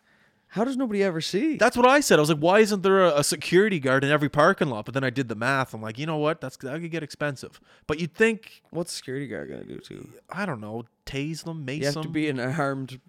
How 0.55 0.63
does 0.63 0.77
nobody 0.77 1.03
ever 1.03 1.21
see? 1.21 1.57
That's 1.57 1.77
what 1.77 1.85
I 1.85 1.99
said. 1.99 2.21
I 2.21 2.23
was 2.23 2.29
like, 2.29 2.39
why 2.39 2.61
isn't 2.61 2.85
there 2.85 3.05
a, 3.05 3.19
a 3.19 3.25
security 3.25 3.81
guard 3.81 4.05
in 4.05 4.11
every 4.13 4.29
parking 4.29 4.69
lot? 4.69 4.85
But 4.85 4.95
then 4.95 5.03
I 5.03 5.11
did 5.11 5.29
the 5.29 5.35
math. 5.35 5.75
I'm 5.75 5.83
like, 5.83 5.99
you 5.99 6.07
know 6.07 6.17
what? 6.19 6.41
That's 6.41 6.57
that 6.59 6.81
could 6.81 6.93
get 6.93 7.03
expensive. 7.03 7.61
But 7.89 7.99
you'd 7.99 8.15
think, 8.15 8.63
What's 8.71 8.93
the 8.93 8.97
security 8.99 9.27
guard 9.27 9.51
gonna 9.51 9.65
do 9.65 9.79
too? 9.79 10.09
I 10.31 10.47
don't 10.47 10.61
know, 10.61 10.85
tase 11.07 11.43
them, 11.43 11.65
mace 11.65 11.81
You 11.81 11.87
have 11.87 11.95
them. 11.95 12.03
to 12.05 12.09
be 12.09 12.29
an 12.29 12.39
armed 12.39 13.01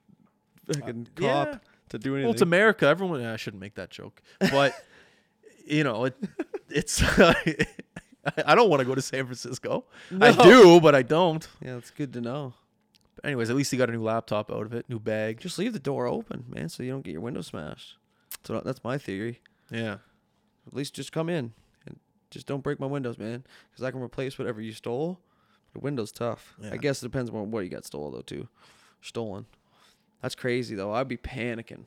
fucking 0.65 1.07
uh, 1.17 1.21
cop 1.21 1.47
yeah. 1.47 1.57
to 1.89 1.99
do 1.99 2.13
anything. 2.15 2.25
well, 2.25 2.33
it's 2.33 2.41
America. 2.41 2.87
Everyone. 2.87 3.23
I 3.23 3.35
shouldn't 3.35 3.61
make 3.61 3.75
that 3.75 3.91
joke, 3.91 4.23
but 4.39 4.73
you 5.67 5.83
know, 5.83 6.05
it, 6.05 6.15
it's. 6.69 7.03
I 8.47 8.55
don't 8.55 8.71
want 8.71 8.79
to 8.79 8.85
go 8.87 8.95
to 8.95 9.03
San 9.03 9.23
Francisco. 9.25 9.85
I 10.19 10.31
No. 10.31 10.43
do, 10.43 10.79
but 10.81 10.95
I 10.95 11.03
don't. 11.03 11.47
yeah, 11.63 11.77
it's 11.77 11.91
good 11.91 12.11
to 12.13 12.21
know. 12.21 12.55
Anyways, 13.25 13.49
at 13.49 13.55
least 13.55 13.71
he 13.71 13.77
got 13.77 13.89
a 13.89 13.91
new 13.91 14.03
laptop 14.03 14.51
out 14.51 14.67
of 14.67 14.73
it, 14.73 14.85
new 14.87 14.99
bag. 14.99 15.39
Just 15.39 15.57
leave 15.57 15.73
the 15.73 15.79
door 15.79 16.05
open, 16.05 16.45
man, 16.47 16.69
so 16.69 16.83
you 16.83 16.91
don't 16.91 17.03
get 17.03 17.11
your 17.11 17.21
window 17.21 17.41
smashed. 17.41 17.97
So 18.43 18.61
that's 18.63 18.83
my 18.83 18.99
theory. 18.99 19.41
Yeah. 19.71 19.97
At 20.67 20.73
least 20.73 20.93
just 20.93 21.11
come 21.11 21.27
in 21.27 21.53
and 21.87 21.99
just 22.29 22.45
don't 22.45 22.61
break 22.61 22.79
my 22.79 22.85
windows, 22.85 23.17
man, 23.17 23.43
because 23.71 23.83
I 23.83 23.89
can 23.89 24.01
replace 24.01 24.37
whatever 24.37 24.61
you 24.61 24.73
stole. 24.73 25.19
The 25.73 25.79
window's 25.79 26.11
tough. 26.11 26.55
Yeah. 26.61 26.69
I 26.73 26.77
guess 26.77 27.01
it 27.01 27.07
depends 27.07 27.31
on 27.31 27.51
what 27.51 27.61
you 27.61 27.69
got 27.69 27.83
stolen 27.83 28.13
though 28.13 28.21
too. 28.21 28.47
Stolen. 29.01 29.47
That's 30.21 30.35
crazy 30.35 30.75
though. 30.75 30.93
I'd 30.93 31.07
be 31.07 31.17
panicking. 31.17 31.85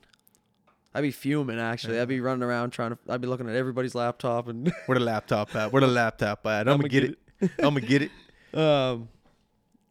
I'd 0.93 1.01
be 1.01 1.11
fuming 1.11 1.59
actually. 1.59 1.99
I'd 1.99 2.07
be 2.07 2.19
running 2.19 2.43
around 2.43 2.71
trying 2.71 2.91
to. 2.91 2.97
I'd 3.07 3.21
be 3.21 3.27
looking 3.27 3.49
at 3.49 3.55
everybody's 3.55 3.95
laptop 3.95 4.47
and. 4.47 4.71
Where 4.85 4.99
the 4.99 5.05
laptop 5.05 5.55
at? 5.55 5.71
Where 5.71 5.81
the 5.81 5.87
laptop 5.87 6.45
at? 6.45 6.67
I'm, 6.69 6.77
gonna 6.77 6.89
get, 6.89 7.03
it. 7.03 7.19
I'm 7.59 7.73
gonna 7.73 7.81
get 7.81 8.01
it. 8.03 8.11
um, 8.53 9.07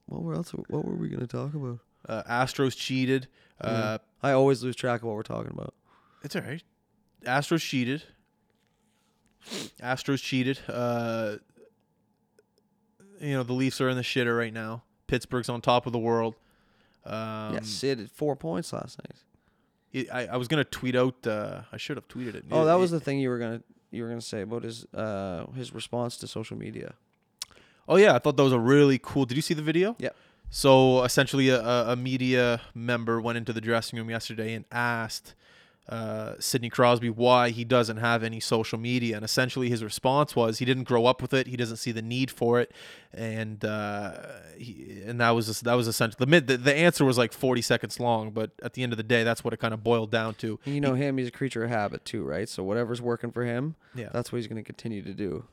what 0.09 0.23
were 0.23 0.35
else? 0.35 0.51
What 0.51 0.85
were 0.85 0.95
we 0.97 1.09
gonna 1.09 1.27
talk 1.27 1.55
about? 1.55 1.79
Uh, 2.09 2.23
Astros 2.25 2.77
cheated. 2.77 3.29
Uh, 3.61 3.99
I 4.23 4.33
always 4.33 4.63
lose 4.63 4.77
track 4.77 5.01
of 5.03 5.07
what 5.09 5.17
we're 5.17 5.23
talking 5.23 5.51
about. 5.53 5.75
It's 6.23 6.35
all 6.37 6.43
right. 6.43 6.63
Astros 7.25 7.61
cheated. 7.61 8.03
Astros 9.83 10.23
cheated. 10.23 10.59
Uh, 10.69 11.37
you 13.21 13.33
know 13.33 13.43
the 13.43 13.53
Leafs 13.53 13.81
are 13.81 13.89
in 13.89 13.97
the 13.97 14.03
shitter 14.03 14.37
right 14.37 14.53
now. 14.53 14.83
Pittsburgh's 15.07 15.49
on 15.49 15.61
top 15.61 15.87
of 15.87 15.93
the 15.93 15.99
world. 15.99 16.35
Um, 17.05 17.55
yeah, 17.55 17.61
Sid 17.63 17.99
had 18.01 18.11
four 18.11 18.37
points 18.37 18.73
last 18.73 18.99
night. 18.99 19.17
it- 19.93 20.13
I, 20.13 20.27
I 20.27 20.37
was 20.37 20.49
gonna 20.49 20.65
tweet 20.65 20.95
out. 20.95 21.27
Uh, 21.27 21.63
I 21.73 21.77
should 21.79 21.97
have 21.97 22.07
tweeted 22.09 22.35
it. 22.35 22.45
Oh, 22.51 22.63
It- 22.63 22.67
that 22.67 22.75
was 22.75 22.93
it- 22.93 22.97
the 22.97 23.01
thing 23.01 23.19
you 23.19 23.31
were 23.31 23.39
gonna 23.39 23.63
you 23.91 24.03
were 24.03 24.09
gonna 24.09 24.21
say 24.21 24.43
about 24.43 24.63
his 24.65 24.85
uh 24.95 25.47
his 25.53 25.73
response 25.73 26.17
to 26.19 26.27
social 26.27 26.57
media. 26.57 26.95
Oh 27.89 27.97
yeah, 27.97 28.15
I 28.15 28.19
thought 28.19 28.37
that 28.37 28.43
was 28.45 28.53
a 28.53 28.59
really 28.61 28.99
cool. 29.03 29.25
Did 29.25 29.37
you 29.37 29.43
see 29.43 29.55
the 29.55 29.63
video? 29.63 29.97
Yeah. 29.99 30.11
So 30.51 31.03
essentially, 31.05 31.49
a, 31.51 31.61
a 31.63 31.97
media 31.97 32.61
member 32.75 33.21
went 33.21 33.39
into 33.39 33.53
the 33.53 33.61
dressing 33.61 33.99
room 33.99 34.09
yesterday 34.11 34.55
and 34.55 34.65
asked 34.73 35.35
uh, 35.89 36.35
Sidney 36.39 36.69
Crosby 36.69 37.09
why 37.11 37.49
he 37.51 37.65
doesn't 37.65 37.97
have 37.99 38.23
any 38.23 38.41
social 38.41 38.79
media, 38.79 39.17
and 39.17 39.25
essentially 39.25 39.69
his 39.71 39.83
response 39.83 40.37
was 40.37 40.59
he 40.59 40.65
didn't 40.67 40.85
grow 40.85 41.07
up 41.07 41.23
with 41.23 41.33
it, 41.33 41.47
he 41.47 41.57
doesn't 41.57 41.79
see 41.79 41.93
the 41.93 42.03
need 42.03 42.31
for 42.31 42.61
it, 42.61 42.73
and 43.13 43.65
uh, 43.65 44.13
he, 44.59 45.03
and 45.07 45.19
that 45.21 45.31
was 45.31 45.61
that 45.63 45.75
was 45.75 45.89
essentially 45.89 46.19
the 46.19 46.27
mid. 46.31 46.47
The, 46.47 46.57
the 46.59 46.75
answer 46.75 47.05
was 47.07 47.17
like 47.17 47.33
forty 47.33 47.63
seconds 47.63 47.99
long, 47.99 48.31
but 48.33 48.51
at 48.63 48.75
the 48.75 48.83
end 48.83 48.93
of 48.93 48.97
the 48.99 49.03
day, 49.03 49.25
that's 49.25 49.43
what 49.45 49.55
it 49.55 49.61
kind 49.61 49.73
of 49.73 49.83
boiled 49.83 50.11
down 50.11 50.35
to. 50.37 50.59
And 50.67 50.75
you 50.75 50.81
know 50.83 50.95
him, 50.95 51.17
he's 51.19 51.29
a 51.29 51.31
creature 51.31 51.65
of 51.65 51.71
habit 51.71 52.05
too, 52.05 52.23
right? 52.25 52.49
So 52.51 52.63
whatever's 52.63 53.01
working 53.01 53.31
for 53.33 53.45
him, 53.45 53.75
Yeah. 53.95 54.11
that's 54.13 54.31
what 54.31 54.37
he's 54.37 54.47
gonna 54.47 54.63
continue 54.63 55.03
to 55.03 55.15
do. 55.15 55.45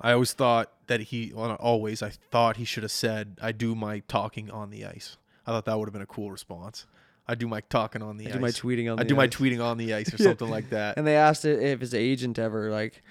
I 0.00 0.12
always 0.12 0.32
thought 0.32 0.72
that 0.88 1.00
he, 1.00 1.32
well, 1.34 1.48
not 1.48 1.60
always, 1.60 2.02
I 2.02 2.10
thought 2.10 2.56
he 2.56 2.64
should 2.64 2.82
have 2.82 2.92
said, 2.92 3.36
I 3.40 3.52
do 3.52 3.74
my 3.74 4.00
talking 4.08 4.50
on 4.50 4.70
the 4.70 4.84
ice. 4.84 5.16
I 5.46 5.50
thought 5.52 5.64
that 5.66 5.78
would 5.78 5.86
have 5.88 5.92
been 5.92 6.02
a 6.02 6.06
cool 6.06 6.30
response. 6.30 6.86
I 7.28 7.34
do 7.36 7.46
my 7.46 7.60
talking 7.60 8.02
on 8.02 8.16
the 8.16 8.26
I 8.26 8.28
ice. 8.30 8.34
do 8.34 8.40
my 8.40 8.48
tweeting 8.50 8.92
on 8.92 8.98
I 8.98 9.04
the 9.04 9.08
do 9.10 9.14
my 9.14 9.28
tweeting 9.28 9.64
on 9.64 9.78
the 9.78 9.94
ice 10.00 10.12
or 10.12 10.18
something 10.18 10.50
like 10.50 10.70
that. 10.70 10.96
And 10.96 11.06
they 11.06 11.16
asked 11.16 11.44
it 11.44 11.62
if 11.62 11.80
his 11.80 11.94
agent 11.94 12.38
ever 12.38 12.70
like, 12.70 13.02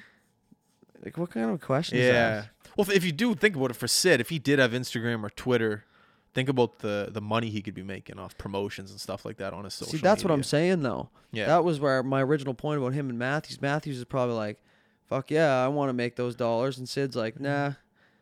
like 1.04 1.18
what 1.18 1.32
kind 1.32 1.50
of 1.50 1.62
question 1.62 1.98
is 1.98 2.06
Yeah. 2.08 2.12
that? 2.14 2.50
Well, 2.78 2.88
if- 2.90 2.96
if 2.96 3.04
you 3.06 3.12
do 3.12 3.36
think 3.36 3.56
about 3.56 3.72
it 3.72 3.76
for 3.76 3.88
Sid, 3.88 4.20
if 4.22 4.30
he 4.30 4.40
did 4.40 4.60
have 4.60 4.72
Instagram 4.72 5.24
or 5.24 5.30
Twitter, 5.30 5.86
think 6.34 6.48
about 6.50 6.80
the 6.80 7.10
the 7.12 7.20
money 7.22 7.50
he 7.50 7.62
could 7.62 7.74
be 7.74 7.84
making 7.84 8.18
off 8.20 8.38
promotions 8.38 8.92
and 8.92 9.00
stuff 9.02 9.26
like 9.26 9.38
that 9.38 9.54
on 9.54 9.64
his 9.66 9.74
social. 9.74 9.92
See, 9.94 9.98
that's 9.98 10.24
what 10.24 10.32
I'm 10.32 10.44
saying 10.44 10.82
though. 10.82 11.10
Yeah. 11.32 11.48
That 11.48 11.64
was 11.64 11.80
where 11.80 12.04
my 12.04 12.22
original 12.22 12.54
point 12.54 12.80
about 12.80 12.94
him 12.94 13.10
and 13.10 13.18
Matthews. 13.20 13.62
Matthews 13.62 13.98
is 13.98 14.06
probably 14.06 14.36
like, 14.36 14.60
fuck 15.12 15.30
yeah, 15.30 15.64
I 15.64 15.68
want 15.68 15.90
to 15.90 15.94
make 15.94 16.16
those 16.16 16.36
dollars, 16.36 16.78
and 16.78 16.88
Sid's 16.88 17.16
like, 17.18 17.38
nah, 17.40 17.74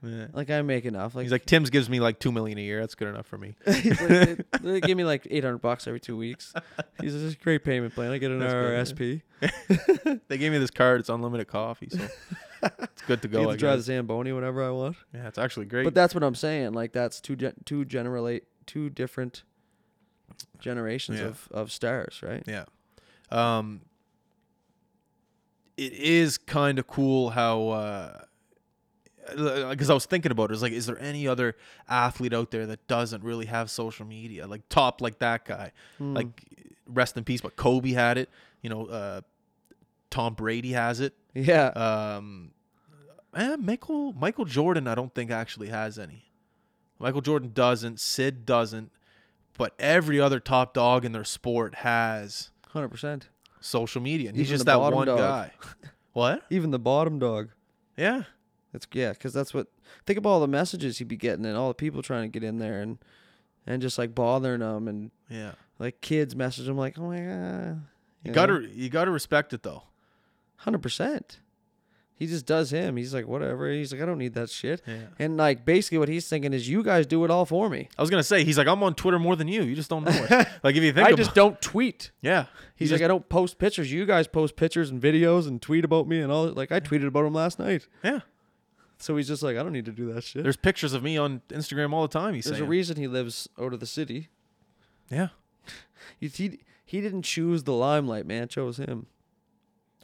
Yeah. 0.04 0.26
like 0.34 0.50
I 0.50 0.62
make 0.64 0.86
enough. 0.86 1.14
Like 1.14 1.24
He's 1.24 1.32
like 1.32 1.46
Tim's 1.46 1.70
gives 1.70 1.88
me 1.90 2.00
like 2.00 2.20
two 2.20 2.32
million 2.32 2.58
a 2.58 2.62
year. 2.62 2.80
That's 2.82 2.96
good 2.96 3.08
enough 3.10 3.28
for 3.28 3.38
me. 3.38 3.56
Like, 3.68 3.84
they, 3.84 4.38
they 4.62 4.82
give 4.82 4.98
me 4.98 5.04
like 5.04 5.28
800 5.30 5.60
bucks 5.60 5.88
every 5.88 6.00
two 6.00 6.18
weeks. 6.18 6.52
He's 6.56 6.64
like, 6.78 6.98
this 7.00 7.14
is 7.14 7.34
a 7.34 7.38
great 7.38 7.64
payment 7.64 7.94
plan. 7.94 8.12
I 8.12 8.18
get 8.18 8.32
an 8.32 8.40
That's 8.40 8.92
RRSP. 8.94 9.22
they 10.28 10.38
gave 10.40 10.52
me 10.52 10.58
this 10.58 10.72
card. 10.72 11.00
It's 11.02 11.10
unlimited 11.10 11.48
coffee, 11.48 11.90
so 11.92 12.00
it's 12.64 13.02
good 13.04 13.22
to 13.22 13.28
go. 13.28 13.50
I 13.50 13.52
to 13.54 13.58
drive 13.58 13.78
the 13.78 13.84
Zamboni 13.84 14.32
whenever 14.32 14.64
I 14.64 14.72
want. 14.72 14.96
Yeah, 15.14 15.28
it's 15.28 15.38
actually 15.38 15.68
great. 15.68 15.84
But 15.84 15.94
that's 15.94 16.16
what 16.16 16.24
I'm 16.24 16.36
saying. 16.36 16.74
Like 16.74 16.92
that's 16.92 17.22
two 17.22 17.36
gen- 17.36 17.54
two 17.66 17.86
generate 17.86 18.46
two 18.66 18.90
different 18.90 19.44
generations 20.60 21.20
Yeah. 21.20 21.28
of, 21.28 21.48
of 21.52 21.72
stars, 21.72 22.22
right? 22.24 22.44
Yeah. 22.48 22.66
Um 23.32 23.82
it 25.80 25.94
is 25.94 26.38
kind 26.38 26.78
of 26.80 26.88
cool 26.88 27.30
how 27.30 27.70
uh 27.70 28.22
because 29.36 29.90
I 29.90 29.94
was 29.94 30.06
thinking 30.06 30.32
about 30.32 30.50
it, 30.50 30.54
it's 30.54 30.62
like, 30.64 30.72
is 30.72 30.86
there 30.88 31.00
any 31.00 31.28
other 31.28 31.56
athlete 31.88 32.34
out 32.34 32.52
there 32.52 32.66
that 32.66 32.88
doesn't 32.88 33.24
really 33.24 33.46
have 33.46 33.70
social 33.70 34.06
media, 34.06 34.48
like 34.48 34.68
top 34.70 35.02
like 35.02 35.20
that 35.20 35.46
guy? 35.46 35.72
Hmm. 35.98 36.16
Like, 36.16 36.28
rest 36.88 37.16
in 37.18 37.24
peace. 37.24 37.42
But 37.42 37.56
Kobe 37.56 37.92
had 37.92 38.18
it. 38.18 38.30
You 38.62 38.70
know, 38.70 38.86
uh, 38.88 39.22
Tom 40.10 40.34
Brady 40.34 40.72
has 40.72 41.00
it. 41.00 41.14
yeah, 41.34 41.68
Um, 41.68 42.52
eh, 43.36 43.56
Michael 43.58 44.14
Michael 44.14 44.46
Jordan, 44.46 44.88
I 44.88 44.96
don't 44.96 45.14
think 45.14 45.32
actually 45.32 45.70
has 45.70 46.00
any. 46.00 46.32
Michael 46.98 47.22
Jordan 47.22 47.52
doesn't. 47.54 48.00
Sid 48.00 48.46
doesn't. 48.46 48.92
But 49.58 49.74
every 49.78 50.20
other 50.20 50.40
top 50.40 50.74
dog 50.74 51.06
in 51.06 51.12
their 51.12 51.24
sport 51.24 51.76
has 51.76 52.50
hundred 52.70 52.90
percent. 52.90 53.30
Social 53.62 54.02
media, 54.02 54.30
and 54.30 54.38
he's 54.38 54.48
Even 54.48 54.56
just 54.56 54.66
the 54.66 54.72
that 54.72 54.78
bottom 54.78 54.98
one 54.98 55.08
dog. 55.08 55.18
guy. 55.20 55.52
what? 56.14 56.44
Even 56.50 56.72
the 56.72 56.80
bottom 56.80 57.20
dog. 57.20 57.50
Yeah. 57.98 58.24
That's 58.74 58.88
yeah, 58.94 59.12
because 59.14 59.34
that's 59.34 59.54
what. 59.54 59.68
Think 60.06 60.20
about 60.20 60.30
all 60.30 60.40
the 60.42 60.48
messages 60.48 61.00
he'd 61.00 61.08
be 61.08 61.18
getting 61.18 61.46
and 61.46 61.58
all 61.58 61.70
the 61.70 61.74
people 61.74 62.02
trying 62.04 62.24
to 62.24 62.28
get 62.40 62.44
in 62.48 62.60
there 62.60 62.82
and 62.82 63.00
and 63.66 63.82
just 63.82 63.98
like 63.98 64.14
bothering 64.14 64.62
him 64.62 64.88
and 64.88 65.12
Yeah. 65.30 65.54
like 65.80 66.02
kids 66.02 66.36
message 66.36 66.68
him 66.68 66.78
like, 66.78 66.98
oh 67.00 67.10
my 67.10 67.20
god. 67.20 67.82
You 68.24 68.32
gotta 68.32 68.68
you 68.72 68.90
gotta 68.90 69.12
respect 69.12 69.54
it 69.54 69.64
though. 69.64 69.84
hundred 70.58 70.84
percent. 70.84 71.40
He 72.20 72.28
just 72.28 72.46
does 72.46 72.70
him. 72.70 72.98
He's 72.98 73.14
like 73.14 73.28
whatever. 73.28 73.72
He's 73.72 73.94
like 73.94 74.02
I 74.02 74.06
don't 74.06 74.18
need 74.18 74.34
that 74.34 74.50
shit. 74.50 74.82
Yeah. 74.86 74.98
And 75.18 75.38
like 75.38 75.64
basically 75.64 76.00
what 76.00 76.10
he's 76.10 76.28
thinking 76.28 76.52
is 76.52 76.68
you 76.68 76.84
guys 76.84 77.06
do 77.08 77.24
it 77.24 77.32
all 77.32 77.46
for 77.46 77.70
me. 77.70 77.88
I 77.98 78.02
was 78.02 78.10
gonna 78.10 78.24
say 78.24 78.44
he's 78.44 78.58
like 78.58 78.68
I'm 78.68 78.84
on 78.84 78.94
Twitter 78.94 79.18
more 79.18 79.38
than 79.38 79.48
you. 79.48 79.64
You 79.64 79.74
just 79.74 79.90
don't 79.90 80.04
know 80.04 80.12
it. 80.12 80.30
like 80.64 80.76
if 80.76 80.84
you 80.84 80.92
think 80.92 81.08
I 81.08 81.12
about 81.12 81.18
just 81.18 81.34
don't 81.34 81.62
tweet. 81.62 82.12
yeah. 82.22 82.48
He's 82.76 82.90
You 82.92 82.98
like 82.98 83.04
I 83.04 83.08
don't 83.08 83.30
post 83.30 83.58
pictures. 83.58 83.90
You 83.90 84.06
guys 84.06 84.28
post 84.28 84.58
pictures 84.58 84.90
and 84.90 85.02
videos 85.02 85.48
and 85.48 85.62
tweet 85.62 85.86
about 85.86 86.10
me 86.10 86.20
and 86.20 86.30
all. 86.30 86.48
Like 86.50 86.74
I 86.74 86.82
tweeted 86.82 87.08
about 87.08 87.24
him 87.26 87.34
last 87.34 87.58
night. 87.58 87.88
yeah. 88.04 88.20
So 88.98 89.16
he's 89.16 89.30
just 89.30 89.42
like 89.42 89.56
I 89.56 89.64
don't 89.64 89.72
need 89.72 89.86
to 89.86 89.94
do 89.94 90.12
that 90.14 90.26
shit. 90.26 90.44
There's 90.44 90.58
pictures 90.58 90.92
of 90.92 91.02
me 91.02 91.18
on 91.18 91.42
Instagram 91.48 91.94
all 91.94 92.02
the 92.02 92.10
time. 92.10 92.34
He's 92.34 92.44
There's 92.44 92.58
saying 92.58 92.68
a 92.68 92.70
reason 92.70 92.98
he 92.98 93.08
lives 93.08 93.48
out 93.58 93.74
of 93.74 93.80
the 93.80 93.86
city. 93.88 94.28
yeah. 95.10 95.30
He, 96.20 96.28
he 96.28 96.60
he 96.84 97.00
didn't 97.02 97.22
choose 97.22 97.64
the 97.64 97.72
limelight, 97.74 98.26
man. 98.26 98.44
It 98.44 98.50
chose 98.50 98.76
him. 98.78 99.06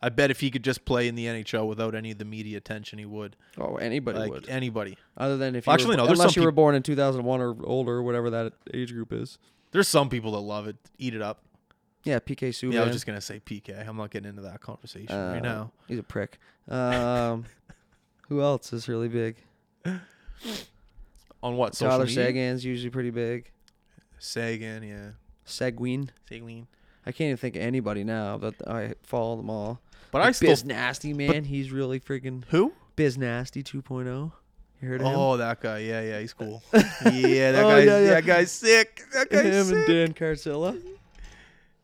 I 0.02 0.10
bet 0.10 0.30
if 0.30 0.40
he 0.42 0.52
could 0.52 0.64
just 0.64 0.86
play 0.86 1.08
in 1.08 1.16
the 1.16 1.26
NHL 1.26 1.68
without 1.68 1.96
any 1.96 2.12
of 2.12 2.18
the 2.18 2.26
media 2.26 2.58
attention, 2.58 3.00
he 3.00 3.06
would. 3.06 3.36
Oh, 3.58 3.78
anybody 3.78 4.20
like 4.20 4.32
would. 4.32 4.50
anybody. 4.50 4.98
Other 5.18 5.38
than 5.38 5.56
if 5.56 5.66
you 5.68 5.74
Actually, 5.74 5.96
were, 5.96 6.04
no, 6.04 6.08
unless 6.08 6.36
you 6.36 6.44
were 6.44 6.52
born 6.52 6.76
in 6.76 6.84
2001 6.84 7.42
or 7.42 7.56
older, 7.64 8.04
whatever 8.04 8.30
that 8.30 8.54
age 8.74 8.92
group 8.94 9.14
is. 9.14 9.38
There's 9.72 9.88
some 9.88 10.10
people 10.10 10.32
that 10.34 10.40
love 10.40 10.68
it, 10.68 10.76
eat 10.98 11.14
it 11.16 11.22
up. 11.22 11.42
Yeah, 12.04 12.20
PK 12.20 12.50
Subban. 12.50 12.74
Yeah, 12.74 12.82
I 12.82 12.84
was 12.86 12.94
just 12.94 13.06
gonna 13.08 13.20
say 13.20 13.40
PK. 13.40 13.88
I'm 13.88 13.98
not 13.98 14.12
getting 14.12 14.30
into 14.30 14.44
that 14.44 14.62
conversation 14.62 15.16
right 15.16 15.38
Uh, 15.38 15.42
now. 15.42 15.72
He's 15.88 15.98
a 15.98 16.04
prick. 16.04 16.38
Um, 16.68 17.46
who 18.30 18.42
else 18.42 18.72
is 18.74 18.88
really 18.88 19.08
big? 19.10 19.38
On 21.42 21.58
what 21.58 21.76
social 21.76 21.90
Tyler 21.92 22.06
media? 22.06 22.26
Sagan's 22.26 22.66
usually 22.66 22.90
pretty 22.90 23.12
big. 23.12 23.52
Sagan, 24.20 24.84
yeah. 24.84 25.10
Seguin. 25.46 26.12
Seguin. 26.30 26.68
I 27.06 27.12
can't 27.12 27.28
even 27.28 27.38
think 27.38 27.56
of 27.56 27.62
anybody 27.62 28.04
now, 28.04 28.38
but 28.38 28.56
I 28.68 28.96
follow 29.04 29.36
them 29.38 29.50
all. 29.50 29.80
But 30.16 30.22
I 30.22 30.26
Like 30.28 30.36
still 30.36 30.48
Biz 30.52 30.64
Nasty, 30.64 31.12
man. 31.14 31.44
he's 31.44 31.72
really 31.74 32.00
freaking 32.00 32.46
who? 32.48 32.72
Biz 32.96 33.18
Nasty 33.18 33.62
2.0. 33.62 34.32
You 34.82 34.88
heard 34.88 35.02
of 35.02 35.08
him? 35.08 35.14
Oh, 35.14 35.36
that 35.36 35.60
guy. 35.60 35.80
Yeah, 35.80 36.00
yeah, 36.04 36.22
he's 36.22 36.32
cool. 36.32 36.64
yeah, 36.74 37.52
that 37.52 37.66
Oh, 37.66 37.70
guy's 37.70 37.86
yeah, 37.86 38.00
yeah. 38.00 38.10
that 38.12 38.26
guy's 38.26 38.50
sick. 38.50 39.02
That 39.14 39.30
guy's 39.30 39.44
him 39.46 39.66
sick. 39.66 39.76
and 39.76 39.88
Dan 39.88 40.14
Carcillo, 40.14 40.82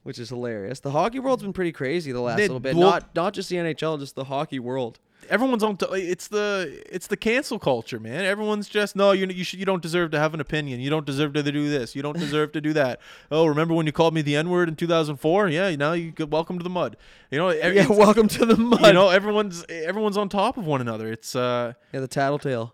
which 0.03 0.17
is 0.17 0.29
hilarious. 0.29 0.79
The 0.79 0.91
hockey 0.91 1.19
world's 1.19 1.43
been 1.43 1.51
pretty 1.51 1.73
crazy 1.73 2.13
the 2.13 2.21
last 2.21 2.37
They- 2.37 2.43
little 2.43 2.61
bit. 2.61 2.77
well- 2.77 2.91
not 2.91 3.13
not 3.13 3.33
just 3.33 3.49
the 3.49 3.57
NHL, 3.57 3.99
just 3.99 4.15
the 4.15 4.23
hockey 4.23 4.59
world. 4.59 4.99
Everyone's 5.29 5.63
on. 5.63 5.77
T- 5.77 5.85
it's 5.91 6.27
the 6.27 6.83
it's 6.91 7.07
the 7.07 7.15
cancel 7.17 7.57
culture, 7.59 7.99
man. 7.99 8.25
Everyone's 8.25 8.67
just 8.67 8.95
no. 8.95 9.11
You 9.11 9.27
you 9.27 9.43
should 9.43 9.59
you 9.59 9.65
don't 9.65 9.81
deserve 9.81 10.11
to 10.11 10.19
have 10.19 10.33
an 10.33 10.39
opinion. 10.41 10.79
You 10.79 10.89
don't 10.89 11.05
deserve 11.05 11.33
to 11.33 11.43
do 11.43 11.69
this. 11.69 11.95
You 11.95 12.01
don't 12.01 12.17
deserve 12.19 12.51
to 12.53 12.61
do 12.61 12.73
that. 12.73 12.99
Oh, 13.31 13.45
remember 13.45 13.73
when 13.73 13.85
you 13.85 13.91
called 13.91 14.13
me 14.13 14.21
the 14.21 14.35
N 14.35 14.49
word 14.49 14.67
in 14.67 14.75
2004? 14.75 15.49
Yeah, 15.49 15.75
now 15.75 15.93
you 15.93 16.13
welcome 16.19 16.57
to 16.57 16.63
the 16.63 16.69
mud. 16.69 16.97
You 17.29 17.37
know, 17.37 17.49
Yeah, 17.51 17.87
welcome 17.87 18.27
to 18.29 18.45
the 18.45 18.57
mud. 18.57 18.81
you 18.85 18.93
know, 18.93 19.09
everyone's 19.09 19.63
everyone's 19.69 20.17
on 20.17 20.27
top 20.29 20.57
of 20.57 20.65
one 20.65 20.81
another. 20.81 21.11
It's 21.11 21.35
uh, 21.35 21.73
yeah, 21.93 21.99
the 22.01 22.07
tattletale. 22.07 22.73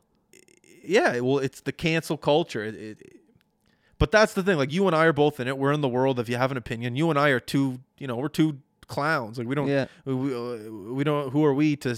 yeah. 0.84 1.20
Well, 1.20 1.40
it's 1.40 1.62
the 1.62 1.72
cancel 1.74 2.18
culture. 2.18 2.64
It, 2.64 2.76
it, 2.76 3.14
but 4.00 4.12
that's 4.12 4.34
the 4.34 4.44
thing. 4.44 4.58
Like 4.58 4.72
you 4.72 4.88
and 4.88 4.96
I 4.96 5.06
are 5.06 5.14
both 5.14 5.40
in 5.40 5.48
it. 5.48 5.58
We're 5.58 5.74
in 5.74 5.82
the 5.82 5.88
world. 5.90 6.20
If 6.20 6.30
you 6.30 6.38
have 6.38 6.52
an 6.52 6.58
opinion, 6.58 6.96
you 6.96 7.10
and 7.10 7.18
I 7.20 7.30
are 7.30 7.40
two. 7.40 7.80
You 7.98 8.08
know, 8.08 8.16
we're 8.16 8.28
two 8.30 8.60
clowns. 8.88 9.38
Like 9.38 9.48
we 9.48 9.56
don't. 9.56 9.68
Yeah. 9.68 9.86
We, 10.06 10.14
we, 10.16 10.36
uh, 10.36 10.72
we 10.94 11.04
don't. 11.04 11.32
Who 11.32 11.44
are 11.46 11.54
we 11.54 11.76
to 11.78 11.98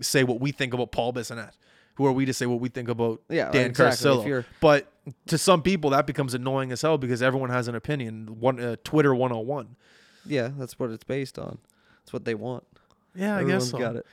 say 0.00 0.24
what 0.24 0.40
we 0.40 0.52
think 0.52 0.74
about 0.74 0.92
Paul 0.92 1.12
Bissonnette? 1.12 1.52
Who 1.96 2.06
are 2.06 2.12
we 2.12 2.24
to 2.26 2.32
say 2.32 2.46
what 2.46 2.60
we 2.60 2.68
think 2.68 2.88
about 2.88 3.20
Yeah, 3.28 3.50
Dan 3.50 3.66
exactly. 3.66 4.08
Carcillo? 4.08 4.44
But 4.60 4.86
to 5.26 5.36
some 5.38 5.62
people, 5.62 5.90
that 5.90 6.06
becomes 6.06 6.32
annoying 6.34 6.70
as 6.70 6.82
hell 6.82 6.96
because 6.96 7.22
everyone 7.22 7.50
has 7.50 7.66
an 7.66 7.74
opinion. 7.74 8.38
One 8.38 8.60
uh, 8.60 8.76
Twitter 8.84 9.14
101. 9.14 9.74
Yeah, 10.24 10.50
that's 10.56 10.78
what 10.78 10.90
it's 10.90 11.02
based 11.04 11.38
on. 11.38 11.58
That's 12.00 12.12
what 12.12 12.24
they 12.24 12.34
want. 12.34 12.64
Yeah, 13.14 13.36
I 13.36 13.42
guess 13.44 13.70
so. 13.70 13.78
got 13.78 13.96
it. 13.96 14.06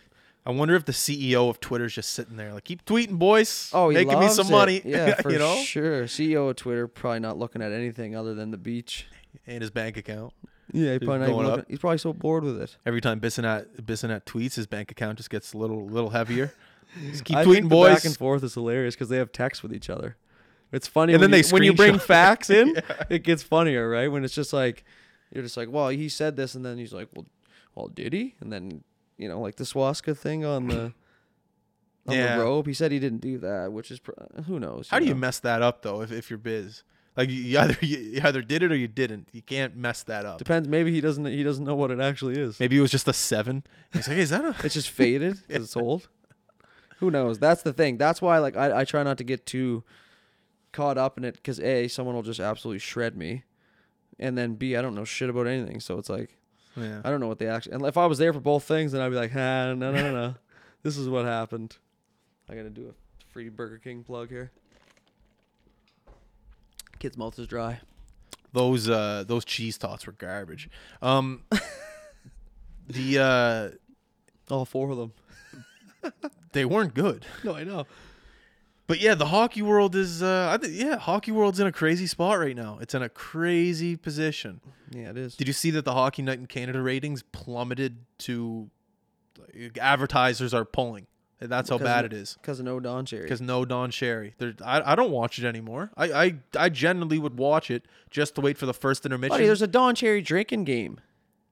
I 0.48 0.52
wonder 0.52 0.76
if 0.76 0.86
the 0.86 0.92
CEO 0.92 1.50
of 1.50 1.60
Twitter's 1.60 1.94
just 1.94 2.14
sitting 2.14 2.38
there 2.38 2.54
like, 2.54 2.64
keep 2.66 2.86
tweeting, 2.86 3.18
boys. 3.18 3.72
Oh, 3.74 3.90
he 3.90 3.96
making 3.98 4.20
me 4.20 4.30
some 4.30 4.48
it. 4.48 4.52
money. 4.52 4.82
Yeah, 4.86 5.16
for 5.22 5.32
you 5.32 5.40
know, 5.40 5.56
sure. 5.58 6.04
CEO 6.06 6.50
of 6.50 6.56
Twitter 6.56 6.88
probably 6.88 7.20
not 7.20 7.38
looking 7.38 7.62
at 7.62 7.72
anything 7.72 8.16
other 8.16 8.34
than 8.36 8.52
the 8.52 8.58
beach. 8.58 9.08
in 9.46 9.62
his 9.62 9.72
bank 9.72 9.98
account. 9.98 10.34
Yeah, 10.74 10.94
he 10.94 11.00
probably 11.00 11.20
not 11.20 11.30
even 11.30 11.36
looking, 11.46 11.60
up. 11.62 11.66
he's 11.70 11.80
probably 11.80 11.98
so 12.00 12.12
bored 12.14 12.44
with 12.44 12.60
it. 12.62 12.78
Every 12.86 13.00
time 13.02 13.20
Bissonnette 13.20 13.82
Bissonnette 13.82 14.24
tweets, 14.26 14.56
his 14.56 14.66
bank 14.68 14.90
account 14.92 15.18
just 15.18 15.30
gets 15.30 15.54
a 15.54 15.58
little 15.58 15.86
little 15.88 16.10
heavier. 16.12 16.54
Just 17.12 17.26
keep 17.26 17.36
I 17.36 17.44
tweeting, 17.44 17.52
think 17.54 17.64
the 17.66 17.70
boys. 17.70 17.94
back 17.96 18.06
and 18.06 18.16
forth 18.16 18.42
is 18.44 18.54
hilarious 18.54 18.96
because 18.96 19.10
they 19.10 19.18
have 19.18 19.32
text 19.34 19.62
with 19.64 19.74
each 19.74 19.90
other. 19.90 20.16
It's 20.72 20.88
funny 20.88 21.14
And 21.14 21.20
when, 21.22 21.32
then 21.32 21.40
you, 21.40 21.44
they 21.44 21.50
when 21.52 21.64
you 21.64 21.74
bring 21.74 21.96
screenshot. 21.96 22.02
facts 22.02 22.50
in, 22.52 22.82
it 23.10 23.24
gets 23.24 23.44
funnier, 23.44 23.90
right? 23.90 24.08
When 24.10 24.24
it's 24.24 24.34
just 24.34 24.54
like 24.54 24.86
you're 25.34 25.44
just 25.44 25.58
like, 25.58 25.70
well, 25.70 25.90
he 25.90 26.08
said 26.08 26.38
this, 26.38 26.56
and 26.56 26.64
then 26.64 26.78
he's 26.78 26.94
like, 26.94 27.10
well, 27.14 27.26
well, 27.74 27.88
did 27.90 28.14
he? 28.14 28.36
And 28.40 28.52
then 28.54 28.84
you 29.18 29.28
know, 29.28 29.42
like 29.42 29.56
the 29.58 29.66
swastika 29.66 30.16
thing 30.16 30.46
on 30.46 30.68
the 30.68 30.94
on 32.08 32.16
Yeah. 32.16 32.38
the 32.38 32.44
robe, 32.44 32.68
he 32.68 32.74
said 32.74 32.92
he 32.94 33.00
didn't 33.00 33.20
do 33.22 33.40
that, 33.40 33.74
which 33.74 33.92
is 33.92 34.00
pr- 34.00 34.12
who 34.48 34.60
knows? 34.60 34.88
How 34.90 35.00
do 35.00 35.06
you 35.06 35.14
know? 35.16 35.20
mess 35.20 35.40
that 35.40 35.62
up 35.62 35.82
though? 35.82 36.02
If, 36.02 36.12
if 36.14 36.30
you're 36.30 36.40
biz, 36.40 36.84
like 37.18 37.30
you, 37.30 37.58
either 37.60 37.78
you, 37.82 37.98
you 37.98 38.22
either 38.24 38.42
did 38.42 38.64
it 38.64 38.72
or 38.72 38.76
you 38.76 38.88
didn't. 38.88 39.30
You 39.32 39.42
can't 39.42 39.76
mess 39.76 40.04
that 40.04 40.26
up. 40.26 40.38
Depends. 40.38 40.68
Maybe 40.68 40.92
he 40.92 41.02
doesn't. 41.02 41.26
He 41.26 41.44
doesn't 41.44 41.66
know 41.66 41.76
what 41.76 41.92
it 41.92 42.00
actually 42.00 42.40
is. 42.40 42.60
Maybe 42.60 42.78
it 42.78 42.82
was 42.82 42.92
just 42.92 43.08
a 43.08 43.14
seven. 43.14 43.64
He's 43.94 44.08
like, 44.08 44.18
hey, 44.18 44.24
is 44.24 44.30
that 44.32 44.44
a? 44.44 44.56
It's 44.64 44.74
just 44.74 44.90
faded 44.90 45.40
because 45.48 45.64
it's 45.64 45.78
old. 45.78 46.08
Who 47.00 47.12
knows? 47.12 47.40
That's 47.40 47.62
the 47.62 47.74
thing. 47.74 47.98
That's 47.98 48.22
why, 48.22 48.38
like, 48.38 48.56
I, 48.56 48.80
I 48.80 48.86
try 48.86 49.04
not 49.04 49.18
to 49.18 49.24
get 49.24 49.46
too 49.46 49.84
caught 50.72 50.98
up 50.98 51.18
in 51.18 51.24
it 51.24 51.36
because 51.36 51.60
a 51.60 51.88
someone 51.88 52.16
will 52.16 52.24
just 52.24 52.40
absolutely 52.40 52.80
shred 52.80 53.16
me, 53.18 53.44
and 54.20 54.38
then 54.38 54.56
b 54.56 54.76
I 54.76 54.82
don't 54.82 54.96
know 54.96 55.06
shit 55.06 55.30
about 55.30 55.48
anything. 55.48 55.80
So 55.80 55.98
it's 55.98 56.10
like 56.10 56.38
Yeah. 56.76 57.02
I 57.04 57.10
don't 57.10 57.20
know 57.20 57.28
what 57.28 57.40
they 57.40 57.48
actually. 57.48 57.76
And 57.76 57.86
if 57.86 57.98
I 57.98 58.06
was 58.06 58.18
there 58.18 58.34
for 58.34 58.40
both 58.42 58.64
things, 58.64 58.92
then 58.92 59.02
I'd 59.02 59.10
be 59.10 59.16
like, 59.16 59.32
ah, 59.34 59.74
no, 59.74 59.76
no, 59.76 59.92
no, 59.92 60.12
no. 60.12 60.36
this 60.84 60.98
is 60.98 61.08
what 61.08 61.26
happened. 61.26 61.78
I 62.50 62.56
gotta 62.56 62.70
do 62.70 62.90
a 62.90 62.94
free 63.32 63.50
Burger 63.50 63.78
King 63.78 64.04
plug 64.04 64.30
here. 64.30 64.52
Kid's 67.00 67.18
mouth 67.18 67.38
is 67.40 67.48
dry. 67.48 67.80
Those 68.54 68.90
uh 68.90 69.24
those 69.28 69.44
cheese 69.46 69.78
tots 69.78 70.06
were 70.06 70.14
garbage. 70.14 70.70
Um. 71.02 71.44
the 72.88 73.20
uh 73.20 74.54
All 74.54 74.66
four 74.66 74.90
of 74.92 74.98
them. 74.98 76.14
they 76.54 76.66
weren't 76.66 76.94
good. 76.94 77.26
No, 77.44 77.56
I 77.56 77.64
know. 77.64 77.86
But 78.88 79.00
yeah, 79.00 79.16
the 79.16 79.26
hockey 79.26 79.64
world 79.64 79.96
is. 79.96 80.22
Uh, 80.22 80.50
I 80.54 80.58
think 80.58 80.80
yeah, 80.80 80.98
hockey 80.98 81.32
world's 81.32 81.60
in 81.60 81.66
a 81.66 81.72
crazy 81.72 82.06
spot 82.06 82.38
right 82.38 82.56
now. 82.56 82.78
It's 82.80 82.94
in 82.94 83.02
a 83.02 83.10
crazy 83.10 83.96
position. 83.96 84.62
Yeah, 84.92 85.10
it 85.10 85.18
is. 85.18 85.36
Did 85.36 85.48
you 85.48 85.54
see 85.54 85.72
that 85.72 85.86
the 85.86 85.94
Hockey 85.94 86.22
Night 86.22 86.38
in 86.38 86.46
Canada 86.46 86.82
ratings 86.82 87.24
plummeted 87.24 87.98
to? 88.20 88.70
like, 89.40 89.78
Advertisers 89.80 90.54
are 90.54 90.66
pulling. 90.66 91.08
That's 91.50 91.70
how 91.70 91.78
bad 91.78 92.06
it 92.06 92.14
is. 92.14 92.38
Because 92.42 92.60
no 92.62 92.80
Don 92.80 93.06
Cherry. 93.06 93.24
Because 93.24 93.42
no 93.42 93.66
Don 93.66 93.92
Cherry. 93.92 94.34
There, 94.38 94.54
I, 94.64 94.94
I 94.94 94.96
don't 94.96 95.12
watch 95.12 95.40
it 95.40 95.46
anymore. 95.46 95.92
I, 95.98 96.12
I 96.12 96.36
I 96.58 96.70
generally 96.70 97.18
would 97.20 97.38
watch 97.38 97.70
it 97.72 97.86
just 98.10 98.36
to 98.36 98.42
wait 98.42 98.58
for 98.58 98.66
the 98.66 98.74
first 98.74 99.06
intermission. 99.06 99.30
Buddy, 99.36 99.46
there's 99.46 99.62
a 99.62 99.68
Don 99.68 99.96
Cherry 99.96 100.22
drinking 100.22 100.64
game. 100.66 101.00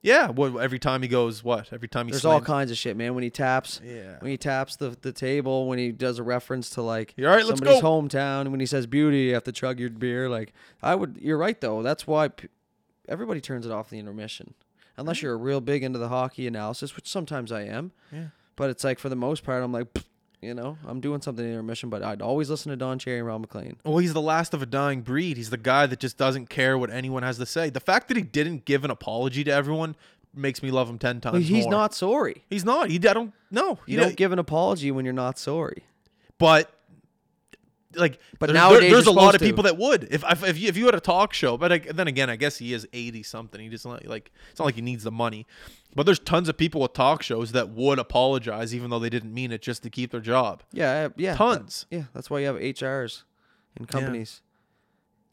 yeah, 0.01 0.27
what 0.29 0.57
every 0.61 0.79
time 0.79 1.01
he 1.01 1.07
goes, 1.07 1.43
what 1.43 1.71
every 1.71 1.87
time 1.87 2.07
he 2.07 2.11
There's 2.11 2.25
all 2.25 2.41
kinds 2.41 2.71
of 2.71 2.77
shit, 2.77 2.97
man. 2.97 3.15
When 3.15 3.23
he 3.23 3.29
taps, 3.29 3.79
Yeah. 3.83 4.17
when 4.19 4.31
he 4.31 4.37
taps 4.37 4.75
the, 4.75 4.97
the 5.01 5.13
table, 5.13 5.67
when 5.67 5.79
he 5.79 5.91
does 5.93 6.19
a 6.19 6.23
reference 6.23 6.69
to 6.71 6.81
like 6.81 7.13
Yeah, 7.15 7.29
all 7.29 7.35
right, 7.35 7.45
let's 7.45 7.59
somebody's 7.59 7.81
go. 7.81 7.87
hometown, 8.01 8.49
when 8.49 8.59
he 8.59 8.65
says 8.65 8.85
beauty, 8.85 9.19
you 9.19 9.33
have 9.33 9.43
to 9.45 9.51
chug 9.53 9.79
your 9.79 9.89
beer. 9.91 10.27
Like 10.29 10.51
I 10.81 10.95
would, 10.95 11.17
you're 11.21 11.37
right 11.37 11.59
though. 11.61 11.81
That's 11.81 12.05
why 12.05 12.27
p- 12.27 12.49
everybody 13.07 13.39
turns 13.41 13.65
it 13.65 13.71
off 13.71 13.89
the 13.89 13.97
intermission, 13.99 14.53
unless 14.97 15.21
you're 15.21 15.33
a 15.33 15.37
real 15.37 15.61
big 15.61 15.83
into 15.83 15.99
the 15.99 16.09
hockey 16.09 16.47
analysis, 16.47 16.95
which 16.97 17.07
sometimes 17.07 17.51
I 17.51 17.61
am. 17.61 17.91
Yeah. 18.11 18.27
But 18.55 18.69
it's 18.69 18.83
like 18.83 18.99
for 18.99 19.09
the 19.09 19.15
most 19.15 19.43
part, 19.43 19.63
I'm 19.63 19.71
like, 19.71 19.87
you 20.41 20.53
know, 20.53 20.77
I'm 20.85 20.99
doing 20.99 21.21
something 21.21 21.43
in 21.43 21.51
intermission, 21.51 21.89
but 21.89 22.03
I'd 22.03 22.21
always 22.21 22.49
listen 22.49 22.69
to 22.71 22.75
Don 22.75 22.99
Cherry 22.99 23.19
and 23.19 23.27
Ron 23.27 23.41
MacLean. 23.41 23.77
Well, 23.85 23.97
he's 23.97 24.13
the 24.13 24.21
last 24.21 24.53
of 24.53 24.61
a 24.61 24.65
dying 24.65 25.01
breed. 25.01 25.37
He's 25.37 25.49
the 25.49 25.57
guy 25.57 25.85
that 25.87 25.99
just 25.99 26.17
doesn't 26.17 26.49
care 26.49 26.77
what 26.77 26.89
anyone 26.89 27.23
has 27.23 27.37
to 27.37 27.45
say. 27.45 27.69
The 27.69 27.79
fact 27.79 28.09
that 28.09 28.17
he 28.17 28.23
didn't 28.23 28.65
give 28.65 28.83
an 28.83 28.91
apology 28.91 29.43
to 29.45 29.51
everyone 29.51 29.95
makes 30.35 30.61
me 30.61 30.69
love 30.71 30.89
him 30.89 30.99
ten 30.99 31.21
times 31.21 31.33
But 31.33 31.41
he's 31.43 31.63
more. 31.63 31.71
not 31.71 31.93
sorry. 31.93 32.43
He's 32.49 32.65
not. 32.65 32.89
He. 32.89 32.95
I 32.97 33.13
don't. 33.13 33.33
No. 33.51 33.79
You 33.85 33.97
he 33.97 34.03
don't 34.03 34.15
give 34.15 34.31
an 34.31 34.39
apology 34.39 34.91
when 34.91 35.05
you're 35.05 35.13
not 35.13 35.37
sorry. 35.39 35.83
But 36.37 36.71
like, 37.95 38.19
But 38.39 38.47
there- 38.47 38.53
nowadays 38.55 38.81
there- 38.81 38.91
there's 38.91 39.07
a 39.07 39.11
lot 39.11 39.35
of 39.35 39.39
to. 39.39 39.45
people 39.45 39.63
that 39.63 39.77
would. 39.77 40.03
If 40.11 40.23
if 40.29 40.43
if 40.43 40.57
you, 40.59 40.67
if 40.69 40.77
you 40.77 40.85
had 40.85 40.95
a 40.95 40.99
talk 40.99 41.33
show, 41.33 41.57
but 41.57 41.71
like, 41.71 41.87
then 41.95 42.07
again, 42.07 42.29
I 42.29 42.35
guess 42.35 42.57
he 42.57 42.73
is 42.73 42.87
eighty 42.93 43.23
something. 43.23 43.59
He 43.61 43.69
just 43.69 43.85
not 43.85 44.05
like 44.05 44.31
it's 44.51 44.59
not 44.59 44.65
like 44.65 44.75
he 44.75 44.81
needs 44.81 45.03
the 45.03 45.11
money. 45.11 45.45
But 45.95 46.05
there's 46.07 46.19
tons 46.19 46.49
of 46.49 46.57
people 46.57 46.81
with 46.81 46.93
talk 46.93 47.21
shows 47.21 47.51
that 47.51 47.69
would 47.69 47.99
apologize 47.99 48.73
even 48.73 48.89
though 48.89 48.97
they 48.99 49.09
didn't 49.11 49.33
mean 49.33 49.51
it 49.51 49.61
just 49.61 49.83
to 49.83 49.89
keep 49.89 50.11
their 50.11 50.21
job. 50.21 50.63
Yeah, 50.71 51.09
yeah, 51.17 51.35
Tons. 51.35 51.85
Yeah, 51.91 52.05
that's 52.13 52.29
why 52.31 52.39
you 52.39 52.47
have 52.47 52.55
HRs 52.55 53.23
in 53.77 53.85
companies. 53.85 54.41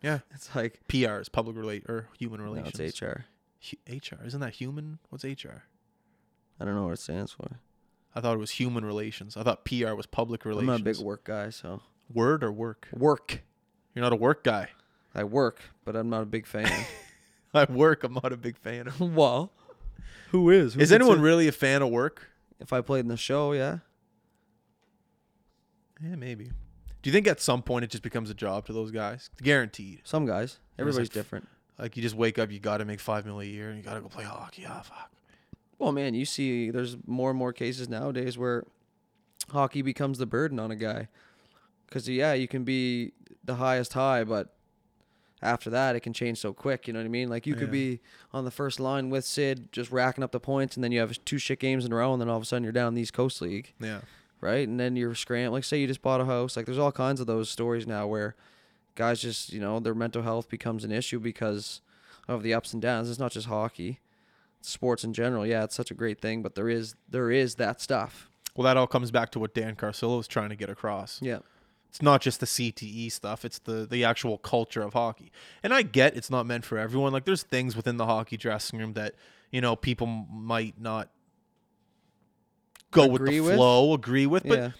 Yeah. 0.03 0.19
It's 0.35 0.55
like 0.55 0.81
prs 0.89 1.31
public 1.31 1.57
relate 1.57 1.85
or 1.89 2.09
human 2.19 2.41
no, 2.41 2.47
relations. 2.53 2.79
it's 2.81 3.01
HR. 3.03 3.25
Hu- 3.71 3.97
HR 3.97 4.25
isn't 4.27 4.41
that 4.41 4.55
human? 4.55 4.99
What's 5.11 5.25
HR? 5.25 5.65
I 6.59 6.65
don't 6.65 6.75
know 6.75 6.85
what 6.85 6.93
it 6.93 6.99
stands 7.01 7.33
for. 7.33 7.59
I 8.15 8.21
thought 8.21 8.35
it 8.35 8.39
was 8.39 8.51
human 8.53 8.85
relations. 8.85 9.37
I 9.37 9.43
thought 9.43 9.65
PR 9.65 9.95
was 9.95 10.07
public 10.07 10.45
relations. 10.45 10.69
I'm 10.71 10.81
a 10.81 10.85
big 10.85 10.99
work 10.99 11.25
guy, 11.25 11.51
so 11.51 11.81
Word 12.13 12.43
or 12.45 12.53
work? 12.53 12.89
work. 12.93 13.43
You're 13.95 14.03
not 14.03 14.13
a 14.13 14.17
work 14.17 14.45
guy. 14.45 14.69
I 15.15 15.25
work, 15.25 15.61
but 15.85 15.97
I'm 15.97 16.09
not 16.09 16.23
a 16.23 16.27
big 16.27 16.47
fan. 16.47 16.71
I 17.55 17.65
work. 17.65 18.05
I'm 18.05 18.15
not 18.15 18.33
a 18.33 18.37
big 18.37 18.57
fan 18.57 18.87
of. 18.87 19.01
well, 19.15 19.53
who 20.31 20.51
is? 20.51 20.77
Is 20.77 20.93
anyone 20.93 21.21
really 21.21 21.49
a 21.49 21.53
fan 21.53 21.83
of 21.83 21.91
work? 21.91 22.29
If 22.61 22.73
I 22.73 22.81
played 22.81 23.01
in 23.01 23.09
the 23.09 23.17
show, 23.17 23.53
yeah. 23.53 23.79
Yeah, 26.03 26.15
maybe. 26.15 26.45
Do 27.03 27.09
you 27.09 27.13
think 27.13 27.27
at 27.27 27.41
some 27.41 27.63
point 27.63 27.85
it 27.85 27.91
just 27.91 28.03
becomes 28.03 28.31
a 28.31 28.35
job 28.35 28.67
to 28.67 28.73
those 28.73 28.91
guys? 28.91 29.31
Guaranteed. 29.43 30.03
Some 30.05 30.27
guys. 30.27 30.59
Everybody's 30.79 31.09
like- 31.09 31.13
different. 31.15 31.49
Like 31.79 31.97
you 31.97 32.03
just 32.03 32.15
wake 32.15 32.39
up, 32.39 32.51
you 32.53 32.59
got 32.59 32.77
to 32.79 32.85
make 32.85 33.01
five 33.01 33.25
mil 33.25 33.41
a 33.41 33.45
year, 33.45 33.71
and 33.71 33.79
you 33.79 33.83
got 33.83 33.95
to 33.95 34.03
go 34.03 34.09
play 34.09 34.25
hockey. 34.25 34.67
Ah, 34.69 34.83
fuck. 34.83 35.11
Well, 35.79 35.93
man, 35.93 36.13
you 36.13 36.27
see, 36.27 36.71
there's 36.71 36.99
more 37.07 37.31
and 37.31 37.39
more 37.39 37.55
cases 37.55 37.89
nowadays 37.89 38.37
where 38.37 38.65
hockey 39.51 39.81
becomes 39.81 40.19
the 40.19 40.27
burden 40.27 40.61
on 40.61 40.71
a 40.71 40.77
guy. 40.77 41.09
Because 41.91 42.09
yeah, 42.09 42.33
you 42.33 42.49
can 42.49 42.65
be 42.65 43.13
the 43.45 43.57
highest 43.57 43.93
high, 43.93 44.25
but 44.25 44.55
after 45.43 45.71
that, 45.71 45.97
it 45.97 46.01
can 46.01 46.13
change 46.13 46.39
so 46.39 46.53
quick. 46.53 46.87
You 46.87 46.93
know 46.93 47.01
what 47.01 47.07
I 47.07 47.09
mean? 47.09 47.29
Like 47.29 47.47
you 47.47 47.55
could 47.55 47.69
Yeah. 47.69 47.73
be 47.73 48.01
on 48.33 48.45
the 48.45 48.51
first 48.51 48.79
line 48.81 49.11
with 49.11 49.25
Sid, 49.25 49.73
just 49.73 49.91
racking 49.91 50.23
up 50.25 50.33
the 50.33 50.41
points, 50.41 50.77
and 50.77 50.85
then 50.85 50.93
you 50.93 51.01
have 51.01 51.23
two 51.25 51.39
shit 51.39 51.59
games 51.59 51.85
in 51.85 51.93
a 51.93 51.97
row, 51.97 52.13
and 52.13 52.21
then 52.21 52.29
all 52.29 52.37
of 52.37 52.43
a 52.43 52.47
sudden 52.47 52.63
you're 52.63 52.73
down 52.73 52.89
in 52.89 52.95
the 52.95 53.03
East 53.03 53.13
Coast 53.13 53.43
League. 53.43 53.75
Yeah. 53.81 54.01
right? 54.43 54.67
And 54.67 54.81
then 54.81 54.97
you're 54.97 55.15
scrambling. 55.15 55.53
Like, 55.53 55.65
say 55.65 55.79
you 55.79 55.87
just 55.87 56.01
bought 56.01 56.23
a 56.23 56.25
house. 56.25 56.57
Like, 56.57 56.65
there's 56.65 56.79
all 56.79 56.93
kinds 56.93 57.21
of 57.21 57.27
those 57.27 57.51
stories 57.51 57.87
now 57.87 58.07
where 58.07 58.37
guys 58.95 59.21
just, 59.21 59.53
you 59.53 59.61
know, 59.61 59.81
their 59.81 59.95
mental 59.95 60.23
health 60.23 60.49
becomes 60.49 60.83
an 60.83 60.91
issue 60.91 61.21
because 61.21 61.83
of 62.27 62.43
the 62.43 62.55
ups 62.55 62.73
and 62.73 62.81
downs. 62.81 63.11
It's 63.11 63.19
not 63.19 63.33
just 63.33 63.49
hockey, 63.49 64.01
sports 64.63 65.05
in 65.05 65.13
general. 65.13 65.45
Yeah, 65.47 65.65
it's 65.65 65.75
such 65.75 65.91
a 65.91 65.95
great 65.95 66.23
thing, 66.23 66.41
but 66.43 66.55
there 66.55 66.71
is 66.71 66.95
there 67.07 67.31
is 67.31 67.57
that 67.57 67.83
stuff. 67.83 68.31
Well, 68.57 68.65
that 68.65 68.79
all 68.79 68.87
comes 68.87 69.11
back 69.11 69.31
to 69.33 69.39
what 69.39 69.53
Dan 69.55 69.77
Carcillo 69.77 70.17
was 70.17 70.27
trying 70.27 70.49
to 70.49 70.57
get 70.57 70.71
across. 70.71 71.21
Yeah, 71.21 71.41
It's 71.91 72.01
not 72.01 72.21
just 72.21 72.39
the 72.41 72.47
CTE 72.47 73.11
stuff; 73.11 73.45
it's 73.45 73.59
the 73.59 73.85
the 73.85 74.05
actual 74.05 74.39
culture 74.39 74.81
of 74.81 74.93
hockey. 74.95 75.31
And 75.63 75.75
I 75.75 75.83
get 75.83 76.17
it's 76.17 76.31
not 76.31 76.47
meant 76.47 76.65
for 76.65 76.79
everyone. 76.79 77.13
Like, 77.13 77.25
there's 77.25 77.43
things 77.43 77.75
within 77.77 77.97
the 77.97 78.07
hockey 78.07 78.37
dressing 78.37 78.79
room 78.79 78.93
that 78.95 79.17
you 79.51 79.61
know 79.61 79.75
people 79.77 80.07
might 80.07 80.81
not 80.81 81.11
go 82.93 83.07
with 83.09 83.23
Agree 83.23 83.39
the 83.39 83.45
with? 83.45 83.55
flow, 83.57 83.93
agree 83.95 84.27
with, 84.27 84.45
but 84.47 84.59
yeah, 84.59 84.71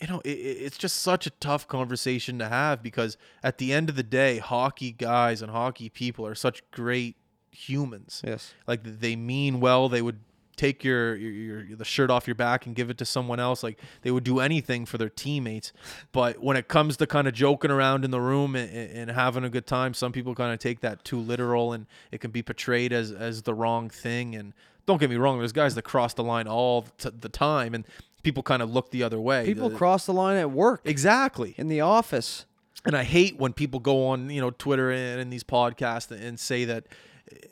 you 0.00 0.06
know, 0.08 0.20
it- 0.24 0.30
it's 0.30 0.78
just 0.78 0.96
such 0.98 1.26
a 1.26 1.30
tough 1.30 1.66
conversation 1.66 2.38
to 2.38 2.48
have 2.48 2.82
because 2.82 3.16
at 3.42 3.58
the 3.58 3.72
end 3.72 3.88
of 3.88 3.96
the 3.96 4.02
day, 4.02 4.38
hockey 4.38 4.92
guys 4.92 5.42
and 5.42 5.50
hockey 5.50 5.88
people 5.88 6.26
are 6.26 6.34
such 6.34 6.62
great 6.70 7.16
humans. 7.50 8.22
yes, 8.24 8.52
Like 8.66 8.80
they 8.84 9.16
mean 9.16 9.58
well. 9.60 9.88
They 9.88 10.02
would 10.02 10.20
take 10.58 10.84
your, 10.84 11.16
your, 11.16 11.62
your 11.64 11.76
the 11.76 11.84
shirt 11.84 12.10
off 12.10 12.26
your 12.26 12.34
back 12.34 12.66
and 12.66 12.74
give 12.74 12.90
it 12.90 12.98
to 12.98 13.04
someone 13.06 13.40
else. 13.40 13.62
Like 13.62 13.78
they 14.02 14.10
would 14.10 14.24
do 14.24 14.40
anything 14.40 14.84
for 14.84 14.98
their 14.98 15.08
teammates. 15.08 15.72
But 16.12 16.42
when 16.42 16.56
it 16.58 16.68
comes 16.68 16.96
to 16.98 17.06
kind 17.06 17.26
of 17.26 17.32
joking 17.32 17.70
around 17.70 18.04
in 18.04 18.10
the 18.10 18.20
room 18.20 18.54
and, 18.56 18.70
and 18.70 19.10
having 19.10 19.44
a 19.44 19.48
good 19.48 19.66
time, 19.66 19.94
some 19.94 20.12
people 20.12 20.34
kind 20.34 20.52
of 20.52 20.58
take 20.58 20.80
that 20.80 21.04
too 21.04 21.18
literal 21.18 21.72
and 21.72 21.86
it 22.12 22.20
can 22.20 22.30
be 22.30 22.42
portrayed 22.42 22.92
as 22.92 23.10
as 23.12 23.42
the 23.42 23.54
wrong 23.54 23.88
thing. 23.88 24.34
And 24.34 24.52
don't 24.84 24.98
get 24.98 25.08
me 25.08 25.16
wrong, 25.16 25.38
there's 25.38 25.52
guys 25.52 25.74
that 25.76 25.82
cross 25.82 26.12
the 26.14 26.24
line 26.24 26.46
all 26.48 26.82
t- 26.98 27.10
the 27.18 27.28
time 27.30 27.74
and 27.74 27.84
people 28.22 28.42
kind 28.42 28.60
of 28.62 28.70
look 28.70 28.90
the 28.90 29.02
other 29.02 29.20
way. 29.20 29.44
people 29.46 29.68
The- 29.70 29.76
cross 29.76 30.04
the 30.06 30.12
line 30.12 30.36
at 30.36 30.50
work, 30.50 30.80
Exactly. 30.84 31.54
in 31.56 31.68
the 31.68 31.80
office. 31.80 32.44
And 32.84 32.96
I 32.96 33.02
hate 33.04 33.38
when 33.38 33.52
people 33.52 33.80
go 33.80 34.06
on, 34.06 34.30
you 34.30 34.40
know, 34.40 34.50
Twitter 34.50 34.90
and 34.90 35.20
in 35.20 35.30
these 35.30 35.44
podcasts 35.44 36.10
and 36.10 36.38
say 36.38 36.64
that 36.64 36.84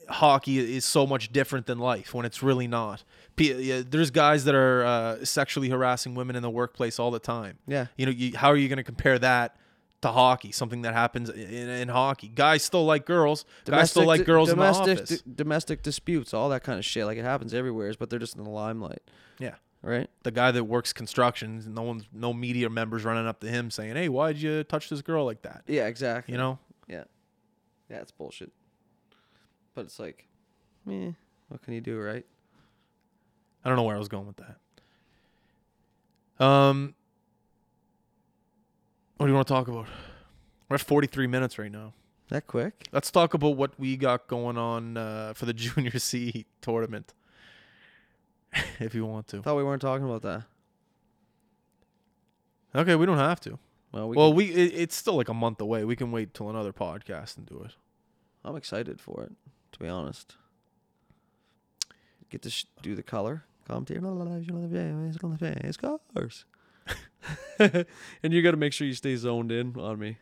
hockey 0.08 0.76
is 0.76 0.84
so 0.84 1.06
much 1.06 1.32
different 1.32 1.66
than 1.66 1.78
life 1.78 2.14
when 2.14 2.24
it's 2.26 2.42
really 2.42 2.66
not. 2.66 3.04
P- 3.36 3.52
yeah, 3.52 3.82
There's 3.88 4.10
guys 4.10 4.44
that 4.44 4.54
are 4.54 4.84
uh, 4.84 5.24
sexually 5.24 5.68
harassing 5.68 6.14
women 6.14 6.36
in 6.36 6.42
the 6.42 6.50
workplace 6.50 6.98
all 6.98 7.10
the 7.10 7.18
time. 7.18 7.58
Yeah. 7.66 7.86
You 7.96 8.06
know, 8.06 8.12
you, 8.12 8.36
how 8.36 8.48
are 8.48 8.56
you 8.56 8.68
going 8.68 8.78
to 8.78 8.84
compare 8.84 9.18
that 9.18 9.56
to 10.02 10.08
hockey? 10.08 10.52
Something 10.52 10.82
that 10.82 10.94
happens 10.94 11.28
in, 11.28 11.68
in 11.68 11.88
hockey. 11.88 12.28
Guys 12.28 12.62
still 12.62 12.84
like 12.84 13.04
girls. 13.04 13.44
guys 13.64 13.90
still 13.90 14.06
like 14.06 14.24
girls 14.24 14.48
domestic, 14.48 14.88
in 14.88 14.94
the 14.94 15.02
office. 15.02 15.20
di- 15.22 15.32
domestic 15.34 15.82
disputes, 15.82 16.32
all 16.32 16.48
that 16.50 16.62
kind 16.62 16.78
of 16.78 16.84
shit. 16.84 17.04
Like 17.04 17.18
it 17.18 17.24
happens 17.24 17.52
everywhere, 17.52 17.92
but 17.98 18.08
they're 18.10 18.18
just 18.18 18.36
in 18.36 18.44
the 18.44 18.50
limelight, 18.50 19.02
yeah. 19.38 19.54
right? 19.82 20.08
The 20.22 20.30
guy 20.30 20.50
that 20.50 20.64
works 20.64 20.92
construction, 20.92 21.62
no 21.68 21.82
one's, 21.82 22.04
no 22.12 22.32
media 22.32 22.70
members 22.70 23.04
running 23.04 23.26
up 23.26 23.40
to 23.40 23.48
him 23.48 23.70
saying, 23.70 23.96
"Hey, 23.96 24.08
why'd 24.08 24.38
you 24.38 24.64
touch 24.64 24.88
this 24.88 25.02
girl 25.02 25.24
like 25.24 25.42
that?" 25.42 25.62
Yeah, 25.66 25.86
exactly. 25.86 26.32
You 26.32 26.38
know, 26.38 26.58
Yeah. 26.88 27.04
Yeah, 27.90 27.98
it's 27.98 28.10
bullshit. 28.12 28.50
But 29.76 29.84
it's 29.84 30.00
like, 30.00 30.26
meh, 30.86 31.12
what 31.48 31.62
can 31.62 31.74
you 31.74 31.82
do, 31.82 32.00
right? 32.00 32.24
I 33.62 33.68
don't 33.68 33.76
know 33.76 33.82
where 33.82 33.94
I 33.94 33.98
was 33.98 34.08
going 34.08 34.26
with 34.26 34.38
that. 34.38 36.44
Um, 36.44 36.94
what 39.18 39.26
do 39.26 39.30
you 39.30 39.34
want 39.34 39.46
to 39.46 39.52
talk 39.52 39.68
about? 39.68 39.86
We're 40.68 40.76
at 40.76 40.80
43 40.80 41.26
minutes 41.26 41.58
right 41.58 41.70
now. 41.70 41.92
That 42.30 42.46
quick? 42.46 42.88
Let's 42.90 43.10
talk 43.10 43.34
about 43.34 43.56
what 43.56 43.78
we 43.78 43.98
got 43.98 44.28
going 44.28 44.56
on 44.56 44.96
uh, 44.96 45.34
for 45.34 45.44
the 45.44 45.52
Junior 45.52 45.98
C 45.98 46.46
tournament. 46.62 47.12
if 48.80 48.94
you 48.94 49.04
want 49.04 49.28
to. 49.28 49.42
Thought 49.42 49.56
we 49.56 49.64
weren't 49.64 49.82
talking 49.82 50.06
about 50.06 50.22
that. 50.22 50.44
Okay, 52.74 52.94
we 52.94 53.04
don't 53.04 53.18
have 53.18 53.40
to. 53.40 53.58
Well, 53.92 54.08
we 54.08 54.16
well, 54.16 54.30
can- 54.30 54.36
we 54.36 54.44
it, 54.46 54.72
it's 54.74 54.96
still 54.96 55.16
like 55.16 55.28
a 55.28 55.34
month 55.34 55.60
away. 55.60 55.84
We 55.84 55.96
can 55.96 56.12
wait 56.12 56.32
till 56.32 56.48
another 56.48 56.72
podcast 56.72 57.36
and 57.36 57.44
do 57.44 57.62
it. 57.62 57.72
I'm 58.42 58.56
excited 58.56 59.00
for 59.00 59.24
it, 59.24 59.32
to 59.76 59.84
be 59.84 59.88
honest. 59.90 60.36
Get 62.30 62.40
to 62.42 62.50
sh- 62.50 62.64
do 62.80 62.94
the 62.94 63.02
color. 63.02 63.44
Commentator. 63.68 64.00
It's 65.64 65.76
cars. 65.76 66.44
and 67.58 68.32
you 68.32 68.42
got 68.42 68.52
to 68.52 68.56
make 68.56 68.72
sure 68.72 68.86
you 68.86 68.94
stay 68.94 69.16
zoned 69.16 69.52
in 69.52 69.76
on 69.78 69.98
me. 69.98 70.16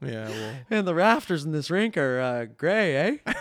Yeah, 0.00 0.28
well, 0.28 0.54
And 0.70 0.86
the 0.86 0.94
rafters 0.94 1.44
in 1.44 1.52
this 1.52 1.70
rink 1.70 1.96
are 1.96 2.20
uh, 2.20 2.44
gray, 2.44 2.96
eh? 2.96 3.32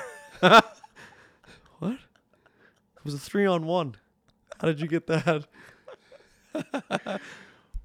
what? 1.80 1.94
It 1.94 3.04
was 3.04 3.14
a 3.14 3.20
three 3.20 3.46
on 3.46 3.66
one. 3.66 3.96
How 4.60 4.68
did 4.68 4.80
you 4.82 4.88
get 4.88 5.08
that? 5.08 5.48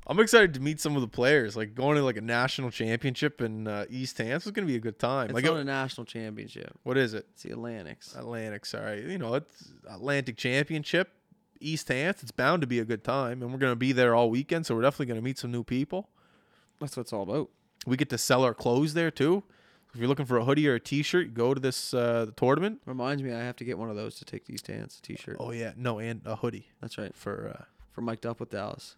I'm 0.08 0.20
excited 0.20 0.54
to 0.54 0.60
meet 0.60 0.80
some 0.80 0.94
of 0.94 1.02
the 1.02 1.08
players. 1.08 1.56
Like 1.56 1.74
going 1.74 1.96
to 1.96 2.02
like 2.04 2.16
a 2.16 2.20
national 2.20 2.70
championship 2.70 3.40
in 3.40 3.66
uh, 3.66 3.86
East 3.90 4.18
Hants 4.18 4.46
is 4.46 4.52
gonna 4.52 4.66
be 4.66 4.76
a 4.76 4.80
good 4.80 4.98
time. 4.98 5.26
It's 5.26 5.34
like, 5.34 5.44
not 5.44 5.56
it- 5.56 5.60
a 5.60 5.64
national 5.64 6.04
championship. 6.04 6.78
what 6.84 6.96
is 6.96 7.12
it? 7.14 7.26
It's 7.32 7.42
the 7.42 7.50
Atlantics. 7.50 8.14
Atlantic, 8.14 8.64
sorry. 8.66 9.10
You 9.10 9.18
know, 9.18 9.34
it's 9.34 9.72
Atlantic 9.90 10.36
Championship. 10.36 11.12
East 11.58 11.88
Hants. 11.88 12.22
It's 12.22 12.30
bound 12.32 12.60
to 12.60 12.66
be 12.66 12.78
a 12.80 12.84
good 12.84 13.02
time, 13.02 13.42
and 13.42 13.50
we're 13.50 13.58
gonna 13.58 13.74
be 13.74 13.92
there 13.92 14.14
all 14.14 14.28
weekend. 14.30 14.66
So 14.66 14.74
we're 14.76 14.82
definitely 14.82 15.06
gonna 15.06 15.22
meet 15.22 15.38
some 15.38 15.50
new 15.50 15.64
people. 15.64 16.08
That's 16.80 16.96
what 16.96 17.02
it's 17.02 17.12
all 17.12 17.22
about. 17.22 17.48
We 17.86 17.96
get 17.96 18.10
to 18.10 18.18
sell 18.18 18.44
our 18.44 18.52
clothes 18.54 18.94
there 18.94 19.10
too. 19.10 19.42
If 19.94 20.00
you're 20.00 20.08
looking 20.08 20.26
for 20.26 20.36
a 20.36 20.44
hoodie 20.44 20.68
or 20.68 20.74
a 20.74 20.80
T-shirt, 20.80 21.32
go 21.32 21.54
to 21.54 21.60
this 21.60 21.94
uh, 21.94 22.26
tournament. 22.36 22.82
Reminds 22.84 23.22
me, 23.22 23.32
I 23.32 23.38
have 23.38 23.56
to 23.56 23.64
get 23.64 23.78
one 23.78 23.88
of 23.88 23.96
those 23.96 24.16
to 24.16 24.26
take 24.26 24.44
these 24.44 24.60
dance 24.60 25.00
t-shirt. 25.00 25.36
Oh 25.40 25.52
yeah, 25.52 25.72
no, 25.76 25.98
and 25.98 26.20
a 26.26 26.36
hoodie 26.36 26.68
That's 26.82 26.98
right. 26.98 27.14
for. 27.16 27.56
Uh, 27.58 27.64
For 27.92 28.02
mic'd 28.02 28.26
up 28.26 28.38
with 28.38 28.50
Dallas. 28.50 28.96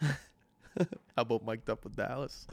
how 0.78 0.86
about 1.16 1.44
mic'd 1.44 1.70
up 1.70 1.84
with 1.84 1.96
Dallas? 1.96 2.46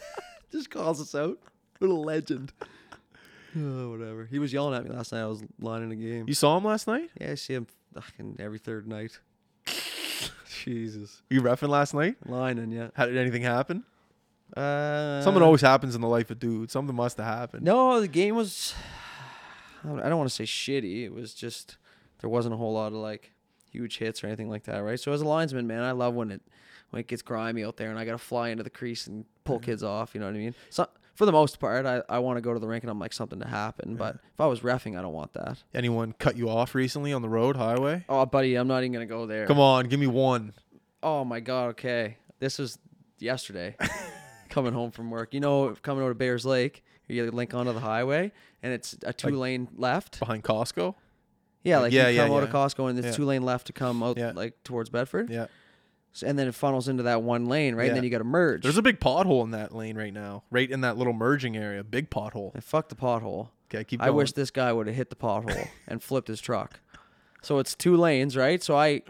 Just 0.52 0.70
calls 0.70 1.00
us 1.00 1.14
out. 1.14 1.38
What 1.78 1.90
a 1.90 1.94
legend. 1.94 2.52
oh, 3.56 3.90
whatever. 3.90 4.24
He 4.26 4.38
was 4.38 4.52
yelling 4.52 4.74
at 4.74 4.84
me 4.84 4.90
last 4.94 5.12
night. 5.12 5.22
I 5.22 5.26
was 5.26 5.42
lining 5.60 5.92
a 5.92 5.96
game. 5.96 6.24
You 6.28 6.34
saw 6.34 6.56
him 6.56 6.64
last 6.64 6.86
night? 6.86 7.10
Yeah, 7.20 7.32
I 7.32 7.34
see 7.34 7.54
him 7.54 7.66
fucking 7.94 8.36
every 8.38 8.58
third 8.58 8.86
night. 8.86 9.18
Jesus. 10.64 11.22
You 11.30 11.42
refing 11.42 11.68
last 11.68 11.94
night? 11.94 12.16
Lining, 12.26 12.70
yeah. 12.72 12.88
How 12.94 13.06
did 13.06 13.16
anything 13.16 13.42
happen? 13.42 13.84
Uh, 14.56 15.20
Something 15.22 15.42
always 15.42 15.60
happens 15.60 15.94
in 15.94 16.00
the 16.00 16.08
life 16.08 16.30
of 16.30 16.38
dude. 16.38 16.70
Something 16.70 16.94
must 16.94 17.16
have 17.18 17.26
happened. 17.26 17.64
No, 17.64 18.00
the 18.00 18.08
game 18.08 18.36
was. 18.36 18.74
I 19.84 19.88
don't- 19.88 20.00
I 20.00 20.08
don't 20.08 20.18
want 20.18 20.30
to 20.30 20.34
say 20.34 20.44
shitty. 20.44 21.04
It 21.04 21.12
was 21.12 21.34
just 21.34 21.76
there 22.20 22.30
wasn't 22.30 22.54
a 22.54 22.56
whole 22.56 22.72
lot 22.72 22.88
of 22.88 22.94
like 22.94 23.32
huge 23.70 23.98
hits 23.98 24.24
or 24.24 24.28
anything 24.28 24.48
like 24.48 24.64
that, 24.64 24.78
right? 24.78 24.98
So 24.98 25.12
as 25.12 25.20
a 25.20 25.24
linesman, 25.26 25.66
man, 25.66 25.82
I 25.82 25.92
love 25.92 26.14
when 26.14 26.30
it 26.30 26.42
when 26.90 27.00
it 27.00 27.06
gets 27.06 27.22
grimy 27.22 27.64
out 27.64 27.76
there 27.76 27.90
and 27.90 27.98
I 27.98 28.04
got 28.04 28.12
to 28.12 28.18
fly 28.18 28.50
into 28.50 28.62
the 28.62 28.70
crease 28.70 29.06
and 29.06 29.24
pull 29.44 29.58
kids 29.58 29.82
off. 29.82 30.14
You 30.14 30.20
know 30.20 30.26
what 30.26 30.34
I 30.34 30.38
mean? 30.38 30.54
So 30.70 30.86
for 31.14 31.26
the 31.26 31.32
most 31.32 31.58
part, 31.60 31.86
I, 31.86 32.02
I 32.08 32.18
want 32.18 32.36
to 32.36 32.40
go 32.40 32.52
to 32.52 32.60
the 32.60 32.68
rink 32.68 32.84
and 32.84 32.90
I'm 32.90 32.98
like 32.98 33.12
something 33.12 33.40
to 33.40 33.46
happen. 33.48 33.96
But 33.96 34.16
if 34.34 34.40
I 34.40 34.46
was 34.46 34.60
refing, 34.60 34.98
I 34.98 35.02
don't 35.02 35.12
want 35.12 35.32
that. 35.34 35.58
Anyone 35.74 36.12
cut 36.18 36.36
you 36.36 36.48
off 36.48 36.74
recently 36.74 37.12
on 37.12 37.22
the 37.22 37.28
road 37.28 37.56
highway? 37.56 38.04
Oh, 38.08 38.24
buddy, 38.26 38.54
I'm 38.54 38.68
not 38.68 38.82
even 38.82 38.92
gonna 38.92 39.06
go 39.06 39.26
there. 39.26 39.46
Come 39.46 39.60
on, 39.60 39.88
give 39.88 40.00
me 40.00 40.06
one. 40.06 40.52
Oh 41.02 41.24
my 41.24 41.40
god. 41.40 41.70
Okay, 41.70 42.16
this 42.38 42.58
was 42.58 42.78
yesterday. 43.18 43.76
coming 44.48 44.72
home 44.72 44.90
from 44.90 45.10
work, 45.10 45.34
you 45.34 45.40
know, 45.40 45.74
coming 45.82 46.02
over 46.02 46.12
to 46.12 46.14
Bayers 46.14 46.46
Lake, 46.46 46.82
you 47.08 47.30
link 47.30 47.52
onto 47.52 47.72
the 47.72 47.80
highway, 47.80 48.32
and 48.62 48.72
it's 48.72 48.96
a 49.02 49.12
two 49.12 49.36
lane 49.36 49.68
left. 49.76 50.18
Behind 50.18 50.42
Costco? 50.42 50.94
Yeah, 51.62 51.76
Like, 51.78 51.82
like 51.84 51.92
yeah, 51.92 52.08
you 52.08 52.16
yeah, 52.16 52.22
come 52.26 52.32
out 52.32 52.38
yeah. 52.38 52.42
of 52.44 52.50
Costco 52.50 52.88
and 52.88 52.98
it's 52.98 53.06
Yeah. 53.08 53.12
two 53.12 53.24
lane 53.24 53.42
left 53.42 53.66
to 53.66 53.72
come 53.72 54.02
out 54.02 54.16
Yeah. 54.16 54.32
like 54.34 54.62
towards 54.62 54.88
Bedford. 54.88 55.28
Yeah. 55.30 55.46
And 56.22 56.38
then 56.38 56.48
it 56.48 56.54
funnels 56.54 56.88
into 56.88 57.04
that 57.04 57.22
one 57.22 57.46
lane, 57.46 57.74
right? 57.74 57.84
Yeah. 57.84 57.88
And 57.88 57.96
then 57.96 58.04
you 58.04 58.10
got 58.10 58.18
to 58.18 58.24
merge. 58.24 58.62
There's 58.62 58.78
a 58.78 58.82
big 58.82 59.00
pothole 59.00 59.44
in 59.44 59.50
that 59.52 59.74
lane 59.74 59.96
right 59.96 60.12
now. 60.12 60.44
Right 60.50 60.70
in 60.70 60.80
that 60.82 60.96
little 60.96 61.12
merging 61.12 61.56
area. 61.56 61.82
Big 61.84 62.10
pothole. 62.10 62.54
and 62.54 62.62
fuck 62.64 62.88
the 62.88 62.94
pothole. 62.94 63.50
Okay, 63.68 63.84
keep 63.84 64.00
Going. 64.00 64.08
I 64.08 64.10
wish 64.10 64.32
this 64.32 64.50
guy 64.50 64.72
would 64.72 64.86
have 64.86 64.96
hit 64.96 65.10
the 65.10 65.16
pothole 65.16 65.68
and 65.88 66.02
flipped 66.02 66.28
his 66.28 66.40
truck. 66.40 66.80
So 67.42 67.58
it's 67.58 67.74
two 67.74 67.96
lanes, 67.96 68.36
right? 68.36 68.62
So 68.62 68.76
I, 68.76 69.02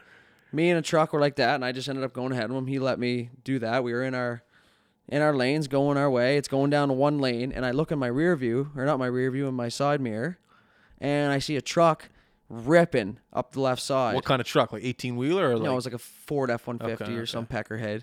me 0.52 0.70
and 0.70 0.78
a 0.78 0.82
truck 0.82 1.12
were 1.12 1.20
like 1.20 1.36
that, 1.36 1.54
and 1.56 1.64
I 1.64 1.72
just 1.72 1.88
ended 1.88 2.04
up 2.04 2.12
going 2.12 2.32
ahead 2.32 2.50
of 2.50 2.56
him. 2.56 2.66
He 2.66 2.78
let 2.78 2.98
me 2.98 3.30
do 3.44 3.58
that. 3.58 3.84
We 3.84 3.92
were 3.92 4.02
in 4.02 4.14
our, 4.14 4.42
in 5.08 5.22
our 5.22 5.34
lanes, 5.34 5.68
going 5.68 5.96
our 5.96 6.10
way. 6.10 6.36
It's 6.36 6.48
going 6.48 6.70
down 6.70 6.96
one 6.96 7.18
lane, 7.18 7.52
and 7.52 7.64
I 7.64 7.70
look 7.70 7.92
in 7.92 7.98
my 7.98 8.06
rear 8.08 8.34
view, 8.36 8.70
or 8.76 8.84
not 8.84 8.98
my 8.98 9.06
rear 9.06 9.30
view, 9.30 9.46
in 9.46 9.54
my 9.54 9.68
side 9.68 10.00
mirror, 10.00 10.38
and 10.98 11.32
I 11.32 11.38
see 11.38 11.56
a 11.56 11.62
truck 11.62 12.08
ripping 12.48 13.18
up 13.32 13.52
the 13.52 13.60
left 13.60 13.82
side. 13.82 14.14
What 14.14 14.24
kind 14.24 14.40
of 14.40 14.46
truck? 14.46 14.72
Like 14.72 14.84
18 14.84 15.16
wheeler 15.16 15.50
or 15.50 15.54
like 15.54 15.64
no, 15.64 15.72
it 15.72 15.76
was 15.76 15.84
like 15.84 15.94
a 15.94 15.98
Ford 15.98 16.50
F 16.50 16.66
one 16.66 16.78
fifty 16.78 17.04
Okay, 17.04 17.14
or 17.14 17.18
okay. 17.18 17.26
some 17.26 17.46
peckerhead, 17.46 18.02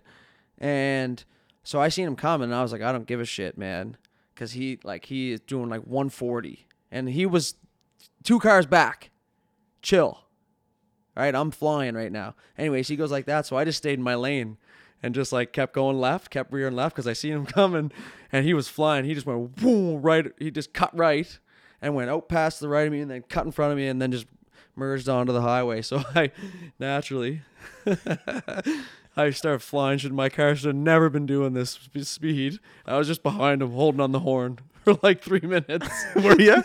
and 0.57 1.23
so 1.63 1.79
I 1.79 1.89
seen 1.89 2.07
him 2.07 2.15
coming, 2.15 2.45
and 2.45 2.55
I 2.55 2.61
was 2.61 2.71
like, 2.71 2.81
I 2.81 2.91
don't 2.91 3.07
give 3.07 3.21
a 3.21 3.25
shit, 3.25 3.57
man, 3.57 3.97
because 4.33 4.51
he 4.53 4.79
like 4.83 5.05
he 5.05 5.31
is 5.31 5.39
doing 5.41 5.69
like 5.69 5.81
one 5.81 6.09
forty, 6.09 6.67
and 6.91 7.09
he 7.09 7.25
was 7.25 7.55
two 8.23 8.39
cars 8.39 8.65
back, 8.65 9.11
chill. 9.81 10.19
All 11.15 11.23
right, 11.23 11.35
I'm 11.35 11.51
flying 11.51 11.93
right 11.93 12.11
now. 12.11 12.35
Anyways, 12.57 12.87
he 12.87 12.95
goes 12.95 13.11
like 13.11 13.25
that, 13.25 13.45
so 13.45 13.55
I 13.55 13.65
just 13.65 13.77
stayed 13.77 13.93
in 13.93 14.03
my 14.03 14.15
lane 14.15 14.57
and 15.03 15.13
just 15.13 15.31
like 15.31 15.53
kept 15.53 15.73
going 15.73 15.99
left, 15.99 16.31
kept 16.31 16.51
rearing 16.51 16.75
left 16.75 16.95
because 16.95 17.07
I 17.07 17.13
seen 17.13 17.33
him 17.33 17.45
coming, 17.47 17.91
and 18.31 18.45
he 18.45 18.53
was 18.53 18.67
flying. 18.67 19.05
He 19.05 19.13
just 19.13 19.25
went 19.25 19.55
boom 19.55 20.01
right. 20.01 20.31
He 20.39 20.49
just 20.49 20.73
cut 20.73 20.95
right 20.97 21.37
and 21.83 21.93
went 21.93 22.09
out 22.09 22.27
past 22.29 22.59
the 22.61 22.69
right 22.69 22.87
of 22.87 22.93
me, 22.93 23.01
and 23.01 23.11
then 23.11 23.23
cut 23.23 23.45
in 23.45 23.51
front 23.51 23.73
of 23.73 23.77
me, 23.77 23.87
and 23.87 24.01
then 24.01 24.11
just 24.11 24.25
merged 24.75 25.07
onto 25.09 25.33
the 25.33 25.41
highway. 25.41 25.81
So 25.81 26.01
I 26.15 26.31
naturally, 26.79 27.41
I 29.15 29.29
started 29.31 29.59
flying. 29.59 29.99
Should 29.99 30.13
my 30.13 30.29
car 30.29 30.55
should 30.55 30.67
have 30.67 30.75
never 30.75 31.09
been 31.09 31.25
doing 31.25 31.53
this 31.53 31.77
speed. 32.01 32.59
I 32.85 32.97
was 32.97 33.07
just 33.07 33.21
behind 33.21 33.61
him, 33.61 33.71
holding 33.71 33.99
on 34.01 34.13
the 34.13 34.21
horn 34.21 34.59
for 34.85 34.97
like 35.03 35.21
three 35.21 35.41
minutes. 35.41 35.89
Were 36.15 36.39
you? 36.39 36.63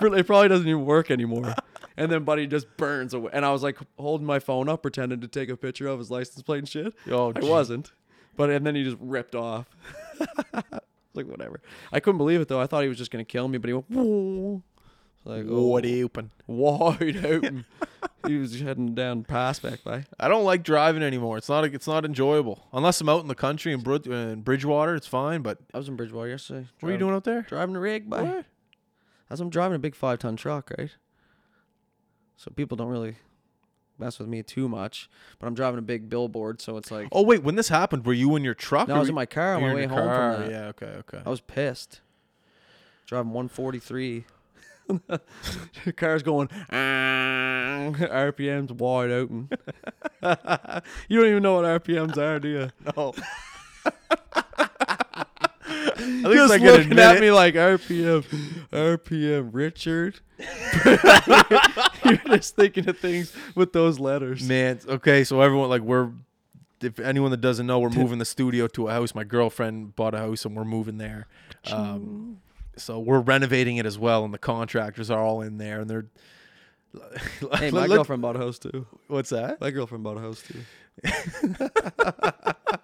it 0.00 0.26
probably 0.26 0.48
doesn't 0.48 0.68
even 0.68 0.84
work 0.84 1.10
anymore. 1.10 1.54
And 1.96 2.10
then 2.10 2.24
Buddy 2.24 2.48
just 2.48 2.76
burns 2.76 3.14
away. 3.14 3.30
And 3.32 3.46
I 3.46 3.52
was 3.52 3.62
like 3.62 3.78
holding 3.96 4.26
my 4.26 4.40
phone 4.40 4.68
up, 4.68 4.82
pretending 4.82 5.20
to 5.20 5.28
take 5.28 5.48
a 5.48 5.56
picture 5.56 5.86
of 5.86 6.00
his 6.00 6.10
license 6.10 6.42
plate 6.42 6.58
and 6.58 6.68
shit. 6.68 6.92
Oh, 7.08 7.32
I 7.34 7.40
wasn't. 7.44 7.92
But 8.36 8.50
and 8.50 8.66
then 8.66 8.74
he 8.74 8.82
just 8.82 8.96
ripped 8.98 9.36
off. 9.36 9.66
Like 11.14 11.26
whatever. 11.26 11.60
I 11.92 12.00
couldn't 12.00 12.18
believe 12.18 12.40
it 12.40 12.48
though. 12.48 12.60
I 12.60 12.66
thought 12.66 12.82
he 12.82 12.88
was 12.88 12.98
just 12.98 13.10
gonna 13.10 13.24
kill 13.24 13.48
me, 13.48 13.58
but 13.58 13.68
he 13.68 13.74
went 13.74 13.90
Whoa. 13.90 14.62
like 15.24 15.44
oh, 15.48 15.66
What 15.66 15.86
open? 15.86 16.30
wide 16.46 17.24
open. 17.24 17.64
he 18.26 18.36
was 18.38 18.60
heading 18.60 18.94
down 18.94 19.24
past 19.24 19.62
back 19.62 19.82
by. 19.84 20.04
I 20.18 20.28
don't 20.28 20.44
like 20.44 20.62
driving 20.62 21.02
anymore. 21.02 21.38
It's 21.38 21.48
not 21.48 21.64
it's 21.64 21.86
not 21.86 22.04
enjoyable. 22.04 22.66
Unless 22.72 23.00
I'm 23.00 23.08
out 23.08 23.22
in 23.22 23.28
the 23.28 23.34
country 23.34 23.72
in, 23.72 23.80
Brid- 23.80 24.06
in 24.06 24.42
Bridgewater, 24.42 24.94
it's 24.94 25.06
fine. 25.06 25.42
But 25.42 25.58
I 25.72 25.78
was 25.78 25.88
in 25.88 25.96
Bridgewater 25.96 26.28
yesterday. 26.30 26.66
what 26.80 26.88
are 26.88 26.92
you 26.92 26.98
doing 26.98 27.14
out 27.14 27.24
there? 27.24 27.42
Driving 27.42 27.76
a 27.76 27.80
rig 27.80 28.08
by. 28.10 28.22
What? 28.22 28.44
As 29.30 29.40
I'm 29.40 29.50
driving 29.50 29.76
a 29.76 29.78
big 29.80 29.94
five 29.94 30.18
ton 30.18 30.36
truck, 30.36 30.70
right? 30.78 30.90
So 32.36 32.50
people 32.50 32.76
don't 32.76 32.88
really 32.88 33.16
mess 33.98 34.18
with 34.18 34.28
me 34.28 34.42
too 34.42 34.68
much. 34.68 35.08
But 35.38 35.46
I'm 35.46 35.54
driving 35.54 35.78
a 35.78 35.82
big 35.82 36.08
billboard, 36.08 36.60
so 36.60 36.76
it's 36.76 36.90
like 36.90 37.08
Oh 37.12 37.22
wait, 37.22 37.42
when 37.42 37.56
this 37.56 37.68
happened, 37.68 38.04
were 38.06 38.12
you 38.12 38.34
in 38.36 38.44
your 38.44 38.54
truck? 38.54 38.88
No, 38.88 38.96
I 38.96 38.98
was 38.98 39.08
in 39.08 39.14
my 39.14 39.26
car 39.26 39.54
on 39.56 39.62
my 39.62 39.74
way 39.74 39.86
home 39.86 39.98
car? 39.98 40.34
from 40.34 40.42
that. 40.42 40.50
Yeah, 40.50 40.66
okay, 40.68 40.86
okay. 41.00 41.20
I 41.24 41.28
was 41.30 41.40
pissed. 41.40 42.00
Driving 43.06 43.32
143. 43.32 44.24
the 45.06 45.92
car's 45.96 46.22
going 46.22 46.48
"Ah," 46.70 47.90
RPMs 47.92 48.70
wide 48.72 49.10
open. 49.10 49.48
you 51.08 51.18
don't 51.20 51.28
even 51.30 51.42
know 51.42 51.54
what 51.54 51.64
RPMs 51.64 52.16
are, 52.18 52.38
do 52.38 52.48
you? 52.48 52.70
no. 52.96 53.14
At 55.66 56.30
least 56.30 56.34
Just 56.38 56.52
I 56.52 56.58
can 56.58 56.66
looking 56.66 56.98
at 56.98 57.16
it. 57.16 57.20
me 57.20 57.30
like 57.30 57.54
RPM, 57.54 58.24
RPM, 58.72 59.50
Richard. 59.52 60.20
You're 62.26 62.36
just 62.36 62.56
thinking 62.56 62.88
of 62.88 62.98
things 62.98 63.34
with 63.54 63.72
those 63.72 63.98
letters. 63.98 64.46
Man, 64.46 64.80
okay, 64.88 65.24
so 65.24 65.40
everyone 65.40 65.68
like 65.68 65.82
we're 65.82 66.10
if 66.80 66.98
anyone 66.98 67.30
that 67.30 67.40
doesn't 67.40 67.66
know, 67.66 67.78
we're 67.78 67.88
moving 67.90 68.18
the 68.18 68.24
studio 68.24 68.66
to 68.68 68.88
a 68.88 68.92
house. 68.92 69.14
My 69.14 69.24
girlfriend 69.24 69.96
bought 69.96 70.14
a 70.14 70.18
house 70.18 70.44
and 70.44 70.54
we're 70.54 70.64
moving 70.64 70.98
there. 70.98 71.26
Um, 71.72 72.40
so 72.76 72.98
we're 73.00 73.20
renovating 73.20 73.76
it 73.78 73.86
as 73.86 73.98
well, 73.98 74.24
and 74.24 74.34
the 74.34 74.38
contractors 74.38 75.10
are 75.10 75.20
all 75.20 75.40
in 75.42 75.58
there, 75.58 75.80
and 75.80 75.90
they're. 75.90 76.06
Hey, 77.58 77.70
my 77.72 77.86
Look- 77.86 77.96
girlfriend 77.96 78.22
bought 78.22 78.36
a 78.36 78.38
house 78.38 78.58
too. 78.58 78.86
What's 79.08 79.30
that? 79.30 79.60
My 79.60 79.70
girlfriend 79.72 80.04
bought 80.04 80.16
a 80.16 80.20
house 80.20 80.42
too. 80.42 80.60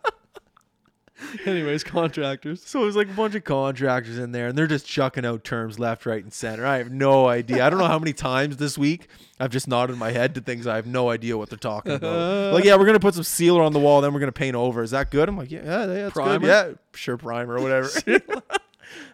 Anyways, 1.46 1.84
contractors. 1.84 2.62
So 2.64 2.82
there's 2.82 2.96
like 2.96 3.08
a 3.08 3.12
bunch 3.12 3.34
of 3.34 3.44
contractors 3.44 4.18
in 4.18 4.32
there, 4.32 4.48
and 4.48 4.56
they're 4.58 4.66
just 4.66 4.86
chucking 4.86 5.24
out 5.24 5.44
terms 5.44 5.78
left, 5.78 6.06
right, 6.06 6.22
and 6.22 6.32
center. 6.32 6.66
I 6.66 6.78
have 6.78 6.90
no 6.90 7.28
idea. 7.28 7.64
I 7.64 7.70
don't 7.70 7.78
know 7.78 7.86
how 7.86 7.98
many 7.98 8.12
times 8.12 8.56
this 8.56 8.76
week 8.76 9.08
I've 9.38 9.50
just 9.50 9.68
nodded 9.68 9.96
my 9.96 10.10
head 10.10 10.34
to 10.34 10.40
things 10.40 10.66
I 10.66 10.76
have 10.76 10.86
no 10.86 11.10
idea 11.10 11.36
what 11.36 11.48
they're 11.50 11.58
talking 11.58 11.92
about. 11.92 12.52
like, 12.54 12.64
yeah, 12.64 12.76
we're 12.76 12.86
gonna 12.86 13.00
put 13.00 13.14
some 13.14 13.24
sealer 13.24 13.62
on 13.62 13.72
the 13.72 13.80
wall, 13.80 14.00
then 14.00 14.12
we're 14.12 14.20
gonna 14.20 14.32
paint 14.32 14.56
over. 14.56 14.82
Is 14.82 14.90
that 14.90 15.10
good? 15.10 15.28
I'm 15.28 15.36
like, 15.36 15.50
yeah, 15.50 15.62
yeah, 15.64 15.86
that's 15.86 16.12
Primer? 16.12 16.38
good. 16.38 16.46
Yeah, 16.46 16.72
sure, 16.94 17.16
primer 17.16 17.58
or 17.58 17.62
whatever. 17.62 17.88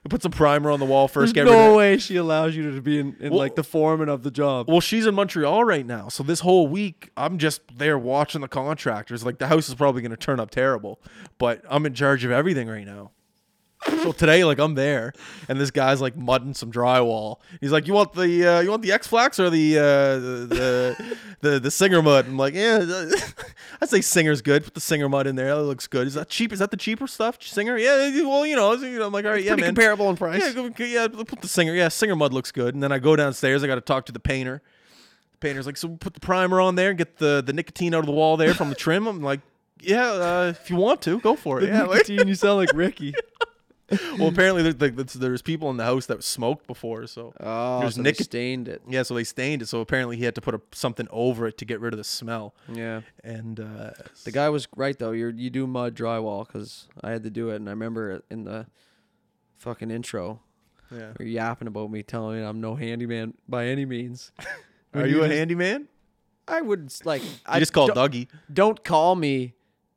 put 0.09 0.23
some 0.23 0.33
primer 0.33 0.71
on 0.71 0.81
the 0.81 0.87
wall 0.87 1.09
first. 1.09 1.35
There's 1.35 1.47
no 1.49 1.75
way 1.77 1.99
she 1.99 2.17
allows 2.17 2.55
you 2.57 2.73
to 2.75 2.81
be 2.81 2.99
in, 2.99 3.17
in 3.21 3.31
Well- 3.31 3.39
like 3.41 3.55
the 3.57 3.65
foreman 3.65 4.09
of 4.09 4.23
the 4.23 4.31
job. 4.31 4.69
Well, 4.69 4.81
she's 4.81 5.07
in 5.07 5.15
Montreal 5.15 5.65
right 5.65 5.85
now, 5.87 6.09
so 6.09 6.23
this 6.23 6.41
whole 6.41 6.67
week 6.69 7.11
I'm 7.17 7.39
just 7.39 7.61
there 7.79 7.99
watching 7.99 8.41
the 8.41 8.49
contractors. 8.49 9.25
Like 9.25 9.39
the 9.39 9.49
house 9.49 9.69
is 9.69 9.75
probably 9.75 10.03
going 10.03 10.11
to 10.11 10.17
turn 10.17 10.41
up 10.41 10.51
terrible, 10.51 11.01
but 11.39 11.63
I'm 11.69 11.87
in 11.87 11.95
charge 11.95 12.25
of 12.25 12.31
everything 12.31 12.69
right 12.69 12.87
now. 12.87 13.11
So 14.03 14.13
today, 14.13 14.45
like 14.45 14.59
I'm 14.59 14.75
there, 14.75 15.13
and 15.49 15.61
this 15.61 15.71
guy's 15.71 16.01
like 16.01 16.17
mudding 16.17 16.55
some 16.55 16.71
drywall. 16.71 17.39
He's 17.61 17.73
like, 17.73 17.87
"You 17.87 17.95
want 17.95 18.13
the 18.13 18.47
uh, 18.47 18.61
you 18.61 18.71
want 18.71 18.83
the 18.83 18.93
X 18.93 19.07
Flax 19.07 19.39
or 19.41 19.51
the, 19.51 19.79
uh, 19.79 19.83
the 19.83 20.47
the 20.49 21.17
the 21.41 21.61
the 21.61 21.71
Singer 21.71 22.03
mud?" 22.03 22.27
I'm 22.27 22.37
like, 22.37 22.55
"Yeah, 22.55 22.85
I'd 23.81 23.89
say 23.89 24.01
Singer's 24.01 24.43
good. 24.43 24.65
Put 24.65 24.75
the 24.75 24.81
Singer 24.81 25.09
mud 25.09 25.27
in 25.27 25.37
there. 25.37 25.55
That 25.55 25.63
looks 25.63 25.87
good. 25.87 26.07
Is 26.07 26.15
that 26.15 26.29
cheap? 26.29 26.53
Is 26.53 26.59
that 26.59 26.71
the 26.71 26.77
cheaper 26.77 27.07
stuff? 27.07 27.43
Singer? 27.43 27.77
Yeah. 27.79 28.23
Well, 28.23 28.47
you 28.47 28.57
know, 28.57 28.73
I'm 28.73 29.13
like, 29.13 29.25
all 29.25 29.33
right, 29.33 29.43
yeah, 29.43 29.51
Pretty 29.51 29.63
man. 29.63 29.75
comparable 29.75 30.11
in 30.11 30.17
price. 30.17 30.55
Yeah, 30.55 30.69
yeah, 30.79 31.09
put 31.09 31.41
the 31.41 31.49
singer. 31.49 31.75
Yeah, 31.75 31.89
singer 31.89 32.17
mud 32.17 32.33
looks 32.33 32.53
good. 32.53 32.75
And 32.75 32.83
then 32.83 32.93
I 32.93 32.99
go 32.99 33.17
downstairs. 33.17 33.63
I 33.65 33.67
got 33.67 33.77
to 33.77 33.81
talk 33.81 34.07
to 34.07 34.13
the 34.13 34.21
painter. 34.21 34.63
The 35.33 35.39
painter's 35.39 35.67
like, 35.67 35.77
so 35.77 35.89
put 35.89 36.15
the 36.15 36.21
primer 36.21 36.61
on 36.61 36.75
there, 36.77 36.91
and 36.91 36.99
get 36.99 37.19
the 37.19 37.43
the 37.45 37.53
nicotine 37.53 37.95
out 37.95 38.01
of 38.01 38.07
the 38.07 38.13
wall 38.13 38.37
there 38.37 38.55
from 38.55 38.69
the 38.69 38.75
trim. 38.75 39.07
I'm 39.07 39.23
like, 39.23 39.41
yeah, 39.81 40.11
uh, 40.11 40.53
if 40.57 40.71
you 40.71 40.77
want 40.77 41.03
to, 41.03 41.21
go 41.21 41.35
for 41.37 41.61
it. 41.61 41.69
Yeah, 41.69 41.83
like, 41.83 42.09
nicotine, 42.09 42.29
you 42.29 42.35
sound 42.35 42.59
like 42.59 42.71
Ricky. 42.75 43.15
well, 44.19 44.29
apparently 44.29 44.63
there's, 44.65 44.81
like, 44.81 44.97
there's- 44.97 45.43
people 45.43 45.71
in 45.71 45.77
the 45.77 45.85
house 45.85 46.07
that 46.07 46.25
smoked 46.25 46.67
before, 46.67 47.07
so 47.07 47.33
Oh, 47.39 47.81
There's 47.81 47.95
so 47.95 48.03
they 48.03 48.11
nicot- 48.11 48.25
stained 48.25 48.67
it. 48.69 48.83
yeah, 48.89 49.03
so 49.05 49.15
they 49.15 49.23
stained 49.25 49.63
it. 49.63 49.67
So 49.67 49.81
apparently 49.81 50.17
he 50.17 50.25
had 50.25 50.35
to 50.35 50.41
put 50.41 50.55
a, 50.57 50.61
something 50.73 51.07
over 51.11 51.47
it 51.47 51.57
to 51.59 51.65
get 51.65 51.81
rid 51.81 51.93
of 51.93 51.99
the 51.99 52.05
smell. 52.05 52.55
Yeah. 52.73 53.03
And 53.23 53.61
uh, 53.61 53.91
The 54.25 54.33
guy 54.33 54.49
was 54.49 54.67
right 54.77 54.99
though. 54.99 55.13
You 55.13 55.29
you 55.29 55.51
do 55.51 55.67
mud 55.69 55.95
drywall 55.95 56.47
because 56.47 56.89
I 57.03 57.11
had 57.11 57.23
to 57.25 57.31
do 57.31 57.51
it, 57.51 57.57
and 57.57 57.69
I 57.69 57.73
remember 57.73 58.23
in 58.31 58.43
the 58.45 58.67
fucking 59.59 59.91
intro, 59.91 60.41
yeah. 60.91 61.13
you're 61.19 61.29
yapping 61.29 61.69
about 61.69 61.91
me, 61.91 62.03
telling 62.03 62.41
me 62.41 62.45
I'm 62.45 62.61
no 62.61 62.75
handyman 62.75 63.35
by 63.49 63.67
any 63.67 63.85
means. 63.85 64.33
Are 64.95 65.03
When 65.03 65.11
you 65.11 65.23
a 65.23 65.29
just- 65.29 65.37
handyman? 65.39 65.89
I 66.49 66.61
would 66.61 66.93
like. 67.05 67.23
You 67.25 67.29
I 67.47 67.59
just 67.59 67.73
call 67.73 67.89
Dougie. 67.89 68.29
don't 68.53 68.83
call 68.85 69.17
me 69.17 69.55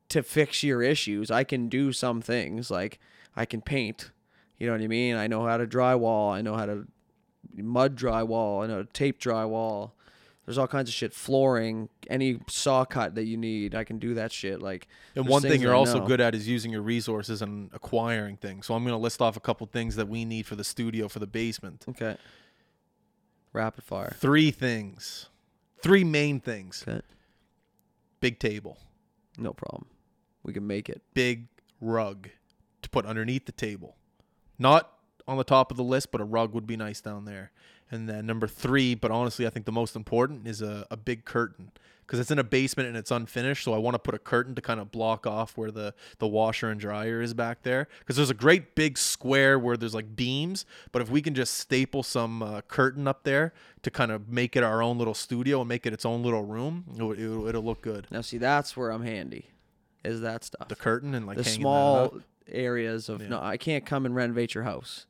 to 0.10 0.24
fix 0.24 0.64
your 0.64 0.82
issues. 0.82 1.30
I 1.30 1.44
can 1.44 1.70
do 1.70 1.92
some 1.92 2.22
things 2.22 2.72
like 2.72 3.00
I 3.36 3.46
can 3.46 3.62
paint. 3.62 4.12
You 4.58 4.68
know 4.68 4.74
what 4.74 4.82
I 4.82 4.88
mean? 4.88 5.16
I 5.16 5.28
know 5.28 5.46
how 5.46 5.58
to 5.58 5.66
drywall. 5.66 6.34
I 6.34 6.42
know 6.42 6.56
how 6.56 6.66
to 6.66 6.88
mud 7.56 7.96
drywall. 7.96 8.64
I 8.64 8.68
know 8.68 8.76
how 8.76 8.82
to 8.82 8.88
tape 8.92 9.20
drywall. 9.20 9.92
There's 10.46 10.58
all 10.58 10.68
kinds 10.68 10.90
of 10.90 10.96
shit. 10.96 11.14
Flooring, 11.14 11.90
any 12.10 12.40
saw 12.50 12.84
cut 12.84 13.14
that 13.16 13.26
you 13.26 13.38
need, 13.38 13.76
I 13.76 13.84
can 13.84 14.00
do 14.00 14.16
that 14.16 14.32
shit. 14.32 14.62
Like 14.62 14.88
And 15.16 15.28
one 15.28 15.44
thing 15.44 15.62
you're 15.62 15.76
also 15.76 16.06
good 16.06 16.20
at 16.20 16.34
is 16.34 16.48
using 16.48 16.72
your 16.72 16.82
resources 16.82 17.42
and 17.44 17.70
acquiring 17.72 18.38
things. 18.38 18.66
So 18.66 18.74
I'm 18.74 18.84
going 18.84 18.94
to 18.94 18.98
list 18.98 19.22
off 19.22 19.38
a 19.38 19.40
couple 19.40 19.68
things 19.68 19.96
that 19.96 20.08
we 20.08 20.26
need 20.26 20.48
for 20.48 20.56
the 20.56 20.64
studio 20.64 21.08
for 21.08 21.20
the 21.20 21.28
basement. 21.28 21.86
Okay. 21.90 22.18
Rapid 23.54 23.84
fire. 23.84 24.16
Three 24.18 24.50
things. 24.52 25.30
Three 25.82 26.04
main 26.04 26.40
things. 26.40 26.84
Okay. 26.88 27.02
Big 28.20 28.40
table. 28.40 28.78
No 29.38 29.54
problem. 29.54 29.86
We 30.44 30.52
can 30.52 30.66
make 30.66 30.90
it. 30.90 31.02
Big 31.14 31.46
rug 31.80 32.30
to 32.82 32.90
put 32.90 33.06
underneath 33.06 33.46
the 33.46 33.52
table. 33.52 33.96
Not 34.58 34.92
on 35.28 35.38
the 35.38 35.44
top 35.44 35.72
of 35.72 35.78
the 35.78 35.84
list, 35.84 36.12
but 36.12 36.22
a 36.22 36.26
rug 36.26 36.54
would 36.54 36.68
be 36.68 36.76
nice 36.76 37.02
down 37.02 37.26
there. 37.26 37.52
And 37.92 38.08
then 38.08 38.26
number 38.26 38.48
three, 38.48 38.94
but 38.96 39.12
honestly, 39.12 39.48
I 39.48 39.50
think 39.50 39.66
the 39.66 39.72
most 39.72 39.96
important 39.96 40.48
is 40.48 40.62
a, 40.62 40.86
a 40.92 40.98
big 40.98 41.26
curtain 41.26 41.72
because 42.06 42.20
it's 42.20 42.32
in 42.32 42.40
a 42.40 42.44
basement 42.44 42.88
and 42.88 42.98
it's 42.98 43.12
unfinished. 43.12 43.64
So 43.64 43.74
I 43.74 43.78
want 43.78 43.96
to 43.96 44.00
put 44.00 44.16
a 44.16 44.20
curtain 44.20 44.56
to 44.56 44.62
kind 44.62 44.80
of 44.80 44.92
block 44.92 45.28
off 45.28 45.58
where 45.58 45.72
the, 45.72 45.94
the 46.18 46.28
washer 46.28 46.70
and 46.70 46.80
dryer 46.80 47.22
is 47.22 47.34
back 47.34 47.64
there. 47.64 47.88
Because 48.00 48.16
there's 48.16 48.30
a 48.30 48.36
great 48.36 48.76
big 48.76 48.98
square 48.98 49.58
where 49.58 49.78
there's 49.78 49.94
like 49.94 50.16
beams. 50.16 50.66
But 50.92 51.02
if 51.02 51.10
we 51.10 51.22
can 51.22 51.36
just 51.36 51.56
staple 51.56 52.04
some 52.04 52.42
uh, 52.42 52.62
curtain 52.62 53.08
up 53.08 53.24
there 53.24 53.54
to 53.84 53.92
kind 53.92 54.12
of 54.12 54.30
make 54.30 54.56
it 54.56 54.64
our 54.64 54.82
own 54.84 54.98
little 54.98 55.14
studio 55.14 55.62
and 55.62 55.70
make 55.70 55.86
it 55.86 55.94
its 55.94 56.06
own 56.06 56.24
little 56.24 56.44
room, 56.44 56.86
it'll, 56.96 57.12
it'll, 57.12 57.48
it'll 57.48 57.64
look 57.64 57.82
good. 57.82 58.08
Now 58.12 58.22
see 58.22 58.40
that's 58.40 58.76
where 58.76 58.92
I'm 58.92 59.04
handy. 59.04 59.50
Is 60.04 60.22
that 60.22 60.44
stuff. 60.44 60.68
The 60.68 60.76
curtain 60.76 61.14
and 61.14 61.28
like 61.28 61.38
the 61.38 61.44
hanging 61.44 61.60
that 61.60 61.62
small 61.62 61.96
up. 61.98 62.14
Areas 62.52 63.10
of 63.10 63.22
Yeah. 63.22 63.30
no 63.30 63.42
I 63.42 63.58
can't 63.58 63.86
come 63.86 64.06
and 64.06 64.16
renovate 64.16 64.54
your 64.56 64.64
house. 64.64 65.06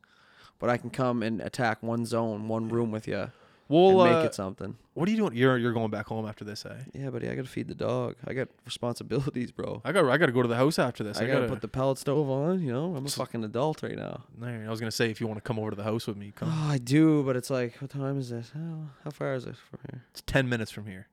But 0.60 0.70
I 0.70 0.76
can 0.78 0.90
come 0.90 1.24
and 1.24 1.40
attack 1.40 1.82
one 1.82 2.06
zone, 2.06 2.50
one 2.50 2.68
room 2.68 2.92
with 2.92 3.08
you 3.08 3.32
Well, 3.70 4.02
and 4.02 4.14
uh, 4.14 4.18
make 4.20 4.26
it 4.26 4.36
something. 4.36 4.76
what 4.94 5.08
are 5.08 5.12
you 5.12 5.16
doing? 5.18 5.34
You're 5.34 5.58
you're 5.58 5.72
going 5.72 5.90
back 5.90 6.08
home 6.08 6.28
after 6.28 6.44
this, 6.44 6.66
eh? 6.66 6.76
Yeah, 6.94 7.12
buddy, 7.12 7.30
I 7.30 7.36
gotta 7.36 7.48
feed 7.48 7.70
the 7.70 7.76
dog. 7.76 8.16
I 8.28 8.34
got 8.34 8.50
responsibilities, 8.66 9.52
bro. 9.52 9.82
I 9.86 9.94
got 9.94 10.04
I 10.10 10.18
got 10.18 10.26
to 10.26 10.34
go 10.34 10.42
to 10.42 10.50
the 10.50 10.58
house 10.58 10.78
after 10.78 11.02
this. 11.02 11.18
I, 11.18 11.24
I, 11.24 11.28
gotta, 11.28 11.40
gotta 11.42 11.52
put 11.54 11.62
the 11.62 11.70
pellet 11.70 11.98
stove 11.98 12.30
on. 12.30 12.62
You 12.62 12.74
know, 12.74 12.94
I'm 12.96 13.06
a 13.06 13.10
fucking 13.10 13.42
adult 13.46 13.82
right 13.84 13.96
now. 13.96 14.24
I 14.44 14.68
was 14.70 14.82
gonna 14.82 14.92
say 14.92 15.10
if 15.10 15.22
you 15.22 15.28
want 15.28 15.38
to 15.38 15.42
come 15.42 15.58
over 15.60 15.70
to 15.70 15.78
the 15.78 15.84
house 15.84 16.06
with 16.08 16.18
me, 16.18 16.32
come. 16.36 16.50
Oh, 16.52 16.70
I 16.72 16.78
do, 16.78 17.24
but 17.24 17.38
it's 17.38 17.50
like, 17.50 17.78
what 17.78 17.90
time 17.92 18.20
is 18.20 18.30
this? 18.32 18.52
Oh, 18.54 18.90
how 19.06 19.12
far 19.12 19.34
is 19.36 19.46
it 19.46 19.56
from 19.56 19.80
here? 19.90 20.04
It's 20.12 20.24
ten 20.26 20.50
minutes 20.50 20.72
from 20.72 20.88
here. 20.88 21.08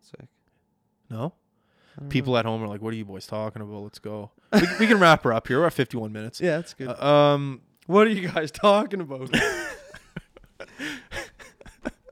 Sick. 0.00 0.28
No, 1.10 1.34
Know. 2.00 2.08
people 2.08 2.36
at 2.38 2.44
home 2.44 2.62
are 2.62 2.68
like, 2.68 2.80
"What 2.82 2.92
are 2.92 2.96
you 2.96 3.04
boys 3.04 3.26
talking 3.26 3.60
about? 3.62 3.82
Let's 3.82 3.98
go." 3.98 4.30
we, 4.52 4.60
can- 4.60 4.76
we 4.80 4.86
can 4.86 4.98
wrap 4.98 5.24
her 5.24 5.32
up 5.32 5.48
here. 5.48 5.60
We're 5.60 5.66
at 5.66 5.72
fifty-one 5.74 6.12
minutes. 6.12 6.40
Yeah, 6.40 6.56
that's 6.56 6.74
good. 6.74 6.88
Uh, 6.88 7.06
um, 7.34 7.60
what 7.86 8.06
are 8.06 8.10
you 8.10 8.28
guys 8.28 8.50
talking 8.52 9.00
about? 9.00 9.30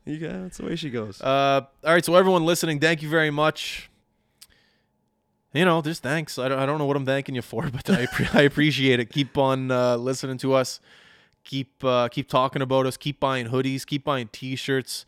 you 0.05 0.18
guys, 0.18 0.43
that's 0.43 0.59
the 0.59 0.64
way 0.66 0.76
she 0.76 0.91
goes. 0.91 1.20
uh, 1.20 1.62
all 1.85 1.93
right. 1.93 2.05
So 2.05 2.14
everyone 2.14 2.45
listening, 2.45 2.81
thank 2.81 3.03
you 3.03 3.09
very 3.09 3.31
much. 3.31 3.89
You 5.53 5.64
know, 5.64 5.83
just 5.83 6.03
thanks. 6.03 6.39
I 6.39 6.49
don't, 6.49 6.59
I 6.61 6.66
don't 6.66 6.78
know 6.78 6.87
what 6.87 6.97
I'm 6.97 7.07
thanking 7.07 7.35
you 7.35 7.43
for, 7.43 7.68
but 7.72 7.89
I, 7.91 8.07
I 8.33 8.43
appreciate 8.43 9.01
it. 9.01 9.11
Keep 9.11 9.37
on 9.39 9.70
uh, 9.70 9.97
listening 9.97 10.39
to 10.39 10.55
us. 10.55 10.81
Keep 11.45 11.83
uh, 11.85 12.09
keep 12.09 12.28
talking 12.28 12.62
about 12.62 12.87
us. 12.87 12.97
Keep 12.97 13.18
buying 13.20 13.47
hoodies. 13.49 13.85
Keep 13.87 14.05
buying 14.05 14.28
T-shirts. 14.31 15.07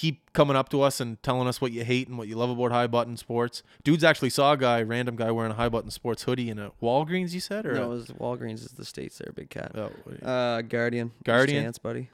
Keep 0.00 0.32
coming 0.32 0.56
up 0.56 0.70
to 0.70 0.80
us 0.80 0.98
and 0.98 1.22
telling 1.22 1.46
us 1.46 1.60
what 1.60 1.72
you 1.72 1.84
hate 1.84 2.08
and 2.08 2.16
what 2.16 2.26
you 2.26 2.34
love 2.34 2.48
about 2.48 2.72
High 2.72 2.86
Button 2.86 3.18
Sports. 3.18 3.62
Dudes 3.84 4.02
actually 4.02 4.30
saw 4.30 4.52
a 4.52 4.56
guy, 4.56 4.80
random 4.80 5.14
guy, 5.14 5.30
wearing 5.30 5.52
a 5.52 5.56
High 5.56 5.68
Button 5.68 5.90
Sports 5.90 6.22
hoodie 6.22 6.48
in 6.48 6.58
a 6.58 6.70
Walgreens. 6.82 7.32
You 7.34 7.40
said, 7.40 7.66
or 7.66 7.74
no, 7.74 7.82
a- 7.82 7.84
it 7.84 7.88
was 7.88 8.06
Walgreens 8.12 8.64
is 8.64 8.68
the 8.78 8.84
states 8.86 9.18
there, 9.18 9.30
big 9.34 9.50
cat. 9.50 9.72
oh, 9.74 9.90
Uh, 10.26 10.62
Guardian. 10.62 11.12
Guardian? 11.22 11.64
Chance, 11.64 11.76
buddy. 11.78 12.08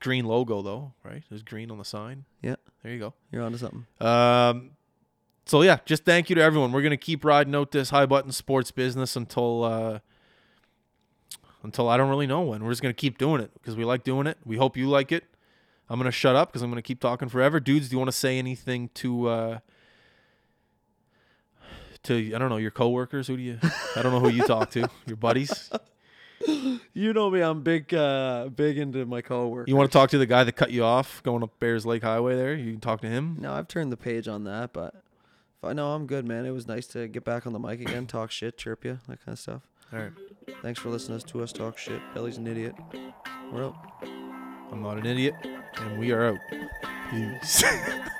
green 0.00 0.24
logo 0.24 0.62
though, 0.62 0.92
right? 1.04 1.22
There's 1.28 1.42
green 1.42 1.70
on 1.70 1.76
the 1.76 1.84
sign. 1.84 2.24
Yeah. 2.42 2.56
There 2.82 2.90
you 2.92 2.98
go. 3.00 3.12
You're 3.32 3.42
onto 3.42 3.58
something. 3.58 3.84
Um, 4.00 4.70
so 5.44 5.60
yeah, 5.62 5.78
just 5.84 6.04
thank 6.06 6.30
you 6.30 6.36
to 6.36 6.42
everyone. 6.42 6.72
We're 6.72 6.82
gonna 6.82 6.96
keep 6.96 7.22
riding 7.22 7.54
out 7.54 7.70
this 7.72 7.90
high 7.90 8.06
button 8.06 8.32
sports 8.32 8.70
business 8.70 9.14
until 9.14 9.64
uh, 9.64 9.98
until 11.62 11.88
I 11.88 11.96
don't 11.96 12.08
really 12.08 12.26
know 12.26 12.42
when. 12.42 12.62
We're 12.64 12.70
just 12.70 12.80
gonna 12.82 12.94
keep 12.94 13.18
doing 13.18 13.42
it 13.42 13.50
because 13.54 13.76
we 13.76 13.84
like 13.84 14.04
doing 14.04 14.26
it. 14.26 14.38
We 14.44 14.56
hope 14.56 14.76
you 14.76 14.88
like 14.88 15.12
it. 15.12 15.24
I'm 15.90 15.98
gonna 15.98 16.10
shut 16.10 16.36
up 16.36 16.48
because 16.50 16.62
I'm 16.62 16.70
gonna 16.70 16.82
keep 16.82 17.00
talking 17.00 17.28
forever. 17.28 17.60
Dudes, 17.60 17.88
do 17.88 17.94
you 17.94 17.98
want 17.98 18.08
to 18.08 18.16
say 18.16 18.38
anything 18.38 18.90
to 18.94 19.28
uh, 19.28 19.58
to 22.04 22.34
I 22.34 22.38
don't 22.38 22.50
know 22.50 22.56
your 22.56 22.70
coworkers? 22.70 23.26
Who 23.26 23.36
do 23.36 23.42
you? 23.42 23.58
I 23.96 24.02
don't 24.02 24.12
know 24.12 24.20
who 24.20 24.30
you 24.30 24.44
talk 24.44 24.70
to. 24.70 24.88
Your 25.06 25.16
buddies. 25.16 25.70
You 26.94 27.12
know 27.12 27.30
me. 27.30 27.40
I'm 27.40 27.62
big, 27.62 27.92
uh, 27.92 28.48
big 28.54 28.78
into 28.78 29.04
my 29.06 29.20
coworker. 29.22 29.68
You 29.68 29.76
want 29.76 29.90
to 29.90 29.98
talk 29.98 30.10
to 30.10 30.18
the 30.18 30.26
guy 30.26 30.44
that 30.44 30.52
cut 30.52 30.70
you 30.70 30.84
off 30.84 31.22
going 31.24 31.42
up 31.42 31.58
Bayers 31.58 31.84
Lake 31.84 32.02
Highway? 32.02 32.36
There, 32.36 32.54
you 32.54 32.72
can 32.72 32.80
talk 32.80 33.00
to 33.00 33.08
him. 33.08 33.38
No, 33.40 33.52
I've 33.52 33.66
turned 33.66 33.90
the 33.90 33.96
page 33.96 34.28
on 34.28 34.44
that, 34.44 34.72
but 34.72 34.94
if 34.94 35.64
I 35.64 35.72
know 35.72 35.92
I'm 35.92 36.06
good, 36.06 36.24
man. 36.24 36.46
It 36.46 36.52
was 36.52 36.68
nice 36.68 36.86
to 36.88 37.08
get 37.08 37.24
back 37.24 37.46
on 37.46 37.52
the 37.52 37.58
mic 37.58 37.80
again, 37.80 38.06
talk 38.06 38.30
shit, 38.30 38.56
chirp 38.56 38.84
you, 38.84 39.00
that 39.08 39.24
kind 39.24 39.34
of 39.34 39.38
stuff. 39.38 39.62
All 39.92 39.98
right. 39.98 40.12
Thanks 40.62 40.78
for 40.78 40.90
listening 40.90 41.18
to 41.18 41.42
us 41.42 41.52
talk 41.52 41.76
shit. 41.76 42.00
Billy's 42.14 42.36
an 42.36 42.46
idiot. 42.46 42.74
We're 43.52 43.64
out. 43.64 44.27
I'm 44.70 44.82
not 44.82 44.98
an 44.98 45.06
idiot, 45.06 45.34
and 45.76 45.98
we 45.98 46.12
are 46.12 46.28
out. 46.28 46.40
Peace. 47.10 47.64